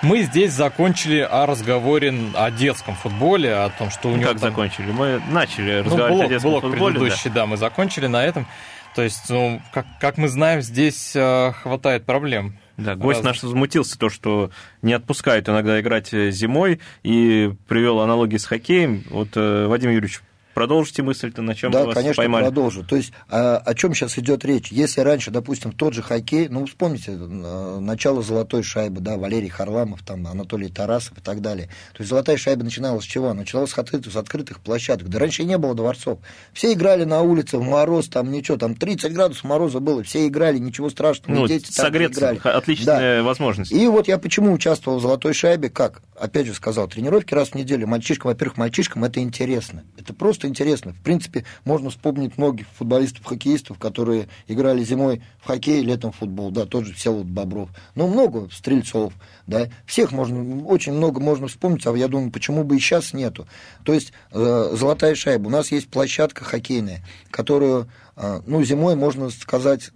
Мы 0.04 0.22
здесь 0.22 0.54
закончили 0.54 1.20
о 1.20 1.46
разговоре 1.46 2.14
о 2.36 2.52
детском 2.52 2.96
футболе, 2.96 3.56
о 3.56 3.70
том, 3.70 3.90
что 3.90 4.10
у 4.10 4.12
ну, 4.12 4.18
него... 4.18 4.32
Как 4.32 4.40
там... 4.40 4.52
закончили? 4.52 4.92
Мы 4.92 5.22
начали 5.30 5.82
ну, 5.82 5.86
разговаривать 5.86 6.12
блок, 6.12 6.26
о 6.26 6.30
детском 6.30 6.52
блок 6.52 6.62
футболе. 6.64 6.94
предыдущий, 6.94 7.30
да. 7.30 7.36
да, 7.36 7.46
мы 7.48 7.58
закончили 7.58 8.08
на 8.08 8.24
этом. 8.24 8.48
То 8.96 9.02
есть, 9.04 9.30
ну, 9.30 9.62
как, 9.74 9.86
как 10.00 10.18
мы 10.18 10.28
знаем, 10.28 10.62
здесь 10.62 11.16
э, 11.16 11.52
хватает 11.52 12.06
проблем. 12.06 12.58
Да, 12.78 12.96
гость 12.96 13.24
наш 13.24 13.42
возмутился, 13.42 13.98
то, 13.98 14.10
что 14.10 14.52
не 14.84 14.94
отпускают 14.94 15.50
иногда 15.50 15.80
играть 15.82 16.10
зимой, 16.10 16.80
и 17.02 17.52
привел 17.68 18.00
аналогии 18.00 18.38
с 18.38 18.46
хоккеем. 18.46 19.04
Вот, 19.10 19.30
э, 19.36 19.66
Вадим 19.66 19.90
Юрьевич, 19.90 20.22
Продолжите 20.58 21.04
мысль-то, 21.04 21.44
на 21.44 21.54
чем 21.54 21.70
да, 21.72 21.86
вас 21.86 21.94
конечно, 21.94 22.16
поймали. 22.16 22.46
продолжу. 22.46 22.84
То 22.84 22.96
есть 22.96 23.14
о, 23.30 23.58
о 23.58 23.76
чем 23.76 23.94
сейчас 23.94 24.18
идет 24.18 24.44
речь? 24.44 24.72
Если 24.72 25.02
раньше, 25.02 25.30
допустим, 25.30 25.72
тот 25.72 25.94
же 25.94 26.02
хоккей, 26.02 26.48
ну, 26.48 26.66
вспомните, 26.66 27.12
э, 27.12 27.78
начало 27.80 28.24
золотой 28.24 28.64
шайбы, 28.64 29.00
да, 29.00 29.18
Валерий 29.18 29.50
Харламов, 29.50 30.02
там, 30.02 30.26
Анатолий 30.26 30.70
Тарасов 30.70 31.16
и 31.20 31.22
так 31.22 31.42
далее. 31.42 31.68
То 31.94 32.00
есть 32.00 32.10
золотая 32.10 32.38
шайба 32.38 32.64
начиналась 32.64 33.04
с 33.04 33.08
чего? 33.08 33.32
Началась 33.36 33.70
с 33.70 33.78
открытых, 33.78 34.12
с 34.12 34.16
открытых 34.16 34.60
площадок. 34.62 35.10
Да 35.10 35.20
раньше 35.20 35.44
и 35.44 35.46
не 35.46 35.60
было 35.60 35.76
дворцов. 35.76 36.18
Все 36.54 36.74
играли 36.74 37.04
на 37.04 37.22
улице 37.22 37.60
в 37.60 37.62
мороз, 37.62 38.08
там 38.08 38.32
ничего, 38.32 38.58
там 38.58 38.74
30 38.74 39.14
градусов 39.14 39.44
мороза 39.44 39.80
было, 39.80 40.02
все 40.02 40.26
играли, 40.26 40.58
ничего 40.58 40.90
страшного, 40.90 41.38
Ну, 41.38 41.48
дети 41.48 41.66
там 41.66 41.86
согреться, 41.86 42.34
играли. 42.34 42.58
отличная 42.58 43.22
возможность. 43.22 43.72
И 43.72 43.86
вот 43.86 44.08
я 44.08 44.18
почему 44.18 44.54
участвовал 44.54 44.98
в 44.98 45.04
«Золотой 45.04 45.36
шайбе», 45.36 45.70
как, 45.70 46.02
опять 46.20 46.48
же 46.48 46.56
сказал, 46.56 46.88
тренировки 46.88 47.36
раз 47.36 47.50
в 47.50 47.54
неделю. 47.54 47.86
Мальчишкам, 47.86 48.32
во-первых, 48.32 48.58
мальчишкам 48.58 49.04
это 49.04 49.20
интересно. 49.20 49.84
Это 50.00 50.16
просто 50.16 50.47
интересно. 50.48 50.94
В 50.94 51.02
принципе, 51.02 51.46
можно 51.66 51.90
вспомнить 51.90 52.38
многих 52.38 52.68
футболистов, 52.78 53.26
хоккеистов, 53.26 53.78
которые 53.78 54.28
играли 54.48 54.84
зимой 54.84 55.22
в 55.40 55.48
хоккей, 55.48 55.82
летом 55.82 56.12
в 56.12 56.18
футбол. 56.18 56.52
Да, 56.52 56.66
тот 56.66 56.86
же 56.86 56.94
Всеволод 56.94 57.28
Бобров. 57.28 57.70
Ну, 57.96 58.08
много 58.08 58.50
стрельцов, 58.52 59.14
да. 59.46 59.70
Всех 59.86 60.12
можно, 60.12 60.66
очень 60.66 60.94
много 60.94 61.20
можно 61.20 61.48
вспомнить, 61.48 61.86
а 61.86 61.96
я 61.96 62.08
думаю, 62.08 62.32
почему 62.32 62.64
бы 62.64 62.78
и 62.78 62.80
сейчас 62.80 63.14
нету. 63.14 63.48
То 63.84 63.94
есть, 63.94 64.14
э, 64.32 64.70
«Золотая 64.74 65.16
шайба». 65.16 65.48
У 65.48 65.52
нас 65.52 65.72
есть 65.72 65.90
площадка 65.90 66.44
хоккейная, 66.44 67.04
которую, 67.32 67.88
э, 68.16 68.42
ну, 68.46 68.64
зимой, 68.64 68.96
можно 68.96 69.30
сказать, 69.30 69.92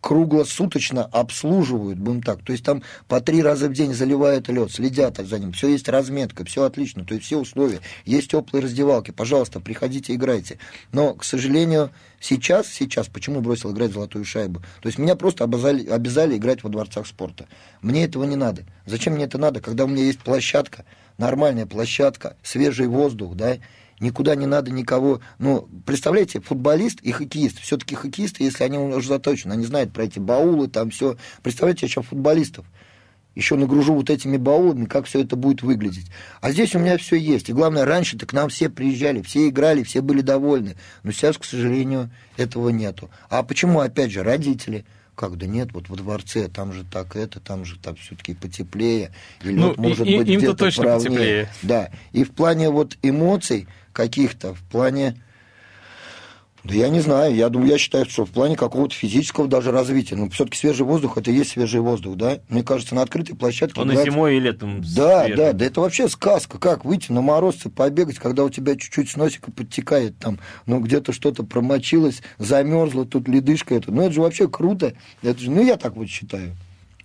круглосуточно 0.00 1.04
обслуживают, 1.04 1.98
будем 1.98 2.22
так. 2.22 2.42
То 2.42 2.52
есть 2.52 2.64
там 2.64 2.82
по 3.08 3.20
три 3.20 3.42
раза 3.42 3.68
в 3.68 3.72
день 3.72 3.92
заливают 3.92 4.48
лед, 4.48 4.70
следят 4.70 5.18
за 5.18 5.38
ним. 5.38 5.52
Все 5.52 5.68
есть 5.68 5.88
разметка, 5.88 6.44
все 6.44 6.64
отлично. 6.64 7.04
То 7.04 7.14
есть 7.14 7.26
все 7.26 7.38
условия. 7.38 7.80
Есть 8.04 8.30
теплые 8.30 8.62
раздевалки. 8.62 9.10
Пожалуйста, 9.10 9.60
приходите, 9.60 10.14
играйте. 10.14 10.58
Но, 10.92 11.14
к 11.14 11.24
сожалению, 11.24 11.90
сейчас, 12.20 12.68
сейчас, 12.68 13.08
почему 13.08 13.40
бросил 13.40 13.72
играть 13.72 13.90
в 13.90 13.94
золотую 13.94 14.24
шайбу? 14.24 14.60
То 14.80 14.86
есть 14.86 14.98
меня 14.98 15.16
просто 15.16 15.44
обязали, 15.44 15.86
обязали 15.88 16.36
играть 16.36 16.62
во 16.62 16.70
дворцах 16.70 17.06
спорта. 17.06 17.46
Мне 17.82 18.04
этого 18.04 18.24
не 18.24 18.36
надо. 18.36 18.62
Зачем 18.86 19.14
мне 19.14 19.24
это 19.24 19.38
надо, 19.38 19.60
когда 19.60 19.84
у 19.84 19.88
меня 19.88 20.04
есть 20.04 20.20
площадка, 20.20 20.84
нормальная 21.18 21.66
площадка, 21.66 22.36
свежий 22.42 22.86
воздух, 22.86 23.34
да, 23.34 23.58
никуда 24.00 24.34
не 24.34 24.46
надо 24.46 24.70
никого. 24.70 25.20
Ну, 25.38 25.68
представляете, 25.86 26.40
футболист 26.40 27.00
и 27.00 27.12
хоккеист, 27.12 27.58
все-таки 27.60 27.94
хоккеисты, 27.94 28.44
если 28.44 28.64
они 28.64 28.78
уже 28.78 29.08
заточены, 29.08 29.52
они 29.52 29.64
знают 29.64 29.92
про 29.92 30.04
эти 30.04 30.18
баулы, 30.18 30.68
там 30.68 30.90
все. 30.90 31.16
Представляете, 31.42 31.86
еще 31.86 32.02
футболистов. 32.02 32.66
Еще 33.34 33.54
нагружу 33.54 33.94
вот 33.94 34.10
этими 34.10 34.36
баулами, 34.36 34.86
как 34.86 35.06
все 35.06 35.20
это 35.20 35.36
будет 35.36 35.62
выглядеть. 35.62 36.06
А 36.40 36.50
здесь 36.50 36.74
у 36.74 36.80
меня 36.80 36.98
все 36.98 37.14
есть. 37.14 37.48
И 37.48 37.52
главное, 37.52 37.84
раньше-то 37.84 38.26
к 38.26 38.32
нам 38.32 38.48
все 38.48 38.68
приезжали, 38.68 39.22
все 39.22 39.48
играли, 39.48 39.84
все 39.84 40.00
были 40.00 40.22
довольны. 40.22 40.76
Но 41.04 41.12
сейчас, 41.12 41.38
к 41.38 41.44
сожалению, 41.44 42.10
этого 42.36 42.70
нету. 42.70 43.10
А 43.30 43.44
почему, 43.44 43.78
опять 43.78 44.10
же, 44.10 44.24
родители? 44.24 44.84
как 45.18 45.36
да 45.36 45.46
нет, 45.46 45.70
вот 45.72 45.88
во 45.88 45.96
дворце 45.96 46.48
там 46.48 46.72
же 46.72 46.84
так 46.84 47.16
это, 47.16 47.40
там 47.40 47.64
же 47.64 47.76
так 47.76 47.98
все-таки 47.98 48.34
потеплее, 48.34 49.10
или 49.42 49.58
ну, 49.58 49.68
вот, 49.68 49.78
может 49.78 50.06
и, 50.06 50.16
быть 50.16 50.28
им-то 50.28 50.46
где-то 50.46 50.56
точно 50.56 50.82
правнее. 50.84 51.10
потеплее. 51.10 51.48
Да, 51.62 51.90
и 52.12 52.22
в 52.22 52.30
плане 52.30 52.70
вот 52.70 52.96
эмоций 53.02 53.66
каких-то, 53.98 54.54
в 54.54 54.62
плане 54.62 55.16
да 56.62 56.74
я 56.74 56.88
не 56.88 57.00
знаю, 57.00 57.34
я 57.34 57.48
думаю, 57.48 57.70
я 57.70 57.78
считаю, 57.78 58.04
что 58.04 58.24
в 58.24 58.30
плане 58.30 58.56
какого-то 58.56 58.94
физического 58.94 59.48
даже 59.48 59.72
развития. 59.72 60.16
Ну, 60.16 60.28
все-таки 60.28 60.58
свежий 60.58 60.84
воздух 60.84 61.16
это 61.16 61.30
и 61.30 61.34
есть 61.34 61.52
свежий 61.52 61.80
воздух, 61.80 62.16
да? 62.16 62.38
Мне 62.48 62.62
кажется, 62.62 62.94
на 62.94 63.02
открытой 63.02 63.34
площадке. 63.36 63.80
Он 63.80 63.90
и 63.90 63.96
зимой, 63.96 64.36
и 64.36 64.40
летом. 64.40 64.82
Да, 64.82 65.24
свежий. 65.24 65.36
да, 65.36 65.52
да, 65.52 65.64
это 65.64 65.80
вообще 65.80 66.08
сказка. 66.08 66.58
Как 66.58 66.84
выйти 66.84 67.10
на 67.10 67.22
морозце, 67.22 67.70
побегать, 67.70 68.18
когда 68.18 68.44
у 68.44 68.50
тебя 68.50 68.76
чуть-чуть 68.76 69.10
с 69.10 69.16
носика 69.16 69.50
подтекает, 69.50 70.18
там, 70.18 70.38
ну, 70.66 70.80
где-то 70.80 71.12
что-то 71.12 71.42
промочилось, 71.42 72.22
замерзло, 72.38 73.04
тут 73.04 73.28
ледышка 73.28 73.74
это. 73.74 73.90
Ну, 73.90 74.02
это 74.02 74.12
же 74.12 74.20
вообще 74.20 74.46
круто. 74.46 74.94
Это 75.22 75.40
же, 75.40 75.50
ну, 75.50 75.64
я 75.64 75.76
так 75.76 75.96
вот 75.96 76.08
считаю. 76.08 76.54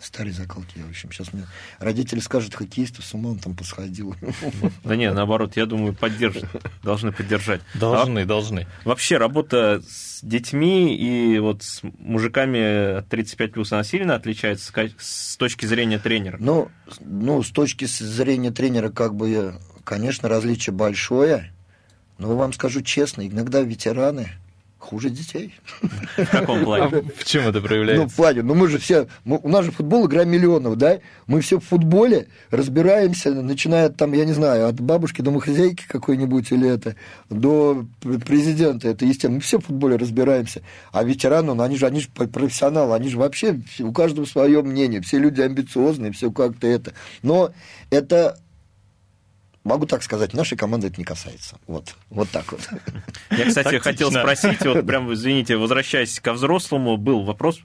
Старые 0.03 0.33
закалки, 0.33 0.79
в 0.79 0.89
общем, 0.89 1.13
сейчас 1.13 1.31
мне 1.31 1.47
родители 1.79 2.19
скажут, 2.19 2.53
хоккеистов 2.53 3.05
с 3.05 3.13
ума 3.13 3.29
он 3.29 3.39
там 3.39 3.55
посходил. 3.55 4.15
Да 4.83 4.97
нет, 4.97 5.15
наоборот, 5.15 5.55
я 5.55 5.65
думаю, 5.65 5.93
поддержат, 5.93 6.45
должны 6.83 7.13
поддержать. 7.13 7.61
Должны, 7.73 8.19
А 8.19 8.25
должны. 8.25 8.67
Вообще, 8.83 9.17
работа 9.17 9.81
с 9.87 10.19
детьми 10.21 10.93
и 10.95 11.39
вот 11.39 11.63
с 11.63 11.81
мужиками 11.83 12.97
от 12.97 13.07
35 13.07 13.53
плюс, 13.53 13.71
она 13.71 13.83
сильно 13.85 14.15
отличается 14.15 14.73
с 14.97 15.37
точки 15.37 15.65
зрения 15.65 15.99
тренера? 15.99 16.37
Ну, 16.37 16.69
ну, 16.99 17.41
с 17.41 17.51
точки 17.51 17.85
зрения 17.85 18.51
тренера, 18.51 18.89
как 18.89 19.15
бы, 19.15 19.55
конечно, 19.85 20.27
различие 20.27 20.73
большое. 20.73 21.53
Но 22.17 22.35
вам 22.35 22.51
скажу 22.51 22.81
честно, 22.81 23.25
иногда 23.25 23.61
ветераны 23.61 24.31
хуже 24.83 25.09
детей. 25.09 25.53
В 26.17 26.25
каком 26.29 26.59
А 26.61 26.63
плане? 26.63 27.03
в 27.17 27.23
чем 27.23 27.47
это 27.47 27.59
Ну, 27.59 27.65
проявляется? 27.65 28.07
в 28.07 28.15
плане, 28.15 28.41
ну 28.43 28.53
мы 28.53 28.67
же 28.67 28.77
все, 28.77 29.07
мы- 29.25 29.39
у 29.41 29.49
нас 29.49 29.65
же 29.65 29.71
футбол 29.71 30.05
игра 30.07 30.23
миллионов, 30.25 30.75
да? 30.77 30.99
Мы 31.27 31.41
все 31.41 31.59
в 31.59 31.63
футболе 31.65 32.27
разбираемся, 32.51 33.31
начиная 33.33 33.89
там, 33.89 34.13
я 34.13 34.25
не 34.25 34.33
знаю, 34.33 34.67
от 34.67 34.79
бабушки 34.79 35.21
домохозяйки 35.21 35.83
какой-нибудь 35.87 36.51
или 36.51 36.69
это, 36.69 36.95
до 37.29 37.85
пр- 38.01 38.19
президента, 38.19 38.87
это 38.89 39.05
естественно. 39.05 39.35
Мы 39.35 39.39
все 39.41 39.59
в 39.59 39.65
футболе 39.65 39.95
разбираемся. 39.95 40.61
А 40.91 41.03
ветераны, 41.03 41.53
ну, 41.53 41.63
они 41.63 41.77
же, 41.77 41.85
они 41.87 42.01
же 42.01 42.09
профессионалы, 42.09 42.95
они 42.95 43.09
же 43.09 43.17
вообще, 43.17 43.59
у 43.79 43.91
каждого 43.91 44.25
свое 44.25 44.61
мнение, 44.61 45.01
все 45.01 45.17
люди 45.17 45.41
амбициозные, 45.41 46.11
все 46.11 46.31
как-то 46.31 46.67
это. 46.67 46.93
Но 47.21 47.51
это 47.89 48.37
Могу 49.63 49.85
так 49.85 50.03
сказать, 50.03 50.33
нашей 50.33 50.57
команды 50.57 50.87
это 50.87 50.97
не 50.97 51.05
касается. 51.05 51.57
Вот, 51.67 51.95
вот 52.09 52.29
так 52.29 52.51
вот. 52.51 52.61
Я, 53.31 53.45
кстати, 53.45 53.79
Тактично. 53.79 53.79
хотел 53.79 54.11
спросить, 54.11 54.65
вот 54.65 54.85
прям, 54.87 55.13
извините, 55.13 55.55
возвращаясь 55.55 56.19
ко 56.19 56.33
взрослому, 56.33 56.97
был 56.97 57.23
вопрос, 57.23 57.59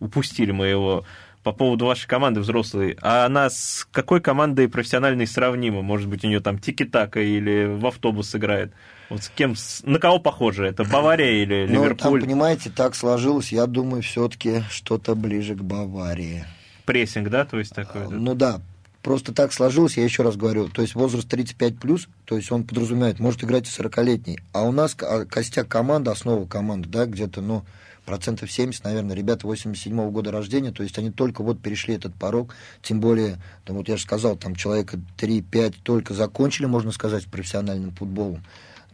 упустили 0.00 0.52
мы 0.52 0.66
его, 0.66 1.04
по 1.42 1.52
поводу 1.52 1.86
вашей 1.86 2.08
команды 2.08 2.40
взрослой. 2.40 2.98
А 3.02 3.24
она 3.26 3.50
с 3.50 3.86
какой 3.92 4.20
командой 4.20 4.68
профессиональной 4.68 5.28
сравнима? 5.28 5.80
Может 5.80 6.08
быть, 6.08 6.24
у 6.24 6.26
нее 6.26 6.40
там 6.40 6.58
тики-така 6.58 7.20
или 7.20 7.66
в 7.66 7.86
автобус 7.86 8.34
играет? 8.34 8.72
Вот 9.10 9.22
с 9.22 9.28
кем, 9.28 9.54
на 9.84 10.00
кого 10.00 10.18
похоже? 10.18 10.66
Это 10.66 10.82
Бавария 10.82 11.44
или 11.44 11.66
Ну, 11.68 11.74
там, 11.74 11.84
Ливерпуль? 11.84 12.20
понимаете, 12.22 12.70
так 12.70 12.96
сложилось, 12.96 13.52
я 13.52 13.66
думаю, 13.66 14.02
все-таки 14.02 14.62
что-то 14.70 15.14
ближе 15.14 15.54
к 15.54 15.62
Баварии. 15.62 16.44
Прессинг, 16.84 17.28
да, 17.28 17.44
то 17.44 17.58
есть 17.60 17.72
такой? 17.74 18.08
да? 18.08 18.16
Ну 18.16 18.34
да, 18.34 18.60
просто 19.06 19.32
так 19.32 19.52
сложилось, 19.52 19.96
я 19.96 20.02
еще 20.02 20.24
раз 20.24 20.34
говорю, 20.34 20.66
то 20.66 20.82
есть 20.82 20.96
возраст 20.96 21.28
35 21.28 21.78
плюс, 21.78 22.08
то 22.24 22.36
есть 22.36 22.50
он 22.50 22.64
подразумевает, 22.64 23.20
может 23.20 23.44
играть 23.44 23.68
и 23.68 23.70
40-летний, 23.70 24.40
а 24.52 24.64
у 24.64 24.72
нас 24.72 24.96
ко- 24.96 25.24
костяк 25.26 25.68
команды, 25.68 26.10
основа 26.10 26.44
команды, 26.44 26.88
да, 26.88 27.06
где-то, 27.06 27.40
ну, 27.40 27.64
процентов 28.04 28.50
70, 28.50 28.82
наверное, 28.82 29.14
ребята 29.14 29.46
87 29.46 30.10
года 30.10 30.32
рождения, 30.32 30.72
то 30.72 30.82
есть 30.82 30.98
они 30.98 31.12
только 31.12 31.44
вот 31.44 31.60
перешли 31.60 31.94
этот 31.94 32.16
порог, 32.16 32.52
тем 32.82 32.98
более, 32.98 33.38
там, 33.64 33.76
вот 33.76 33.86
я 33.86 33.96
же 33.96 34.02
сказал, 34.02 34.34
там 34.34 34.56
человека 34.56 34.98
3-5 35.18 35.76
только 35.84 36.12
закончили, 36.12 36.66
можно 36.66 36.90
сказать, 36.90 37.26
профессиональным 37.26 37.92
футболом. 37.92 38.42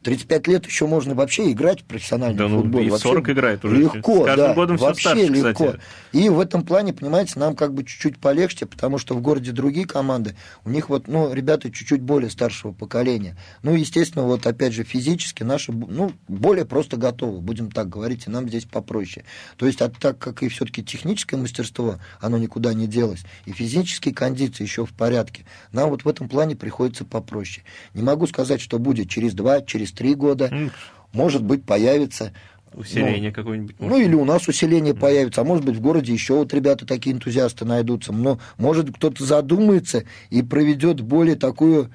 35 0.03 0.47
лет 0.49 0.67
еще 0.67 0.87
можно 0.87 1.15
вообще 1.15 1.53
играть 1.53 1.83
в 1.83 1.85
профессиональный 1.85 2.37
Да 2.37 2.49
ну, 2.49 2.63
футбол. 2.63 2.83
и 2.83 2.91
Вообще 2.91 3.09
40 3.09 3.31
играет 3.31 3.65
уже. 3.65 3.77
Легко, 3.77 4.23
С 4.23 4.27
каждым 4.27 4.47
да, 4.49 4.55
годом 4.55 4.77
вообще 4.77 5.09
старше, 5.11 5.27
легко. 5.27 5.53
кстати. 5.67 5.81
И 6.13 6.29
в 6.29 6.41
этом 6.41 6.65
плане, 6.65 6.93
понимаете, 6.93 7.39
нам 7.39 7.55
как 7.55 7.73
бы 7.75 7.85
чуть-чуть 7.85 8.19
полегче, 8.19 8.67
потому 8.67 8.99
что 8.99 9.15
в 9.15 9.21
городе 9.21 9.53
другие 9.53 9.87
команды, 9.87 10.35
у 10.65 10.71
них 10.71 10.89
вот, 10.89 11.09
ну, 11.09 11.33
ребята 11.33 11.71
чуть-чуть 11.71 12.03
более 12.03 12.31
старшего 12.31 12.73
поколения. 12.73 13.37
Ну, 13.63 13.75
естественно, 13.75 14.25
вот 14.25 14.47
опять 14.47 14.73
же 14.73 14.85
физически 14.85 15.43
наши, 15.43 15.73
ну, 15.73 16.13
более 16.29 16.65
просто 16.65 16.97
готовы, 16.97 17.41
будем 17.41 17.71
так 17.71 17.89
говорить, 17.89 18.27
и 18.27 18.31
нам 18.31 18.49
здесь 18.49 18.65
попроще. 18.65 19.25
То 19.57 19.67
есть, 19.67 19.81
а 19.81 19.89
так 19.89 20.19
как 20.19 20.43
и 20.43 20.49
все-таки 20.49 20.83
техническое 20.85 21.37
мастерство, 21.37 21.97
оно 22.21 22.39
никуда 22.39 22.75
не 22.75 22.87
делось, 22.87 23.23
и 23.47 23.53
физические 23.53 24.15
кондиции 24.15 24.65
еще 24.65 24.85
в 24.85 24.93
порядке, 24.93 25.45
нам 25.71 25.91
вот 25.91 26.05
в 26.05 26.09
этом 26.09 26.29
плане 26.29 26.57
приходится 26.57 27.05
попроще. 27.05 27.65
Не 27.95 28.03
могу 28.03 28.27
сказать, 28.27 28.61
что 28.61 28.79
будет 28.79 29.09
через 29.09 29.35
два, 29.35 29.61
через 29.61 29.92
три 29.93 30.15
года, 30.15 30.71
может 31.13 31.43
быть, 31.45 31.65
появится 31.65 32.33
Усиление 32.75 33.33
какое-нибудь. 33.33 33.77
ну, 33.79 33.99
или 33.99 34.15
у 34.15 34.25
нас 34.25 34.49
усиление 34.49 34.95
появится, 34.95 35.43
а 35.43 35.45
может 35.45 35.65
быть, 35.65 35.77
в 35.77 35.81
городе 35.81 36.13
еще 36.13 36.35
вот 36.35 36.55
ребята 36.55 36.87
такие 36.87 37.15
энтузиасты 37.15 37.65
найдутся. 37.65 38.13
Но, 38.13 38.39
может, 38.57 38.95
кто-то 38.95 39.25
задумается 39.25 40.05
и 40.31 40.43
проведет 40.43 41.03
более 41.03 41.37
такую 41.37 41.91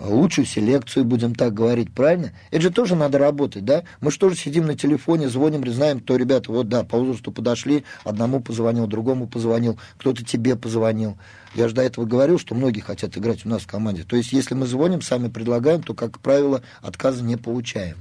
лучшую 0.00 0.46
селекцию, 0.46 1.04
будем 1.04 1.34
так 1.34 1.54
говорить, 1.54 1.92
правильно? 1.92 2.32
Это 2.50 2.62
же 2.62 2.70
тоже 2.70 2.94
надо 2.94 3.18
работать, 3.18 3.64
да? 3.64 3.82
Мы 4.00 4.10
же 4.10 4.18
тоже 4.18 4.36
сидим 4.36 4.66
на 4.66 4.76
телефоне, 4.76 5.28
звоним, 5.28 5.66
знаем, 5.68 6.00
кто 6.00 6.16
ребята, 6.16 6.52
вот 6.52 6.68
да, 6.68 6.84
по 6.84 6.98
возрасту 6.98 7.32
подошли, 7.32 7.84
одному 8.04 8.40
позвонил, 8.40 8.86
другому 8.86 9.26
позвонил, 9.26 9.78
кто-то 9.96 10.24
тебе 10.24 10.56
позвонил. 10.56 11.18
Я 11.54 11.68
же 11.68 11.74
до 11.74 11.82
этого 11.82 12.04
говорил, 12.04 12.38
что 12.38 12.54
многие 12.54 12.80
хотят 12.80 13.16
играть 13.16 13.44
у 13.44 13.48
нас 13.48 13.62
в 13.62 13.66
команде. 13.66 14.04
То 14.04 14.16
есть, 14.16 14.32
если 14.32 14.54
мы 14.54 14.66
звоним, 14.66 15.02
сами 15.02 15.28
предлагаем, 15.28 15.82
то, 15.82 15.94
как 15.94 16.20
правило, 16.20 16.62
отказа 16.82 17.22
не 17.24 17.36
получаем. 17.36 17.96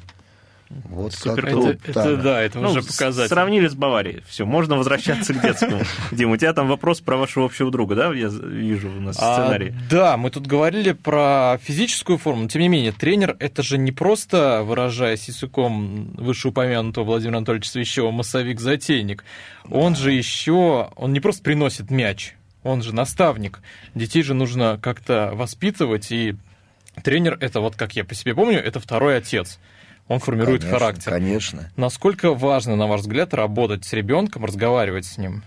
Вот 0.69 1.13
Супер 1.13 1.43
как 1.45 1.53
клуб. 1.53 1.65
Это, 1.85 1.99
это 1.99 2.17
да, 2.17 2.41
это 2.41 2.59
Ну, 2.59 2.71
уже 2.71 2.81
показатель. 2.81 3.29
Сравнили 3.29 3.67
с 3.67 3.73
Баварией. 3.73 4.21
Все, 4.27 4.45
можно 4.45 4.75
возвращаться 4.75 5.33
к 5.33 5.41
детскому. 5.41 5.81
Дим, 6.11 6.31
у 6.31 6.37
тебя 6.37 6.53
там 6.53 6.67
вопрос 6.67 6.99
про 6.99 7.15
вашего 7.17 7.45
общего 7.45 7.71
друга, 7.71 7.95
да? 7.95 8.13
Я 8.13 8.27
вижу 8.27 8.89
у 8.89 8.99
нас 8.99 9.17
А, 9.19 9.35
сценарий. 9.35 9.73
да, 9.89 10.17
мы 10.17 10.29
тут 10.29 10.45
говорили 10.45 10.91
про 10.91 11.57
физическую 11.63 12.17
форму, 12.17 12.43
но 12.43 12.47
тем 12.49 12.61
не 12.61 12.67
менее, 12.67 12.91
тренер 12.91 13.37
это 13.39 13.63
же 13.63 13.77
не 13.77 13.91
просто, 13.91 14.63
выражаясь 14.63 15.27
языком 15.27 16.11
вышеупомянутого 16.17 17.05
Владимира 17.05 17.37
Анатольевича 17.37 17.69
Свящева, 17.69 18.11
массовик-затейник. 18.11 19.23
Он 19.69 19.95
же 19.95 20.11
еще, 20.11 20.89
он 20.95 21.13
не 21.13 21.19
просто 21.19 21.43
приносит 21.43 21.91
мяч, 21.91 22.35
он 22.63 22.81
же 22.81 22.93
наставник. 22.93 23.61
Детей 23.95 24.21
же 24.23 24.33
нужно 24.33 24.79
как-то 24.81 25.31
воспитывать, 25.33 26.11
и 26.11 26.35
тренер 27.03 27.37
это, 27.39 27.61
вот 27.61 27.75
как 27.75 27.95
я 27.95 28.03
по 28.03 28.15
себе 28.15 28.35
помню, 28.35 28.59
это 28.59 28.79
второй 28.79 29.17
отец. 29.17 29.59
Он 30.07 30.19
формирует 30.19 30.61
Конечно, 30.61 30.79
характер. 30.79 31.11
Конечно. 31.11 31.71
Насколько 31.75 32.33
важно, 32.33 32.75
на 32.75 32.87
ваш 32.87 33.01
взгляд, 33.01 33.33
работать 33.33 33.85
с 33.85 33.93
ребенком, 33.93 34.45
разговаривать 34.45 35.05
с 35.05 35.17
ним? 35.17 35.43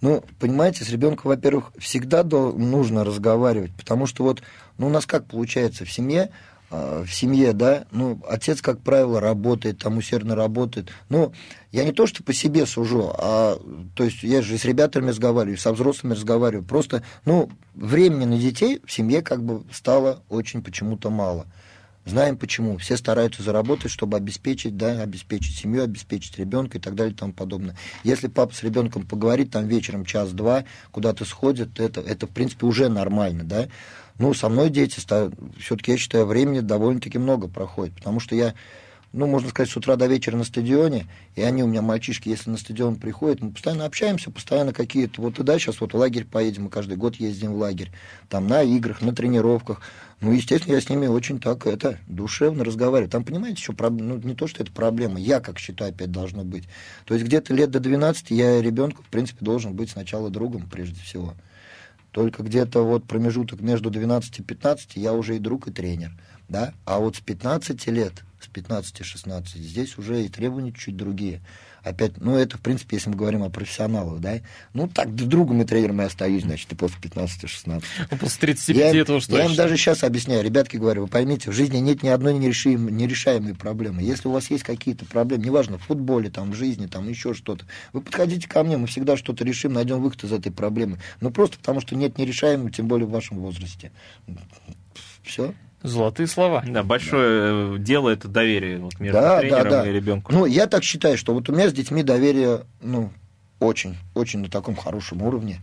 Ну, 0.00 0.24
понимаете, 0.38 0.84
с 0.84 0.90
ребенком, 0.90 1.30
во-первых, 1.30 1.72
всегда 1.78 2.22
нужно 2.22 3.04
разговаривать, 3.04 3.72
потому 3.76 4.06
что 4.06 4.22
вот, 4.22 4.42
ну, 4.78 4.86
у 4.86 4.90
нас 4.90 5.06
как 5.06 5.26
получается 5.26 5.84
в 5.84 5.90
семье, 5.90 6.30
а, 6.70 7.02
в 7.04 7.12
семье, 7.12 7.52
да, 7.52 7.84
ну, 7.90 8.20
отец, 8.28 8.62
как 8.62 8.80
правило, 8.80 9.20
работает, 9.20 9.78
там 9.78 9.96
усердно 9.96 10.36
работает. 10.36 10.90
Ну, 11.08 11.32
я 11.72 11.84
не 11.84 11.92
то, 11.92 12.06
что 12.06 12.22
по 12.22 12.32
себе 12.32 12.64
сужу, 12.64 13.12
а, 13.18 13.58
то 13.96 14.04
есть 14.04 14.22
я 14.22 14.40
же 14.40 14.56
с 14.56 14.64
ребятами 14.64 15.08
разговариваю, 15.08 15.58
со 15.58 15.72
взрослыми 15.72 16.12
разговариваю. 16.12 16.64
Просто, 16.64 17.02
ну, 17.24 17.50
времени 17.74 18.24
на 18.24 18.38
детей 18.38 18.80
в 18.84 18.92
семье 18.92 19.20
как 19.20 19.42
бы 19.42 19.64
стало 19.72 20.22
очень 20.28 20.62
почему-то 20.62 21.10
мало. 21.10 21.46
Знаем 22.08 22.38
почему. 22.38 22.78
Все 22.78 22.96
стараются 22.96 23.42
заработать, 23.42 23.90
чтобы 23.90 24.16
обеспечить, 24.16 24.78
да, 24.78 25.02
обеспечить 25.02 25.58
семью, 25.58 25.84
обеспечить 25.84 26.38
ребенка 26.38 26.78
и 26.78 26.80
так 26.80 26.94
далее 26.94 27.12
и 27.12 27.16
тому 27.16 27.34
подобное. 27.34 27.76
Если 28.02 28.28
папа 28.28 28.54
с 28.54 28.62
ребенком 28.62 29.06
поговорит 29.06 29.50
там 29.50 29.68
вечером 29.68 30.06
час-два, 30.06 30.64
куда-то 30.90 31.26
сходит, 31.26 31.78
это, 31.78 32.00
это 32.00 32.26
в 32.26 32.30
принципе 32.30 32.64
уже 32.64 32.88
нормально, 32.88 33.44
да. 33.44 33.68
Ну, 34.18 34.32
со 34.32 34.48
мной 34.48 34.70
дети, 34.70 34.98
все-таки 35.60 35.92
я 35.92 35.98
считаю, 35.98 36.24
времени 36.24 36.60
довольно-таки 36.60 37.18
много 37.18 37.46
проходит, 37.46 37.94
потому 37.94 38.20
что 38.20 38.34
я, 38.34 38.54
ну, 39.12 39.26
можно 39.26 39.48
сказать, 39.48 39.70
с 39.70 39.76
утра 39.76 39.96
до 39.96 40.06
вечера 40.06 40.36
на 40.36 40.44
стадионе, 40.44 41.06
и 41.34 41.42
они 41.42 41.62
у 41.62 41.66
меня, 41.66 41.82
мальчишки, 41.82 42.28
если 42.28 42.50
на 42.50 42.58
стадион 42.58 42.96
приходят, 42.96 43.40
мы 43.40 43.52
постоянно 43.52 43.86
общаемся, 43.86 44.30
постоянно 44.30 44.72
какие-то, 44.72 45.22
вот 45.22 45.38
и 45.38 45.42
да, 45.42 45.58
сейчас 45.58 45.80
вот 45.80 45.94
в 45.94 45.96
лагерь 45.96 46.24
поедем, 46.24 46.64
мы 46.64 46.70
каждый 46.70 46.96
год 46.96 47.16
ездим 47.16 47.54
в 47.54 47.58
лагерь, 47.58 47.90
там 48.28 48.46
на 48.46 48.62
играх, 48.62 49.00
на 49.00 49.14
тренировках, 49.14 49.80
ну, 50.20 50.32
естественно, 50.32 50.74
я 50.74 50.80
с 50.80 50.88
ними 50.88 51.06
очень 51.06 51.38
так, 51.38 51.66
это, 51.66 51.98
душевно 52.08 52.64
разговариваю. 52.64 53.08
Там, 53.08 53.24
понимаете, 53.24 53.60
еще 53.60 53.72
проблема, 53.72 54.14
ну, 54.14 54.20
не 54.28 54.34
то, 54.34 54.48
что 54.48 54.64
это 54.64 54.72
проблема, 54.72 55.20
я, 55.20 55.38
как 55.40 55.58
считаю, 55.60 55.92
опять 55.92 56.10
должно 56.10 56.44
быть. 56.44 56.64
То 57.04 57.14
есть 57.14 57.24
где-то 57.24 57.54
лет 57.54 57.70
до 57.70 57.78
12 57.78 58.30
я 58.30 58.60
ребенку, 58.60 59.04
в 59.04 59.06
принципе, 59.06 59.44
должен 59.44 59.74
быть 59.74 59.90
сначала 59.90 60.28
другом, 60.28 60.68
прежде 60.68 61.00
всего. 61.00 61.34
Только 62.10 62.42
где-то 62.42 62.82
вот 62.82 63.04
промежуток 63.04 63.60
между 63.60 63.90
12 63.90 64.40
и 64.40 64.42
15 64.42 64.96
я 64.96 65.12
уже 65.12 65.36
и 65.36 65.38
друг, 65.38 65.68
и 65.68 65.70
тренер, 65.70 66.10
да. 66.48 66.74
А 66.84 66.98
вот 66.98 67.16
с 67.16 67.20
15 67.20 67.86
лет, 67.86 68.24
с 68.40 68.48
15-16, 68.48 69.58
здесь 69.58 69.98
уже 69.98 70.24
и 70.24 70.28
требования 70.28 70.72
чуть 70.72 70.96
другие. 70.96 71.40
Опять, 71.82 72.18
ну, 72.18 72.36
это, 72.36 72.58
в 72.58 72.60
принципе, 72.60 72.96
если 72.96 73.08
мы 73.10 73.16
говорим 73.16 73.42
о 73.42 73.50
профессионалах, 73.50 74.20
да. 74.20 74.40
Ну, 74.74 74.88
так, 74.88 75.14
другом 75.14 75.62
и 75.62 75.64
тренером 75.64 76.00
я 76.00 76.06
остаюсь, 76.06 76.42
значит, 76.42 76.70
и 76.72 76.74
после 76.74 76.98
15-16. 77.00 77.82
Ну, 78.10 78.18
после 78.18 78.40
35 78.40 78.94
Я, 78.94 79.14
уж 79.14 79.28
я 79.28 79.44
им 79.44 79.54
даже 79.54 79.76
сейчас 79.76 80.02
объясняю, 80.02 80.44
ребятки 80.44 80.76
говорю, 80.76 81.02
вы 81.02 81.08
поймите, 81.08 81.50
в 81.50 81.54
жизни 81.54 81.78
нет 81.78 82.02
ни 82.02 82.08
одной 82.08 82.34
нерешим- 82.34 82.90
нерешаемой 82.90 83.54
проблемы. 83.54 84.02
Если 84.02 84.28
у 84.28 84.32
вас 84.32 84.50
есть 84.50 84.64
какие-то 84.64 85.04
проблемы, 85.06 85.44
неважно, 85.44 85.78
в 85.78 85.84
футболе, 85.84 86.30
там, 86.30 86.50
в 86.50 86.54
жизни, 86.54 86.86
там, 86.86 87.08
еще 87.08 87.32
что-то, 87.32 87.64
вы 87.92 88.02
подходите 88.02 88.48
ко 88.48 88.62
мне, 88.64 88.76
мы 88.76 88.86
всегда 88.86 89.16
что-то 89.16 89.44
решим, 89.44 89.72
найдем 89.72 90.02
выход 90.02 90.24
из 90.24 90.32
этой 90.32 90.52
проблемы. 90.52 90.98
Ну, 91.20 91.30
просто 91.30 91.58
потому 91.58 91.80
что 91.80 91.94
нет 91.94 92.18
нерешаемой, 92.18 92.72
тем 92.72 92.88
более 92.88 93.06
в 93.06 93.10
вашем 93.10 93.38
возрасте. 93.38 93.92
Все. 95.22 95.54
Золотые 95.82 96.26
слова. 96.26 96.64
Да, 96.66 96.82
большое 96.82 97.76
э, 97.76 97.78
дело 97.78 98.10
это 98.10 98.28
доверие 98.28 98.78
вот, 98.78 98.98
между 98.98 99.20
Да, 99.20 99.36
да, 99.36 99.40
тренером 99.40 99.70
да. 99.70 99.88
и 99.88 99.92
ребенком. 99.92 100.34
Ну, 100.34 100.46
я 100.46 100.66
так 100.66 100.82
считаю, 100.82 101.16
что 101.16 101.34
вот 101.34 101.48
у 101.48 101.52
меня 101.52 101.68
с 101.68 101.72
детьми 101.72 102.02
доверие, 102.02 102.62
ну, 102.82 103.12
очень, 103.60 103.96
очень 104.14 104.40
на 104.40 104.48
таком 104.48 104.74
хорошем 104.76 105.22
уровне. 105.22 105.60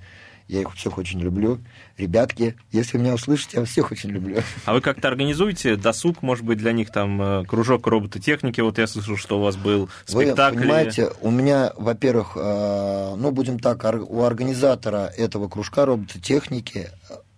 Я 0.47 0.61
их 0.61 0.73
всех 0.75 0.99
очень 0.99 1.19
люблю. 1.19 1.59
Ребятки, 1.97 2.55
если 2.71 2.99
меня 2.99 3.15
услышите, 3.15 3.57
я 3.57 3.65
всех 3.65 3.91
очень 3.91 4.11
люблю. 4.11 4.37
А 4.65 4.73
вы 4.73 4.81
как-то 4.81 5.07
организуете 5.07 5.75
досуг, 5.75 6.21
может 6.21 6.45
быть, 6.45 6.59
для 6.59 6.71
них 6.71 6.91
там 6.91 7.19
э, 7.19 7.45
кружок 7.45 7.87
робототехники? 7.87 8.61
Вот 8.61 8.77
я 8.77 8.85
слышал, 8.85 9.17
что 9.17 9.39
у 9.39 9.41
вас 9.41 9.55
был 9.55 9.89
Вы 10.07 10.25
спектакль. 10.25 10.59
понимаете, 10.59 11.09
у 11.21 11.31
меня, 11.31 11.73
во-первых, 11.75 12.33
э, 12.35 13.15
ну, 13.17 13.31
будем 13.31 13.57
так, 13.59 13.83
у 14.07 14.21
организатора 14.21 15.11
этого 15.17 15.49
кружка 15.49 15.85
робототехники 15.85 16.89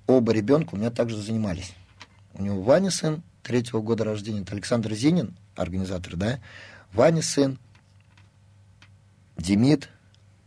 оба 0.07 0.31
ребенка 0.33 0.75
у 0.75 0.77
меня 0.77 0.89
также 0.89 1.17
занимались. 1.17 1.73
У 2.37 2.43
него 2.43 2.61
Ваня 2.61 2.91
сын 2.91 3.23
третьего 3.41 3.81
года 3.81 4.03
рождения, 4.03 4.41
это 4.41 4.53
Александр 4.53 4.93
Зинин, 4.93 5.35
организатор, 5.55 6.15
да, 6.15 6.39
Ваня 6.93 7.21
сын, 7.21 7.57
Демид. 9.37 9.89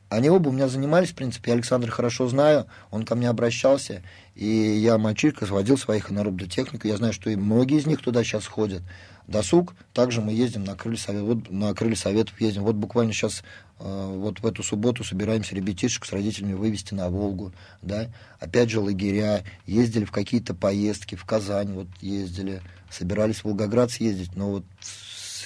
Они 0.08 0.28
оба 0.28 0.48
у 0.48 0.52
меня 0.52 0.68
занимались, 0.68 1.10
в 1.10 1.14
принципе, 1.14 1.50
я 1.50 1.54
Александра 1.54 1.90
хорошо 1.90 2.28
знаю, 2.28 2.66
он 2.90 3.04
ко 3.04 3.14
мне 3.14 3.28
обращался, 3.28 4.02
и 4.34 4.46
я 4.46 4.98
мальчишка 4.98 5.46
сводил 5.46 5.78
своих 5.78 6.10
на 6.10 6.24
робототехнику, 6.24 6.88
я 6.88 6.96
знаю, 6.96 7.12
что 7.12 7.30
и 7.30 7.36
многие 7.36 7.78
из 7.78 7.86
них 7.86 8.02
туда 8.02 8.24
сейчас 8.24 8.46
ходят. 8.46 8.82
Досуг, 9.28 9.74
также 9.92 10.20
мы 10.20 10.32
ездим 10.32 10.64
на 10.64 10.74
крылья, 10.74 10.98
совет, 10.98 11.50
на 11.50 11.72
крылья 11.74 11.94
советов 11.94 12.40
ездим. 12.40 12.64
Вот 12.64 12.74
буквально 12.74 13.12
сейчас, 13.12 13.44
вот 13.80 14.40
в 14.40 14.46
эту 14.46 14.62
субботу 14.62 15.04
собираемся 15.04 15.54
ребятишек 15.54 16.04
с 16.04 16.12
родителями 16.12 16.52
вывести 16.52 16.94
на 16.94 17.08
Волгу, 17.08 17.52
да. 17.82 18.10
Опять 18.38 18.70
же 18.70 18.80
лагеря, 18.80 19.42
ездили 19.66 20.04
в 20.04 20.12
какие-то 20.12 20.54
поездки, 20.54 21.14
в 21.14 21.24
Казань 21.24 21.72
вот 21.72 21.88
ездили, 22.00 22.60
собирались 22.90 23.38
в 23.38 23.44
Волгоград 23.46 23.90
съездить, 23.90 24.36
но 24.36 24.50
вот 24.50 24.64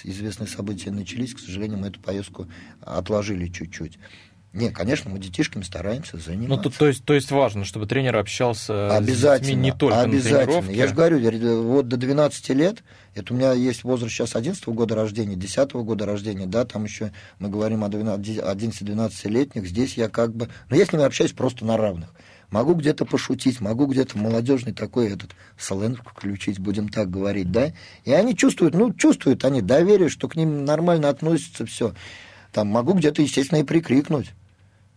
известные 0.03 0.49
события 0.49 0.91
начались, 0.91 1.35
к 1.35 1.39
сожалению, 1.39 1.79
мы 1.79 1.89
эту 1.89 2.01
поездку 2.01 2.49
отложили 2.81 3.49
чуть-чуть. 3.49 3.99
Не, 4.55 4.71
конечно, 4.71 5.11
мы 5.11 5.19
детишками 5.19 5.65
стараемся 5.65 6.11
Ну, 6.15 6.21
заниматься. 6.21 6.71
то, 6.71 6.79
то, 6.79 6.87
есть, 6.87 7.05
то 7.05 7.13
есть 7.13 7.33
важно, 7.33 7.65
чтобы 7.65 7.87
тренер 7.87 8.15
общался 8.17 8.97
Обязательно, 8.97 9.37
с 9.45 9.49
детьми 9.49 9.63
не 9.63 9.73
только 9.73 10.01
обязательно. 10.03 10.39
на 10.39 10.45
тренировке. 10.47 10.77
Я 10.77 10.87
же 10.87 10.95
говорю, 10.95 11.63
вот 11.65 11.89
до 11.89 11.97
12 11.97 12.49
лет, 12.51 12.85
это 13.17 13.35
у 13.35 13.37
меня 13.37 13.53
есть 13.53 13.83
возраст 13.83 14.15
сейчас 14.15 14.37
11 14.37 14.65
года 14.69 14.95
рождения, 14.95 15.35
10 15.35 15.73
года 15.73 16.07
рождения, 16.07 16.47
да, 16.47 16.65
там 16.65 16.85
еще 16.85 17.11
мы 17.41 17.49
говорим 17.49 17.83
о 17.83 17.89
11-12-летних, 17.89 19.67
здесь 19.67 19.97
я 19.97 20.09
как 20.09 20.35
бы, 20.35 20.49
ну, 20.71 20.77
я 20.77 20.87
с 20.87 20.93
ними 20.93 21.05
общаюсь 21.05 21.33
просто 21.33 21.65
на 21.65 21.77
равных. 21.77 22.11
Могу 22.51 22.75
где-то 22.75 23.05
пошутить, 23.05 23.61
могу 23.61 23.87
где-то 23.87 24.17
молодежный 24.17 24.73
такой 24.73 25.09
этот 25.11 25.31
сленг 25.59 26.09
включить, 26.09 26.61
будем 26.61 26.89
так 26.89 27.11
говорить, 27.11 27.51
да. 27.51 27.73
И 28.05 28.13
они 28.13 28.37
чувствуют, 28.37 28.75
ну, 28.75 28.93
чувствуют 28.93 29.45
они 29.45 29.61
доверие, 29.63 30.09
что 30.09 30.29
к 30.29 30.37
ним 30.37 30.65
нормально 30.65 31.09
относятся, 31.09 31.67
все. 31.67 31.93
Там 32.53 32.69
могу 32.69 32.93
где-то, 32.93 33.21
естественно, 33.23 33.59
и 33.59 33.65
прикрикнуть. 33.65 34.31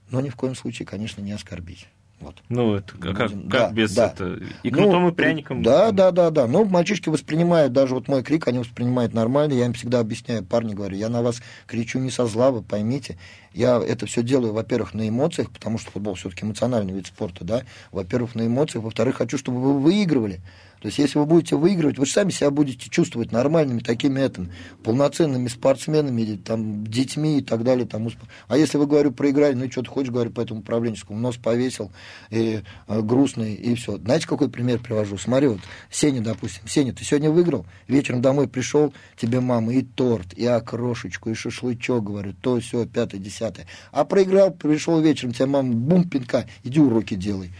Но 0.09 0.21
ни 0.21 0.29
в 0.29 0.35
коем 0.35 0.55
случае, 0.55 0.85
конечно, 0.85 1.21
не 1.21 1.31
оскорбить. 1.31 1.87
Вот. 2.19 2.41
Ну, 2.49 2.73
это 2.73 2.97
как, 2.97 3.15
как 3.15 3.31
да, 3.47 3.71
без 3.71 3.93
да. 3.93 4.07
это... 4.07 4.39
И 4.63 4.71
Ну, 4.71 4.77
кнутом, 4.77 5.07
и 5.07 5.11
пряником. 5.11 5.61
Да, 5.61 5.91
да, 5.91 6.11
да, 6.11 6.31
да. 6.31 6.47
Ну, 6.47 6.65
мальчишки 6.65 7.09
воспринимают 7.09 7.73
даже 7.73 7.93
вот 7.93 8.07
мой 8.07 8.23
крик, 8.23 8.47
они 8.47 8.57
воспринимают 8.59 9.13
нормально. 9.13 9.53
Я 9.53 9.67
им 9.67 9.73
всегда 9.73 9.99
объясняю, 9.99 10.43
парни, 10.43 10.73
говорю, 10.73 10.97
я 10.97 11.09
на 11.09 11.21
вас 11.21 11.41
кричу 11.67 11.99
не 11.99 12.09
со 12.09 12.25
зла, 12.25 12.49
вы 12.49 12.63
поймите. 12.63 13.17
Я 13.53 13.79
это 13.79 14.07
все 14.07 14.23
делаю, 14.23 14.53
во-первых, 14.53 14.95
на 14.95 15.07
эмоциях, 15.07 15.51
потому 15.51 15.77
что 15.77 15.91
футбол 15.91 16.15
все-таки 16.15 16.43
эмоциональный 16.43 16.93
вид 16.93 17.05
спорта, 17.05 17.45
да. 17.45 17.63
Во-первых, 17.91 18.33
на 18.33 18.47
эмоциях, 18.47 18.83
во-вторых, 18.83 19.17
хочу, 19.17 19.37
чтобы 19.37 19.61
вы 19.61 19.79
выигрывали. 19.79 20.41
То 20.81 20.87
есть, 20.87 20.99
если 20.99 21.17
вы 21.17 21.25
будете 21.25 21.55
выигрывать, 21.55 21.97
вы 21.97 22.05
же 22.05 22.11
сами 22.11 22.29
себя 22.29 22.51
будете 22.51 22.89
чувствовать 22.89 23.31
нормальными 23.31 23.79
такими 23.79 24.21
этим, 24.21 24.51
полноценными 24.83 25.47
спортсменами, 25.47 26.35
там, 26.35 26.85
детьми 26.85 27.39
и 27.39 27.41
так 27.41 27.63
далее. 27.63 27.87
Там, 27.87 28.07
а 28.47 28.57
если 28.57 28.77
вы, 28.77 28.85
говорю, 28.85 29.11
проиграли, 29.11 29.55
ну, 29.55 29.71
что 29.71 29.81
ты 29.81 29.89
хочешь, 29.89 30.11
говорю, 30.11 30.29
по 30.31 30.41
этому 30.41 30.59
управленческому, 30.59 31.19
нос 31.19 31.37
повесил, 31.37 31.91
и 32.29 32.61
э, 32.87 33.01
грустный, 33.01 33.55
и 33.55 33.73
все. 33.75 33.97
Знаете, 33.97 34.27
какой 34.27 34.49
пример 34.49 34.79
привожу? 34.79 35.17
Смотри, 35.17 35.47
вот 35.47 35.59
Сеня, 35.89 36.21
допустим. 36.21 36.67
Сеня, 36.67 36.93
ты 36.93 37.03
сегодня 37.03 37.31
выиграл, 37.31 37.65
вечером 37.87 38.21
домой 38.21 38.47
пришел, 38.47 38.93
тебе 39.15 39.39
мама 39.39 39.73
и 39.73 39.81
торт, 39.81 40.33
и 40.33 40.45
окрошечку, 40.45 41.31
и 41.31 41.33
шашлычок, 41.33 42.03
говорю, 42.03 42.33
то, 42.39 42.59
все, 42.59 42.85
пятое, 42.85 43.19
десятое. 43.19 43.65
А 43.91 44.05
проиграл, 44.05 44.51
пришел 44.51 44.99
вечером, 45.01 45.33
тебе 45.33 45.47
мама, 45.47 45.73
бум, 45.73 46.07
пинка, 46.07 46.45
иди 46.63 46.79
уроки 46.79 47.15
делай. 47.15 47.51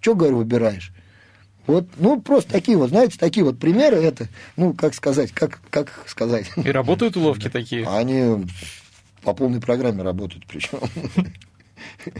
Что, 0.00 0.14
говорю, 0.14 0.38
выбираешь? 0.38 0.92
Вот, 1.66 1.86
ну, 1.96 2.20
просто 2.20 2.52
такие 2.52 2.78
вот, 2.78 2.90
знаете, 2.90 3.18
такие 3.18 3.44
вот 3.44 3.58
примеры, 3.58 3.96
это, 3.96 4.28
ну, 4.56 4.72
как 4.72 4.94
сказать, 4.94 5.32
как, 5.32 5.60
как 5.70 6.04
сказать, 6.06 6.50
И 6.56 6.70
работают 6.70 7.16
уловки 7.16 7.48
такие. 7.52 7.86
они 7.88 8.46
по 9.22 9.34
полной 9.34 9.60
программе 9.60 10.02
работают 10.02 10.46
причем. 10.46 10.78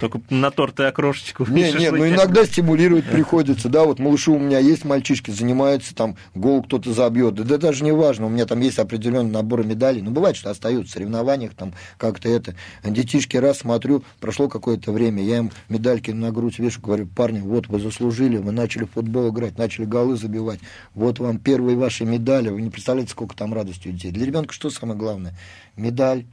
Только 0.00 0.20
на 0.30 0.50
торт 0.50 0.80
и 0.80 0.84
окрошечку. 0.84 1.46
Не, 1.48 1.72
не, 1.72 1.90
ну 1.90 2.09
иногда 2.09 2.44
стимулировать 2.44 3.04
приходится, 3.04 3.68
да, 3.68 3.84
вот 3.84 3.98
малыши 3.98 4.30
у 4.30 4.38
меня 4.38 4.59
есть, 4.59 4.84
мальчишки 4.84 5.30
занимаются, 5.30 5.94
там 5.94 6.16
гол 6.34 6.62
кто-то 6.62 6.92
забьет, 6.92 7.34
да, 7.34 7.44
да 7.44 7.59
даже 7.59 7.84
не 7.84 7.92
важно, 7.92 8.26
у 8.26 8.28
меня 8.28 8.46
там 8.46 8.61
есть 8.61 8.78
определенный 8.78 9.30
набор 9.30 9.64
медалей, 9.64 10.02
ну 10.02 10.11
бывает, 10.11 10.36
что 10.36 10.50
остаются 10.50 10.92
в 10.92 10.94
соревнованиях, 10.94 11.54
там 11.54 11.72
как-то 11.98 12.28
это, 12.28 12.54
детишки 12.84 13.36
раз 13.36 13.59
смотрю, 13.59 14.02
прошло 14.20 14.48
какое-то 14.48 14.92
время, 14.92 15.22
я 15.22 15.38
им 15.38 15.50
медальки 15.68 16.11
на 16.11 16.30
грудь 16.30 16.59
вешу, 16.59 16.80
говорю, 16.80 17.07
парни, 17.07 17.40
вот 17.40 17.68
вы 17.68 17.80
заслужили, 17.80 18.36
вы 18.38 18.52
начали 18.52 18.84
в 18.84 18.90
футбол 18.90 19.30
играть, 19.30 19.59
начали 19.59 19.84
голы 19.84 20.16
забивать, 20.16 20.61
вот 20.94 21.18
вам 21.18 21.38
первые 21.38 21.76
ваши 21.76 22.04
медали, 22.04 22.48
вы 22.48 22.62
не 22.62 22.70
представляете, 22.70 23.12
сколько 23.12 23.36
там 23.36 23.54
радости 23.54 23.88
у 23.88 23.92
детей. 23.92 24.11
Для 24.11 24.26
ребенка 24.26 24.52
что 24.52 24.70
самое 24.70 24.98
главное? 24.98 25.34
Медаль, 25.76 26.24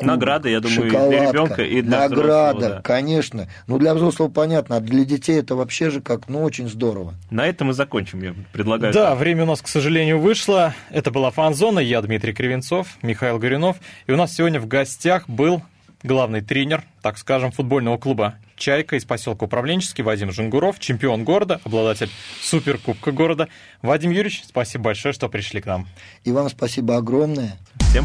Награда, 0.00 0.48
я 0.48 0.60
думаю, 0.60 0.90
для 0.90 1.30
ребенка 1.30 1.62
и 1.62 1.80
для 1.80 2.00
Награда, 2.00 2.58
взрослого, 2.58 2.74
да. 2.76 2.82
конечно. 2.82 3.48
Ну, 3.66 3.78
для 3.78 3.94
взрослого 3.94 4.28
понятно, 4.28 4.76
а 4.76 4.80
для 4.80 5.04
детей 5.04 5.38
это 5.38 5.54
вообще 5.54 5.90
же 5.90 6.00
как, 6.00 6.28
ну, 6.28 6.42
очень 6.42 6.68
здорово. 6.68 7.14
На 7.30 7.46
этом 7.46 7.68
мы 7.68 7.72
закончим, 7.72 8.22
я 8.22 8.34
предлагаю. 8.52 8.92
Да, 8.92 9.14
время 9.14 9.44
у 9.44 9.46
нас, 9.46 9.62
к 9.62 9.68
сожалению, 9.68 10.20
вышло. 10.20 10.74
Это 10.90 11.10
была 11.10 11.30
«Фан-зона». 11.30 11.80
Я 11.80 12.02
Дмитрий 12.02 12.32
Кривенцов, 12.32 12.88
Михаил 13.02 13.38
Горюнов. 13.38 13.76
И 14.06 14.12
у 14.12 14.16
нас 14.16 14.34
сегодня 14.34 14.60
в 14.60 14.66
гостях 14.66 15.28
был 15.28 15.62
главный 16.02 16.40
тренер, 16.40 16.84
так 17.02 17.18
скажем, 17.18 17.50
футбольного 17.50 17.98
клуба 17.98 18.34
«Чайка» 18.56 18.96
из 18.96 19.04
поселка 19.04 19.44
Управленческий 19.44 20.04
Вадим 20.04 20.30
Жангуров, 20.30 20.78
чемпион 20.78 21.24
города, 21.24 21.60
обладатель 21.64 22.10
суперкубка 22.40 23.12
города. 23.12 23.48
Вадим 23.82 24.10
Юрьевич, 24.10 24.42
спасибо 24.46 24.84
большое, 24.84 25.12
что 25.12 25.28
пришли 25.28 25.60
к 25.60 25.66
нам. 25.66 25.86
И 26.24 26.32
вам 26.32 26.48
спасибо 26.48 26.96
огромное. 26.96 27.56
Всем 27.90 28.04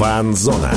Фанзона. 0.00 0.72